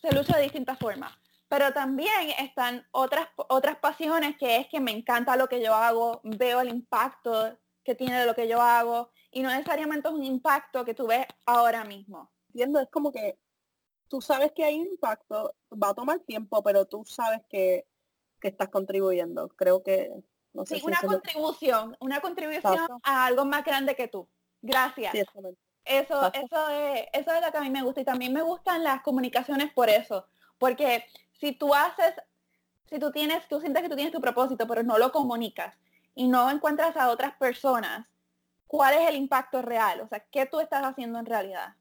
Se 0.00 0.12
lucha 0.12 0.36
de 0.36 0.44
distintas 0.44 0.78
formas. 0.78 1.12
Pero 1.48 1.72
también 1.72 2.30
están 2.38 2.86
otras, 2.92 3.28
otras 3.36 3.76
pasiones 3.76 4.36
que 4.38 4.56
es 4.56 4.68
que 4.68 4.80
me 4.80 4.92
encanta 4.92 5.36
lo 5.36 5.48
que 5.48 5.62
yo 5.62 5.74
hago, 5.74 6.20
veo 6.22 6.60
el 6.60 6.68
impacto 6.68 7.58
que 7.84 7.94
tiene 7.94 8.20
de 8.20 8.26
lo 8.26 8.34
que 8.34 8.48
yo 8.48 8.62
hago 8.62 9.10
y 9.32 9.42
no 9.42 9.50
necesariamente 9.50 10.08
es 10.08 10.14
un 10.14 10.22
impacto 10.22 10.84
que 10.84 10.94
tú 10.94 11.06
ves 11.06 11.26
ahora 11.46 11.84
mismo. 11.84 12.30
Entiendo, 12.48 12.80
es 12.80 12.88
como 12.90 13.10
que 13.10 13.38
tú 14.08 14.20
sabes 14.20 14.52
que 14.52 14.62
hay 14.62 14.76
impacto, 14.76 15.54
va 15.72 15.88
a 15.88 15.94
tomar 15.94 16.20
tiempo, 16.20 16.62
pero 16.62 16.84
tú 16.84 17.04
sabes 17.06 17.40
que, 17.48 17.86
que 18.40 18.48
estás 18.48 18.68
contribuyendo. 18.68 19.48
Creo 19.48 19.82
que... 19.82 20.12
No 20.52 20.66
sé 20.66 20.76
sí, 20.76 20.82
una 20.84 21.00
contribución, 21.00 21.96
una 21.98 22.20
contribución 22.20 22.86
a 23.02 23.24
algo 23.24 23.46
más 23.46 23.64
grande 23.64 23.96
que 23.96 24.06
tú. 24.06 24.28
Gracias. 24.60 25.14
eso, 25.14 26.32
eso 26.34 26.68
es, 26.68 27.06
eso 27.14 27.32
es 27.32 27.40
lo 27.42 27.50
que 27.50 27.56
a 27.58 27.62
mí 27.62 27.70
me 27.70 27.82
gusta 27.82 28.02
y 28.02 28.04
también 28.04 28.34
me 28.34 28.42
gustan 28.42 28.84
las 28.84 29.00
comunicaciones 29.00 29.72
por 29.72 29.88
eso, 29.88 30.26
porque 30.58 31.06
si 31.32 31.52
tú 31.52 31.74
haces, 31.74 32.14
si 32.84 32.98
tú 32.98 33.10
tienes, 33.10 33.48
tú 33.48 33.60
sientes 33.60 33.82
que 33.82 33.88
tú 33.88 33.96
tienes 33.96 34.12
tu 34.12 34.20
propósito, 34.20 34.66
pero 34.66 34.82
no 34.82 34.98
lo 34.98 35.10
comunicas 35.10 35.74
y 36.14 36.28
no 36.28 36.50
encuentras 36.50 36.96
a 36.98 37.08
otras 37.08 37.34
personas, 37.36 38.06
¿cuál 38.72 38.94
es 38.94 39.06
el 39.06 39.16
impacto 39.16 39.60
real? 39.60 40.00
O 40.00 40.08
sea, 40.08 40.20
¿qué 40.20 40.46
tú 40.46 40.58
estás 40.58 40.82
haciendo 40.82 41.18
en 41.18 41.26
realidad? 41.26 41.76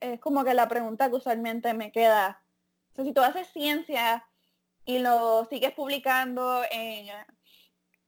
es 0.00 0.18
como 0.20 0.42
que 0.42 0.54
la 0.54 0.66
pregunta 0.66 1.10
que 1.10 1.16
usualmente 1.16 1.74
me 1.74 1.92
queda. 1.92 2.42
O 2.92 2.94
sea, 2.94 3.04
si 3.04 3.12
tú 3.12 3.20
haces 3.20 3.46
ciencia 3.48 4.26
y 4.86 5.00
lo 5.00 5.44
sigues 5.50 5.72
publicando 5.74 6.62
en, 6.70 7.08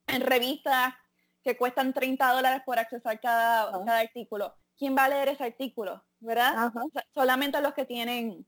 en 0.06 0.20
revistas 0.22 0.94
que 1.42 1.58
cuestan 1.58 1.92
30 1.92 2.32
dólares 2.32 2.62
por 2.64 2.78
accesar 2.78 3.20
cada, 3.20 3.70
cada 3.84 3.98
artículo, 3.98 4.56
¿quién 4.78 4.96
va 4.96 5.04
a 5.04 5.08
leer 5.10 5.28
ese 5.28 5.44
artículo? 5.44 6.02
¿Verdad? 6.20 6.72
solamente 7.12 7.60
los 7.60 7.74
que 7.74 7.84
tienen 7.84 8.46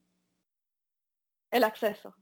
el 1.51 1.65
acceso. 1.65 2.15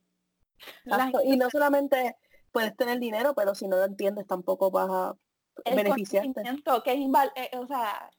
Y 1.22 1.36
no 1.36 1.48
solamente 1.50 2.16
puedes 2.50 2.76
tener 2.76 2.98
dinero, 2.98 3.32
pero 3.36 3.54
si 3.54 3.68
no 3.68 3.76
lo 3.76 3.84
entiendes 3.84 4.26
tampoco 4.26 4.72
vas 4.72 4.90
a 4.90 5.16
beneficiarte. 5.64 6.42
Que 6.84 6.92
es 6.92 7.00
eh, 7.34 7.50
o 7.58 7.66
sea, 7.66 8.10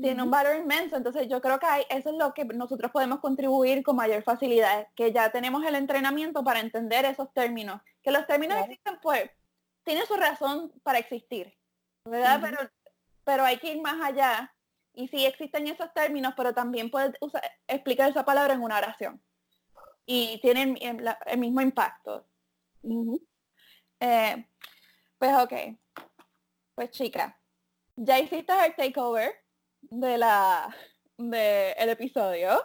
tiene 0.00 0.22
un 0.22 0.30
valor 0.30 0.56
inmenso. 0.56 0.96
Entonces 0.96 1.28
yo 1.28 1.40
creo 1.40 1.58
que 1.58 1.66
hay, 1.66 1.84
eso 1.90 2.10
es 2.10 2.16
lo 2.16 2.32
que 2.34 2.44
nosotros 2.44 2.90
podemos 2.90 3.20
contribuir 3.20 3.82
con 3.82 3.96
mayor 3.96 4.22
facilidad, 4.22 4.88
que 4.94 5.12
ya 5.12 5.30
tenemos 5.30 5.64
el 5.64 5.74
entrenamiento 5.74 6.44
para 6.44 6.60
entender 6.60 7.04
esos 7.04 7.32
términos. 7.32 7.80
Que 8.02 8.10
los 8.10 8.26
términos 8.26 8.58
existen, 8.60 8.98
pues, 9.02 9.30
tiene 9.84 10.06
su 10.06 10.14
razón 10.14 10.72
para 10.82 10.98
existir, 10.98 11.56
¿verdad? 12.04 12.40
pero, 12.42 12.58
pero 13.24 13.44
hay 13.44 13.58
que 13.58 13.72
ir 13.72 13.80
más 13.80 14.00
allá. 14.02 14.54
Y 14.94 15.08
sí 15.08 15.24
existen 15.24 15.68
esos 15.68 15.92
términos, 15.94 16.34
pero 16.36 16.52
también 16.52 16.90
puedes 16.90 17.14
explicar 17.68 18.10
esa 18.10 18.24
palabra 18.24 18.54
en 18.54 18.62
una 18.62 18.78
oración. 18.78 19.22
Y 20.04 20.40
tienen 20.40 20.76
el, 20.80 21.38
mismo 21.38 21.60
impacto. 21.60 22.26
Eh, 24.00 24.48
pues 25.18 25.36
ok. 25.36 25.52
Pues 26.78 26.92
chica, 26.92 27.36
ya 27.96 28.20
hiciste 28.20 28.52
el 28.64 28.76
takeover 28.76 29.34
de 29.80 30.16
la 30.16 30.72
de 31.16 31.72
el 31.72 31.88
episodio 31.88 32.56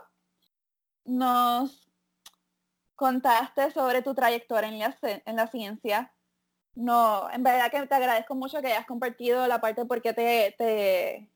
nos 1.04 1.92
contaste 2.94 3.72
sobre 3.72 4.04
tu 4.04 4.14
trayectoria 4.14 4.70
en 4.70 4.78
la, 4.78 4.96
en 5.02 5.36
la 5.36 5.48
ciencia. 5.48 6.14
No, 6.76 7.28
en 7.32 7.42
verdad 7.42 7.72
que 7.72 7.88
te 7.88 7.96
agradezco 7.96 8.36
mucho 8.36 8.62
que 8.62 8.68
hayas 8.68 8.86
compartido 8.86 9.48
la 9.48 9.60
parte 9.60 9.84
porque 9.86 10.14
te, 10.14 10.54
te, 10.60 11.32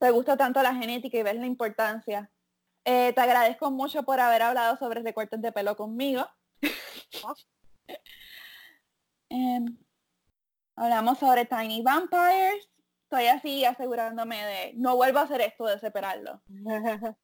te 0.00 0.10
gusta 0.10 0.36
tanto 0.36 0.60
la 0.64 0.74
genética 0.74 1.18
y 1.18 1.22
ves 1.22 1.36
la 1.36 1.46
importancia. 1.46 2.32
Eh, 2.84 3.12
te 3.12 3.20
agradezco 3.20 3.70
mucho 3.70 4.02
por 4.02 4.18
haber 4.18 4.42
hablado 4.42 4.76
sobre 4.76 5.02
recortes 5.02 5.40
de 5.40 5.52
pelo 5.52 5.76
conmigo. 5.76 6.26
Em, 9.28 9.76
hablamos 10.76 11.18
sobre 11.18 11.46
Tiny 11.46 11.82
Vampires 11.82 12.68
estoy 13.06 13.26
así 13.28 13.64
asegurándome 13.64 14.44
de 14.44 14.72
no 14.74 14.96
vuelvo 14.96 15.20
a 15.20 15.22
hacer 15.22 15.40
esto 15.40 15.64
de 15.64 15.78
separarlo. 15.78 16.42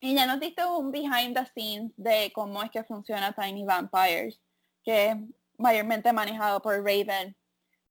y 0.00 0.14
ya 0.14 0.26
nos 0.26 0.40
diste 0.40 0.64
un 0.64 0.90
behind 0.90 1.36
the 1.36 1.46
scenes 1.46 1.92
de 1.96 2.32
cómo 2.34 2.62
es 2.62 2.70
que 2.70 2.82
funciona 2.82 3.32
Tiny 3.32 3.64
Vampires, 3.64 4.40
que 4.82 5.10
es 5.10 5.16
mayormente 5.56 6.12
manejado 6.12 6.60
por 6.60 6.76
Raven 6.78 7.36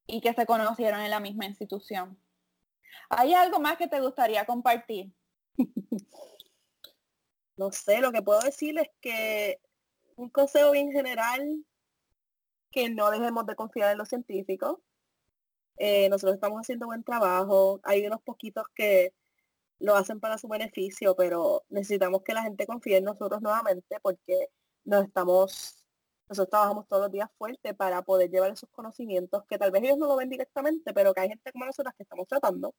y 0.06 0.20
que 0.20 0.34
se 0.34 0.46
conocieron 0.46 1.00
en 1.00 1.12
la 1.12 1.22
misma 1.22 1.46
institución. 1.46 2.20
¿Hay 3.10 3.34
algo 3.34 3.60
más 3.60 3.78
que 3.78 3.88
te 3.88 4.02
gustaría 4.02 4.46
compartir? 4.46 5.14
no 7.56 7.72
sé, 7.72 8.02
lo 8.02 8.12
que 8.12 8.22
puedo 8.22 8.41
decir 8.41 8.78
es 8.78 8.89
que 9.00 9.62
un 10.18 10.30
consejo 10.30 10.72
bien 10.72 10.91
general, 10.91 11.64
que 12.76 12.89
no 12.89 13.09
dejemos 13.09 13.45
de 13.45 13.55
confiar 13.55 13.93
en 13.93 13.97
los 13.97 14.09
científicos, 14.09 14.80
eh, 15.78 16.09
nosotros 16.09 16.36
estamos 16.36 16.59
haciendo 16.61 16.88
buen 16.88 17.03
trabajo. 17.03 17.80
Hay 17.84 18.05
unos 18.05 18.21
poquitos 18.21 18.65
que 18.76 19.13
lo 19.80 19.95
hacen 19.95 20.19
para 20.19 20.38
su 20.38 20.47
beneficio, 20.49 21.15
pero 21.15 21.63
necesitamos 21.69 22.23
que 22.23 22.34
la 22.34 22.43
gente 22.43 22.67
confíe 22.67 22.97
en 22.97 23.05
nosotros 23.05 23.41
nuevamente 23.41 23.99
porque 24.01 24.49
nos 24.86 25.05
estamos, 25.05 25.86
nosotros 26.30 26.49
trabajamos 26.51 26.88
todos 26.88 27.03
los 27.03 27.11
días 27.13 27.30
fuerte 27.38 27.73
para 27.73 28.01
poder 28.03 28.30
llevar 28.30 28.51
esos 28.51 28.69
conocimientos 28.71 29.43
que 29.49 29.57
tal 29.57 29.71
vez 29.71 29.84
ellos 29.84 29.97
no 29.97 30.07
lo 30.07 30.17
ven 30.17 30.30
directamente, 30.30 30.93
pero 30.93 31.13
que 31.13 31.21
hay 31.21 31.30
gente 31.30 31.51
como 31.53 31.65
nosotras 31.65 31.95
que 31.95 32.03
estamos 32.03 32.28
tratando. 32.28 32.73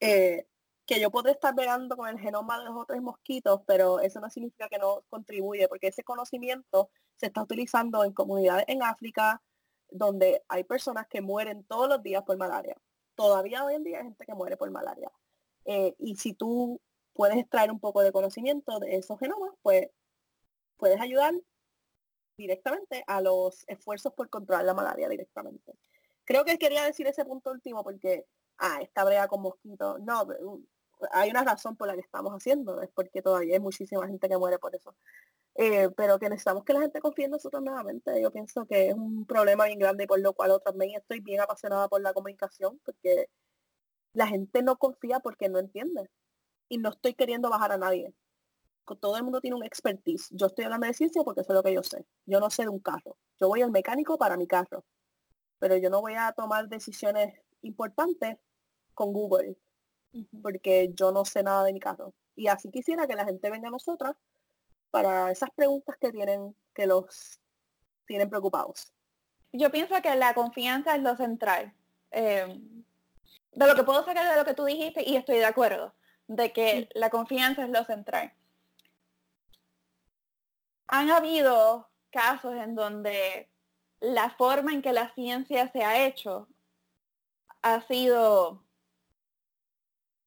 Eh, 0.00 0.46
que 0.92 1.00
yo 1.00 1.10
podré 1.10 1.32
estar 1.32 1.54
pegando 1.54 1.96
con 1.96 2.06
el 2.06 2.18
genoma 2.18 2.58
de 2.58 2.66
los 2.66 2.76
otros 2.76 3.00
mosquitos, 3.00 3.62
pero 3.66 4.00
eso 4.00 4.20
no 4.20 4.28
significa 4.28 4.68
que 4.68 4.76
no 4.76 5.02
contribuye, 5.08 5.66
porque 5.66 5.86
ese 5.86 6.04
conocimiento 6.04 6.90
se 7.16 7.26
está 7.26 7.42
utilizando 7.42 8.04
en 8.04 8.12
comunidades 8.12 8.66
en 8.68 8.82
África, 8.82 9.42
donde 9.88 10.42
hay 10.48 10.64
personas 10.64 11.06
que 11.08 11.22
mueren 11.22 11.64
todos 11.64 11.88
los 11.88 12.02
días 12.02 12.22
por 12.24 12.36
malaria. 12.36 12.76
Todavía 13.14 13.64
hoy 13.64 13.76
en 13.76 13.84
día 13.84 13.98
hay 13.98 14.04
gente 14.04 14.26
que 14.26 14.34
muere 14.34 14.58
por 14.58 14.70
malaria. 14.70 15.10
Eh, 15.64 15.94
y 15.98 16.16
si 16.16 16.34
tú 16.34 16.78
puedes 17.14 17.38
extraer 17.38 17.70
un 17.70 17.80
poco 17.80 18.02
de 18.02 18.12
conocimiento 18.12 18.78
de 18.78 18.96
esos 18.96 19.18
genomas, 19.18 19.54
pues 19.62 19.88
puedes 20.76 21.00
ayudar 21.00 21.32
directamente 22.36 23.02
a 23.06 23.22
los 23.22 23.66
esfuerzos 23.66 24.12
por 24.12 24.28
controlar 24.28 24.66
la 24.66 24.74
malaria 24.74 25.08
directamente. 25.08 25.72
Creo 26.24 26.44
que 26.44 26.58
quería 26.58 26.84
decir 26.84 27.06
ese 27.06 27.24
punto 27.24 27.50
último 27.50 27.82
porque, 27.82 28.26
ah, 28.58 28.78
esta 28.82 29.04
brea 29.04 29.26
con 29.26 29.40
mosquitos. 29.40 30.00
No, 30.02 30.26
hay 31.12 31.30
una 31.30 31.44
razón 31.44 31.76
por 31.76 31.88
la 31.88 31.94
que 31.94 32.00
estamos 32.00 32.32
haciendo, 32.32 32.80
es 32.82 32.90
porque 32.90 33.22
todavía 33.22 33.54
hay 33.54 33.60
muchísima 33.60 34.06
gente 34.06 34.28
que 34.28 34.36
muere 34.38 34.58
por 34.58 34.74
eso. 34.74 34.94
Eh, 35.54 35.90
pero 35.96 36.18
que 36.18 36.28
necesitamos 36.30 36.64
que 36.64 36.72
la 36.72 36.80
gente 36.80 37.00
confíe 37.00 37.26
en 37.26 37.32
nosotros 37.32 37.62
nuevamente. 37.62 38.20
Yo 38.22 38.30
pienso 38.30 38.66
que 38.66 38.88
es 38.88 38.94
un 38.94 39.26
problema 39.26 39.66
bien 39.66 39.78
grande 39.78 40.06
por 40.06 40.20
lo 40.20 40.32
cual 40.34 40.60
también 40.64 40.92
estoy 40.96 41.20
bien 41.20 41.40
apasionada 41.40 41.88
por 41.88 42.00
la 42.00 42.14
comunicación 42.14 42.80
porque 42.84 43.28
la 44.14 44.26
gente 44.26 44.62
no 44.62 44.76
confía 44.78 45.20
porque 45.20 45.48
no 45.48 45.58
entiende. 45.58 46.10
Y 46.68 46.78
no 46.78 46.90
estoy 46.90 47.14
queriendo 47.14 47.50
bajar 47.50 47.72
a 47.72 47.78
nadie. 47.78 48.14
Todo 49.00 49.16
el 49.16 49.24
mundo 49.24 49.40
tiene 49.40 49.56
un 49.56 49.64
expertise. 49.64 50.28
Yo 50.32 50.46
estoy 50.46 50.64
hablando 50.64 50.86
de 50.86 50.94
ciencia 50.94 51.22
porque 51.22 51.42
eso 51.42 51.52
es 51.52 51.56
lo 51.56 51.62
que 51.62 51.74
yo 51.74 51.82
sé. 51.82 52.06
Yo 52.26 52.40
no 52.40 52.50
sé 52.50 52.62
de 52.62 52.68
un 52.70 52.80
carro. 52.80 53.16
Yo 53.38 53.48
voy 53.48 53.62
al 53.62 53.70
mecánico 53.70 54.18
para 54.18 54.36
mi 54.36 54.46
carro. 54.46 54.84
Pero 55.58 55.76
yo 55.76 55.90
no 55.90 56.00
voy 56.00 56.14
a 56.14 56.32
tomar 56.32 56.68
decisiones 56.68 57.34
importantes 57.62 58.38
con 58.94 59.12
Google 59.12 59.56
porque 60.42 60.90
yo 60.94 61.12
no 61.12 61.24
sé 61.24 61.42
nada 61.42 61.64
de 61.64 61.72
mi 61.72 61.80
carro. 61.80 62.14
Y 62.34 62.48
así 62.48 62.70
quisiera 62.70 63.06
que 63.06 63.14
la 63.14 63.24
gente 63.24 63.50
venga 63.50 63.68
a 63.68 63.72
nosotras 63.72 64.16
para 64.90 65.30
esas 65.30 65.50
preguntas 65.50 65.96
que 66.00 66.10
tienen, 66.10 66.54
que 66.74 66.86
los 66.86 67.40
tienen 68.06 68.28
preocupados. 68.28 68.92
Yo 69.52 69.70
pienso 69.70 70.00
que 70.02 70.14
la 70.16 70.34
confianza 70.34 70.96
es 70.96 71.02
lo 71.02 71.16
central. 71.16 71.74
Eh, 72.10 72.60
de 73.52 73.66
lo 73.66 73.74
que 73.74 73.84
puedo 73.84 74.04
sacar 74.04 74.30
de 74.30 74.36
lo 74.36 74.44
que 74.44 74.54
tú 74.54 74.64
dijiste, 74.64 75.02
y 75.06 75.16
estoy 75.16 75.36
de 75.36 75.44
acuerdo, 75.44 75.94
de 76.26 76.52
que 76.52 76.88
la 76.94 77.10
confianza 77.10 77.64
es 77.64 77.70
lo 77.70 77.84
central. 77.84 78.32
Han 80.86 81.10
habido 81.10 81.90
casos 82.10 82.54
en 82.54 82.74
donde 82.74 83.50
la 84.00 84.30
forma 84.30 84.72
en 84.72 84.82
que 84.82 84.92
la 84.92 85.12
ciencia 85.14 85.70
se 85.70 85.84
ha 85.84 86.06
hecho 86.06 86.48
ha 87.62 87.80
sido 87.82 88.64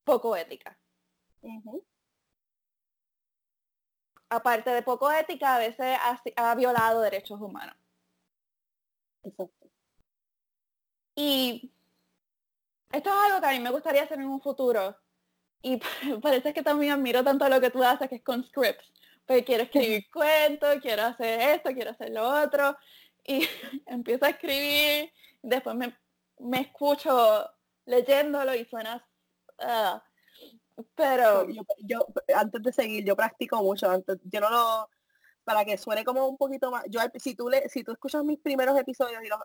poco 0.05 0.35
ética 0.35 0.77
aparte 4.29 4.69
de 4.71 4.81
poco 4.81 5.11
ética, 5.11 5.55
a 5.55 5.59
veces 5.59 5.97
ha, 6.35 6.55
violado 6.55 7.01
derechos 7.01 7.39
humanos. 7.39 7.75
Exacto. 9.23 9.67
Y 11.15 11.71
esto 12.91 13.09
es 13.09 13.15
algo 13.15 13.41
que 13.41 13.47
a 13.47 13.51
mí 13.51 13.59
me 13.59 13.71
gustaría 13.71 14.03
hacer 14.03 14.19
en 14.19 14.27
un 14.27 14.41
futuro. 14.41 14.95
Y 15.61 15.79
parece 16.21 16.53
que 16.53 16.63
también 16.63 16.93
admiro 16.93 17.23
tanto 17.23 17.47
lo 17.49 17.61
que 17.61 17.71
tú 17.71 17.83
haces, 17.83 18.09
que 18.09 18.15
es 18.15 18.23
con 18.23 18.43
scripts. 18.43 18.91
Porque 19.25 19.43
quiero 19.43 19.63
escribir 19.63 20.09
cuentos, 20.11 20.77
quiero 20.81 21.03
hacer 21.03 21.39
esto, 21.55 21.71
quiero 21.71 21.91
hacer 21.91 22.11
lo 22.11 22.27
otro. 22.27 22.77
Y 23.23 23.47
empiezo 23.87 24.25
a 24.25 24.29
escribir, 24.29 25.11
después 25.41 25.75
me, 25.75 25.97
me 26.39 26.61
escucho 26.61 27.49
leyéndolo 27.85 28.53
y 28.55 28.65
suena 28.65 29.05
ah, 29.59 30.03
pero 30.95 31.47
yo, 31.79 32.05
antes 32.35 32.61
de 32.61 32.73
seguir, 32.73 33.05
yo 33.05 33.15
practico 33.15 33.61
mucho, 33.63 33.89
antes, 33.89 34.17
yo 34.23 34.39
no 34.41 34.49
lo, 34.49 34.89
para 35.43 35.63
que 35.63 35.77
suene 35.77 36.03
como 36.03 36.27
un 36.27 36.37
poquito 36.37 36.71
más, 36.71 36.83
yo 36.89 36.99
si 37.15 37.35
tú 37.35 37.49
le, 37.49 37.69
si 37.69 37.83
tú 37.83 37.91
escuchas 37.91 38.23
mis 38.23 38.39
primeros 38.39 38.77
episodios 38.77 39.23
y 39.23 39.27
los, 39.27 39.39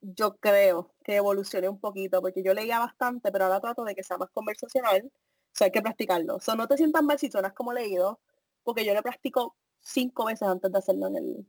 yo 0.00 0.36
creo 0.36 0.94
que 1.04 1.16
evolucioné 1.16 1.68
un 1.68 1.80
poquito, 1.80 2.20
porque 2.20 2.42
yo 2.42 2.54
leía 2.54 2.78
bastante, 2.78 3.30
pero 3.30 3.44
ahora 3.44 3.60
trato 3.60 3.84
de 3.84 3.94
que 3.94 4.02
sea 4.02 4.18
más 4.18 4.30
conversacional, 4.30 5.02
o 5.06 5.54
sea, 5.54 5.66
hay 5.66 5.70
que 5.72 5.82
practicarlo. 5.82 6.36
O 6.36 6.40
sea, 6.40 6.54
no 6.54 6.66
te 6.66 6.76
sientas 6.76 7.02
mal 7.02 7.18
si 7.18 7.30
suenas 7.30 7.52
como 7.52 7.72
leído, 7.72 8.20
porque 8.62 8.84
yo 8.84 8.94
lo 8.94 9.02
practico 9.02 9.56
cinco 9.80 10.24
veces 10.24 10.48
antes 10.48 10.72
de 10.72 10.78
hacerlo 10.78 11.08
en 11.08 11.16
el, 11.16 11.46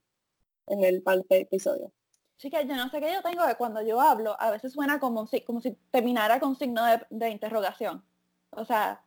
en 0.67 0.83
el 0.83 1.03
episodio. 1.29 1.91
Chica, 2.37 2.61
yo 2.61 2.75
no 2.75 2.89
sé 2.89 2.99
qué 2.99 3.13
yo 3.13 3.21
tengo 3.21 3.45
que 3.47 3.55
cuando 3.55 3.81
yo 3.81 4.01
hablo, 4.01 4.35
a 4.39 4.51
veces 4.51 4.73
suena 4.73 4.99
como 4.99 5.27
si, 5.27 5.41
como 5.41 5.61
si 5.61 5.77
terminara 5.91 6.39
con 6.39 6.57
signo 6.57 6.85
de, 6.85 7.05
de 7.09 7.29
interrogación. 7.29 8.03
O 8.49 8.65
sea, 8.65 9.03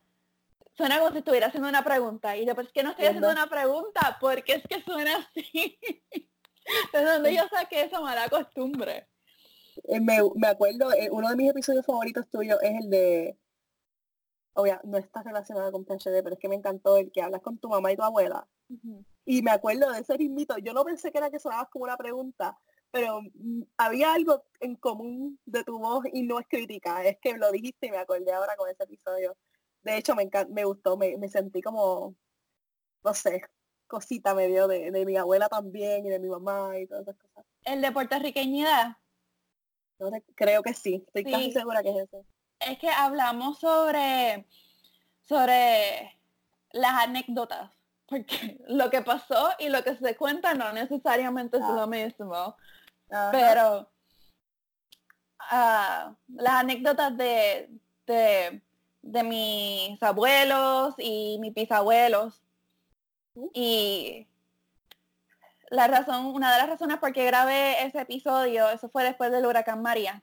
suena 0.74 0.98
como 0.98 1.12
si 1.12 1.18
estuviera 1.18 1.48
haciendo 1.48 1.68
una 1.68 1.84
pregunta. 1.84 2.36
Y 2.36 2.46
yo, 2.46 2.54
pues 2.54 2.72
que 2.72 2.82
no 2.82 2.90
estoy 2.90 3.06
haciendo 3.06 3.30
una 3.30 3.48
pregunta, 3.48 4.16
porque 4.20 4.54
es 4.54 4.62
que 4.68 4.82
suena 4.82 5.16
así. 5.16 5.78
¿De 6.92 7.04
dónde 7.04 7.34
yo 7.34 7.42
saqué 7.48 7.82
esa 7.82 8.00
mala 8.00 8.28
costumbre? 8.28 9.08
Eh, 9.84 10.00
me, 10.00 10.18
me 10.34 10.48
acuerdo, 10.48 10.92
eh, 10.92 11.08
uno 11.10 11.28
de 11.28 11.36
mis 11.36 11.50
episodios 11.50 11.84
favoritos 11.84 12.28
tuyos 12.28 12.58
es 12.62 12.74
el 12.80 12.90
de, 12.90 13.38
obvio, 14.56 14.80
no 14.84 14.98
está 14.98 15.22
relacionado 15.22 15.70
con 15.70 15.84
PhD, 15.84 16.22
pero 16.22 16.34
es 16.34 16.38
que 16.38 16.48
me 16.48 16.56
encantó 16.56 16.96
el 16.96 17.12
que 17.12 17.22
hablas 17.22 17.42
con 17.42 17.58
tu 17.58 17.68
mamá 17.68 17.92
y 17.92 17.96
tu 17.96 18.02
abuela. 18.02 18.48
Y 19.24 19.42
me 19.42 19.50
acuerdo 19.50 19.92
de 19.92 20.00
ese 20.00 20.18
mismito. 20.18 20.58
Yo 20.58 20.72
no 20.72 20.84
pensé 20.84 21.12
que 21.12 21.18
era 21.18 21.30
que 21.30 21.38
sonabas 21.38 21.68
como 21.68 21.84
una 21.84 21.96
pregunta, 21.96 22.58
pero 22.90 23.22
mm, 23.22 23.62
había 23.76 24.14
algo 24.14 24.44
en 24.60 24.76
común 24.76 25.38
de 25.44 25.64
tu 25.64 25.78
voz 25.78 26.04
y 26.12 26.22
no 26.22 26.38
es 26.40 26.46
crítica. 26.48 27.04
Es 27.04 27.18
que 27.18 27.36
lo 27.36 27.50
dijiste 27.52 27.86
y 27.86 27.90
me 27.90 27.98
acordé 27.98 28.32
ahora 28.32 28.56
con 28.56 28.68
ese 28.68 28.84
episodio. 28.84 29.36
De 29.82 29.96
hecho, 29.96 30.14
me, 30.14 30.28
me 30.50 30.64
gustó, 30.64 30.96
me, 30.96 31.16
me 31.16 31.28
sentí 31.28 31.62
como, 31.62 32.14
no 33.04 33.14
sé, 33.14 33.42
cosita 33.86 34.34
medio 34.34 34.66
de, 34.68 34.90
de 34.90 35.06
mi 35.06 35.16
abuela 35.16 35.48
también 35.48 36.06
y 36.06 36.10
de 36.10 36.18
mi 36.18 36.28
mamá 36.28 36.78
y 36.78 36.86
todas 36.86 37.02
esas 37.02 37.16
cosas. 37.16 37.44
¿El 37.64 37.80
de 37.80 37.92
puertorriqueñidad? 37.92 38.96
creo 40.34 40.62
que 40.62 40.74
sí, 40.74 41.02
estoy 41.06 41.24
casi 41.24 41.52
segura 41.52 41.82
que 41.82 41.90
es 41.90 41.96
ese. 41.96 42.24
Es 42.60 42.78
que 42.78 42.90
hablamos 42.90 43.58
sobre, 43.58 44.46
sobre 45.22 46.18
las 46.72 46.92
anécdotas, 47.04 47.70
porque 48.06 48.58
lo 48.68 48.90
que 48.90 49.02
pasó 49.02 49.50
y 49.58 49.68
lo 49.68 49.82
que 49.82 49.96
se 49.96 50.16
cuenta 50.16 50.54
no 50.54 50.72
necesariamente 50.72 51.58
es 51.58 51.64
ah. 51.64 51.72
lo 51.72 51.86
mismo, 51.86 52.56
pero 53.32 53.88
uh, 55.52 56.14
las 56.28 56.54
anécdotas 56.54 57.16
de, 57.16 57.70
de, 58.06 58.62
de, 59.02 59.22
mis 59.22 60.02
abuelos 60.02 60.94
y 60.98 61.38
mis 61.40 61.54
bisabuelos 61.54 62.42
uh. 63.34 63.50
y 63.54 64.26
la 65.70 65.88
razón, 65.88 66.26
una 66.26 66.52
de 66.52 66.58
las 66.58 66.68
razones 66.68 66.98
por 66.98 67.12
qué 67.12 67.24
grabé 67.24 67.84
ese 67.84 68.00
episodio, 68.00 68.68
eso 68.70 68.88
fue 68.88 69.04
después 69.04 69.32
del 69.32 69.46
huracán 69.46 69.82
María. 69.82 70.22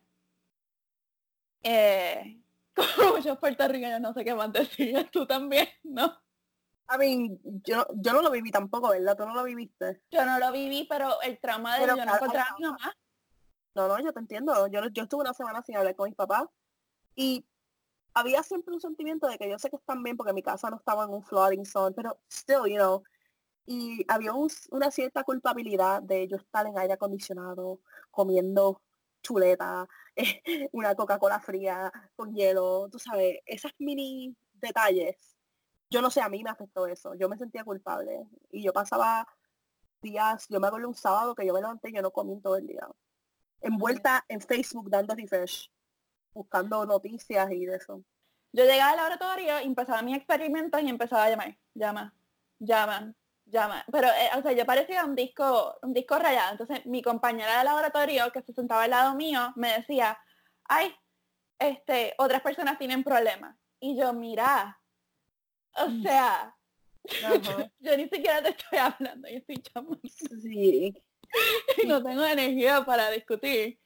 Eh, 1.64 2.40
como 2.96 3.18
muchos 3.18 3.38
puertorriqueños 3.38 4.02
no 4.02 4.14
sé 4.14 4.24
qué 4.24 4.34
más 4.34 4.52
decir, 4.52 5.10
tú 5.12 5.26
también, 5.26 5.68
¿no? 5.84 6.23
A 6.88 6.98
mí, 6.98 7.40
yo, 7.64 7.86
yo 7.96 8.14
no 8.14 8.22
lo 8.22 8.30
viví 8.30 8.52
tampoco, 8.52 8.90
¿verdad? 8.90 9.16
¿Tú 9.16 9.26
no 9.26 9.34
lo 9.34 9.44
viviste? 9.44 10.02
Yo 10.12 10.26
no 10.26 10.38
lo 10.40 10.52
viví, 10.52 10.86
pero 10.90 11.22
el 11.22 11.40
trauma 11.40 11.78
de 11.78 11.88
yo 11.88 11.96
no 11.96 12.04
encontrar 12.04 12.48
a 12.50 12.56
mi 12.58 12.66
mamá. 12.66 12.94
No, 13.76 13.88
no, 13.88 14.00
yo 14.00 14.14
te 14.14 14.20
entiendo. 14.20 14.68
Yo, 14.68 14.88
yo 14.90 15.04
estuve 15.04 15.22
una 15.22 15.34
semana 15.34 15.64
sin 15.64 15.78
hablar 15.78 15.96
con 15.96 16.10
mis 16.10 16.16
papás 16.16 16.46
y 17.16 17.46
había 18.14 18.44
siempre 18.44 18.74
un 18.74 18.82
sentimiento 18.82 19.28
de 19.28 19.38
que 19.38 19.50
yo 19.50 19.58
sé 19.58 19.70
que 19.70 19.78
están 19.78 20.04
bien 20.04 20.18
porque 20.18 20.34
mi 20.34 20.44
casa 20.44 20.70
no 20.70 20.78
estaba 20.78 21.06
en 21.06 21.12
un 21.12 21.24
flooding 21.24 21.66
zone, 21.66 21.96
pero 21.96 22.20
still, 22.30 22.70
you 22.70 22.78
know, 22.78 23.04
y 23.66 24.06
había 24.08 24.34
una 24.34 24.92
cierta 24.92 25.24
culpabilidad 25.24 26.02
de 26.04 26.28
yo 26.28 26.38
estar 26.38 26.68
en 26.68 26.78
aire 26.78 26.94
acondicionado, 26.94 27.80
comiendo 28.12 28.82
chuleta, 29.22 29.88
una 30.74 30.96
Coca-Cola 30.96 31.40
fría 31.40 31.92
con 32.16 32.36
hielo, 32.36 32.90
tú 32.92 33.00
sabes, 33.00 33.40
esas 33.46 33.72
mini 33.80 34.36
detalles. 34.56 35.33
Yo 35.94 36.02
no 36.02 36.10
sé, 36.10 36.22
a 36.22 36.28
mí 36.28 36.44
me 36.44 36.50
afectó 36.50 36.88
eso, 36.88 37.14
yo 37.14 37.30
me 37.30 37.38
sentía 37.38 37.64
culpable 37.64 38.26
y 38.50 38.64
yo 38.64 38.74
pasaba 38.74 39.28
días, 40.02 40.48
yo 40.50 40.60
me 40.60 40.66
acuerdo 40.66 40.88
un 40.88 40.96
sábado 40.96 41.36
que 41.36 41.46
yo 41.46 41.54
me 41.54 41.62
levanté 41.62 41.92
y 41.92 41.94
yo 41.94 42.02
no 42.02 42.10
comí 42.10 42.42
todo 42.42 42.56
el 42.56 42.66
día. 42.66 42.88
Envuelta 43.62 44.26
en 44.28 44.42
Facebook 44.42 44.90
dando 44.90 45.14
refresh, 45.14 45.72
buscando 46.34 46.84
noticias 46.88 47.52
y 47.52 47.68
de 47.68 47.76
eso. 47.76 48.04
Yo 48.54 48.64
llegaba 48.66 48.90
al 48.90 48.98
laboratorio, 48.98 49.60
empezaba 49.60 50.02
mis 50.02 50.18
experimentos 50.18 50.82
y 50.82 50.90
empezaba 50.90 51.26
a 51.26 51.30
llamar, 51.30 51.60
llama, 51.76 52.16
llama, 52.58 53.14
llama. 53.46 53.86
Pero, 53.92 54.08
eh, 54.08 54.32
o 54.36 54.42
sea, 54.42 54.52
yo 54.54 54.66
parecía 54.66 55.06
un 55.06 55.14
disco, 55.14 55.78
un 55.84 55.94
disco 55.94 56.18
rayado. 56.18 56.54
Entonces, 56.54 56.84
mi 56.88 57.04
compañera 57.04 57.60
de 57.60 57.66
laboratorio, 57.66 58.32
que 58.32 58.42
se 58.42 58.52
sentaba 58.52 58.86
al 58.86 58.90
lado 58.90 59.14
mío, 59.14 59.54
me 59.58 59.74
decía, 59.74 60.18
ay, 60.64 60.92
este, 61.60 62.16
otras 62.18 62.42
personas 62.42 62.80
tienen 62.80 63.04
problemas. 63.04 63.56
Y 63.80 63.96
yo, 63.96 64.12
mira, 64.14 64.80
o 65.76 65.88
mm. 65.88 66.04
sea, 66.04 66.56
yo, 67.80 67.98
ni 67.98 68.04
siquiera 68.04 68.42
te 68.42 68.50
estoy 68.50 68.80
hablando, 68.80 69.28
yo 69.28 69.38
estoy. 69.38 69.62
Sí. 70.42 71.04
y 71.84 71.88
no 71.88 72.02
tengo 72.02 72.24
energía 72.24 72.84
para 72.86 73.10
discutir 73.12 73.80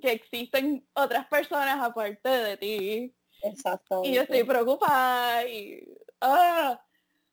que 0.00 0.12
existen 0.12 0.86
otras 0.94 1.26
personas 1.26 1.82
aparte 1.82 2.28
de 2.28 2.56
ti. 2.56 3.14
Exacto. 3.42 4.02
Y 4.04 4.14
yo 4.14 4.22
estoy 4.22 4.44
preocupada 4.44 5.46
y... 5.46 5.86
Ah, 6.20 6.80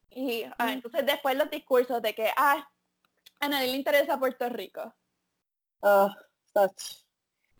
y 0.09 0.43
ah, 0.57 0.73
entonces 0.73 1.05
después 1.05 1.35
los 1.35 1.49
discursos 1.49 2.01
de 2.01 2.13
que, 2.13 2.29
ah, 2.35 2.67
a 3.39 3.49
nadie 3.49 3.71
le 3.71 3.77
interesa 3.77 4.19
Puerto 4.19 4.47
Rico. 4.49 4.93
Ah, 5.81 6.15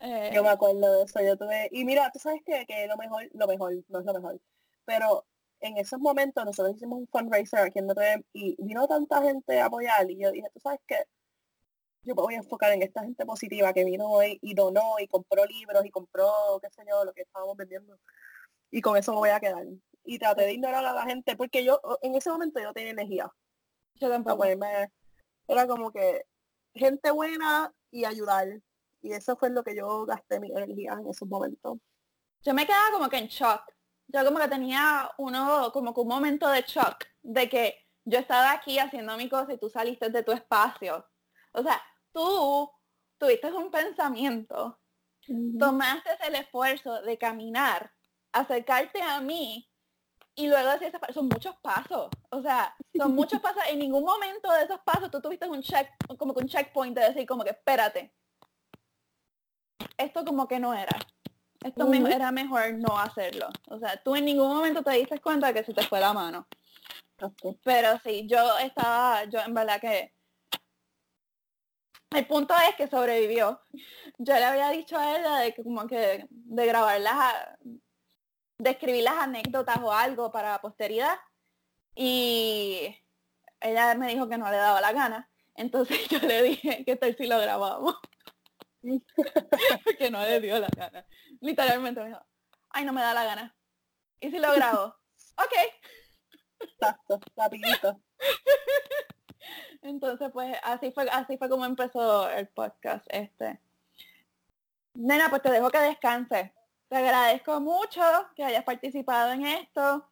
eh, 0.00 0.30
yo 0.32 0.42
me 0.42 0.50
acuerdo 0.50 0.98
de 0.98 1.04
eso, 1.04 1.20
yo 1.20 1.36
tuve, 1.36 1.68
y 1.72 1.84
mira, 1.84 2.10
tú 2.12 2.18
sabes 2.18 2.42
que, 2.44 2.64
que 2.66 2.86
lo 2.86 2.96
mejor, 2.96 3.28
lo 3.32 3.46
mejor, 3.46 3.74
no 3.88 4.00
es 4.00 4.04
lo 4.04 4.14
mejor, 4.14 4.40
pero 4.84 5.26
en 5.64 5.78
esos 5.78 5.98
momentos 5.98 6.44
nosotros 6.44 6.76
hicimos 6.76 6.98
un 6.98 7.08
fundraiser 7.08 7.60
aquí 7.60 7.78
en 7.78 7.86
Notre 7.86 8.24
y 8.34 8.54
vino 8.62 8.86
tanta 8.86 9.22
gente 9.22 9.60
a 9.60 9.66
apoyar 9.66 10.10
y 10.10 10.18
yo 10.18 10.30
dije, 10.30 10.46
tú 10.52 10.60
sabes 10.60 10.80
que 10.86 10.96
yo 12.02 12.14
me 12.14 12.22
voy 12.22 12.34
a 12.34 12.38
enfocar 12.38 12.70
en 12.72 12.82
esta 12.82 13.02
gente 13.02 13.24
positiva 13.24 13.72
que 13.72 13.84
vino 13.84 14.10
hoy 14.10 14.38
y 14.42 14.54
donó 14.54 14.98
y 14.98 15.08
compró 15.08 15.46
libros 15.46 15.84
y 15.86 15.90
compró, 15.90 16.58
qué 16.60 16.68
sé 16.70 16.82
yo, 16.86 17.04
lo 17.06 17.14
que 17.14 17.22
estábamos 17.22 17.56
vendiendo. 17.56 17.98
Y 18.70 18.82
con 18.82 18.96
eso 18.98 19.12
me 19.12 19.18
voy 19.18 19.30
a 19.30 19.40
quedar 19.40 19.64
y 20.04 20.18
traté 20.18 20.42
de 20.42 20.52
ignorar 20.52 20.84
a 20.84 20.92
la 20.92 21.04
gente 21.04 21.34
porque 21.34 21.64
yo 21.64 21.80
en 22.02 22.14
ese 22.14 22.30
momento 22.30 22.60
yo 22.60 22.74
tenía 22.74 22.90
energía. 22.90 23.32
Yo 23.94 24.10
tampoco. 24.10 24.44
era 24.44 25.66
como 25.66 25.90
que 25.90 26.26
gente 26.74 27.10
buena 27.10 27.72
y 27.90 28.04
ayudar. 28.04 28.60
Y 29.00 29.12
eso 29.12 29.36
fue 29.36 29.48
lo 29.48 29.64
que 29.64 29.74
yo 29.74 30.04
gasté 30.04 30.40
mi 30.40 30.50
energía 30.50 30.92
en 31.00 31.08
esos 31.08 31.28
momentos. 31.28 31.78
Yo 32.42 32.52
me 32.52 32.66
quedaba 32.66 32.90
como 32.92 33.08
que 33.08 33.18
en 33.18 33.28
shock. 33.28 33.73
Yo 34.08 34.24
como 34.24 34.38
que 34.38 34.48
tenía 34.48 35.10
uno, 35.18 35.70
como 35.72 35.94
que 35.94 36.00
un 36.00 36.08
momento 36.08 36.48
de 36.48 36.62
shock 36.62 37.04
de 37.22 37.48
que 37.48 37.84
yo 38.04 38.18
estaba 38.18 38.52
aquí 38.52 38.78
haciendo 38.78 39.16
mi 39.16 39.28
cosa 39.28 39.52
y 39.52 39.58
tú 39.58 39.70
saliste 39.70 40.10
de 40.10 40.22
tu 40.22 40.32
espacio. 40.32 41.06
O 41.52 41.62
sea, 41.62 41.80
tú 42.12 42.70
tuviste 43.18 43.50
un 43.52 43.70
pensamiento, 43.70 44.78
tomaste 45.58 46.10
el 46.26 46.34
esfuerzo 46.34 47.00
de 47.02 47.16
caminar, 47.16 47.92
acercarte 48.32 49.00
a 49.00 49.20
mí 49.20 49.68
y 50.36 50.48
luego 50.48 50.70
decía 50.70 50.90
son 51.12 51.28
muchos 51.28 51.56
pasos. 51.56 52.08
O 52.30 52.42
sea, 52.42 52.74
son 52.96 53.14
muchos 53.14 53.40
pasos. 53.40 53.62
En 53.68 53.78
ningún 53.78 54.04
momento 54.04 54.52
de 54.52 54.64
esos 54.64 54.80
pasos 54.80 55.10
tú 55.10 55.20
tuviste 55.20 55.48
un 55.48 55.62
check, 55.62 55.88
como 56.18 56.34
que 56.34 56.42
un 56.42 56.48
checkpoint 56.48 56.96
de 56.96 57.08
decir 57.08 57.26
como 57.26 57.44
que 57.44 57.50
espérate. 57.50 58.12
Esto 59.96 60.24
como 60.24 60.48
que 60.48 60.58
no 60.58 60.74
era. 60.74 60.98
Esto 61.64 61.90
era 61.92 62.30
mejor 62.30 62.74
no 62.74 62.98
hacerlo. 62.98 63.48
O 63.68 63.78
sea, 63.78 63.96
tú 64.02 64.14
en 64.14 64.26
ningún 64.26 64.48
momento 64.48 64.82
te 64.82 64.90
diste 64.90 65.18
cuenta 65.20 65.54
que 65.54 65.64
se 65.64 65.72
te 65.72 65.82
fue 65.82 65.98
la 65.98 66.12
mano. 66.12 66.46
Pero 67.64 67.98
sí, 68.04 68.26
yo 68.28 68.58
estaba, 68.58 69.24
yo 69.24 69.40
en 69.40 69.54
verdad 69.54 69.80
que 69.80 70.12
el 72.10 72.26
punto 72.26 72.54
es 72.68 72.76
que 72.76 72.86
sobrevivió. 72.86 73.62
Yo 74.18 74.34
le 74.34 74.44
había 74.44 74.68
dicho 74.70 74.98
a 74.98 75.16
ella 75.18 75.36
de 75.36 75.54
que 75.54 75.64
como 75.64 75.86
que 75.86 76.26
de 76.28 76.66
grabar 76.66 77.00
las 77.00 77.34
de 78.58 78.70
escribir 78.70 79.04
las 79.04 79.14
anécdotas 79.14 79.78
o 79.82 79.90
algo 79.90 80.30
para 80.30 80.52
la 80.52 80.60
posteridad. 80.60 81.16
Y 81.94 82.94
ella 83.60 83.94
me 83.94 84.08
dijo 84.08 84.28
que 84.28 84.36
no 84.36 84.50
le 84.50 84.58
daba 84.58 84.82
la 84.82 84.92
gana. 84.92 85.30
Entonces 85.54 85.98
yo 86.10 86.18
le 86.18 86.42
dije 86.42 86.84
que 86.84 86.96
tal 86.96 87.16
si 87.16 87.26
lo 87.26 87.38
grabamos. 87.38 87.96
que 89.98 90.10
no 90.10 90.20
le 90.20 90.40
dio 90.40 90.58
la 90.58 90.68
gana. 90.76 91.06
Literalmente 91.44 92.00
me 92.00 92.08
dijo, 92.08 92.20
ay, 92.70 92.86
no 92.86 92.94
me 92.94 93.02
da 93.02 93.12
la 93.12 93.24
gana. 93.24 93.54
¿Y 94.18 94.30
si 94.30 94.38
lo 94.38 94.50
grabo? 94.54 94.96
ok. 95.36 95.52
Exacto, 96.60 97.20
rapidito. 97.36 98.00
Entonces, 99.82 100.30
pues 100.32 100.56
así 100.62 100.90
fue, 100.90 101.06
así 101.10 101.36
fue 101.36 101.50
como 101.50 101.66
empezó 101.66 102.30
el 102.30 102.48
podcast 102.48 103.04
este. 103.10 103.60
Nena, 104.94 105.28
pues 105.28 105.42
te 105.42 105.50
dejo 105.50 105.70
que 105.70 105.80
descanse. 105.80 106.54
Te 106.88 106.96
agradezco 106.96 107.60
mucho 107.60 108.00
que 108.34 108.44
hayas 108.44 108.64
participado 108.64 109.32
en 109.32 109.44
esto. 109.44 110.08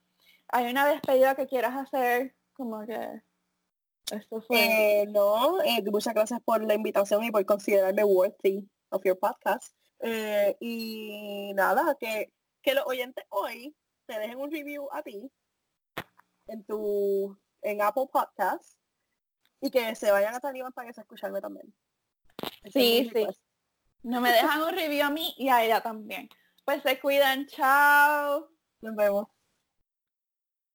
¿Hay 0.48 0.70
una 0.70 0.86
despedida 0.86 1.34
que 1.34 1.46
quieras 1.46 1.74
hacer? 1.74 2.34
Como 2.52 2.84
que 2.84 3.22
esto 4.10 4.42
fue... 4.42 4.58
Eh, 4.58 5.06
no, 5.06 5.62
eh, 5.62 5.82
muchas 5.90 6.12
gracias 6.12 6.42
por 6.42 6.62
la 6.62 6.74
invitación 6.74 7.24
y 7.24 7.30
por 7.30 7.46
considerarme 7.46 8.04
worthy 8.04 8.68
of 8.90 9.02
your 9.02 9.18
podcast. 9.18 9.74
Eh, 10.02 10.56
y 10.60 11.52
nada, 11.54 11.96
que, 11.98 12.32
que 12.60 12.74
los 12.74 12.84
oyentes 12.86 13.24
hoy 13.28 13.74
te 14.06 14.18
dejen 14.18 14.38
un 14.38 14.50
review 14.50 14.88
a 14.92 15.02
ti 15.02 15.30
en 16.48 16.64
tu 16.64 17.38
en 17.62 17.80
Apple 17.80 18.08
Podcast 18.12 18.76
y 19.60 19.70
que 19.70 19.94
se 19.94 20.10
vayan 20.10 20.34
a 20.34 20.40
Taliban 20.40 20.72
para 20.72 20.88
que 20.88 20.94
se 20.94 21.00
escucharme 21.02 21.40
también. 21.40 21.72
sí, 22.72 23.10
sí. 23.14 23.26
No 24.02 24.20
me 24.20 24.32
dejan 24.32 24.60
un 24.62 24.74
review 24.74 25.04
a 25.04 25.10
mí 25.10 25.32
y 25.38 25.48
a 25.48 25.64
ella 25.64 25.80
también. 25.80 26.28
Pues 26.64 26.82
se 26.82 26.98
cuidan, 27.00 27.46
chao. 27.46 28.50
Nos 28.80 28.96
vemos. 28.96 29.28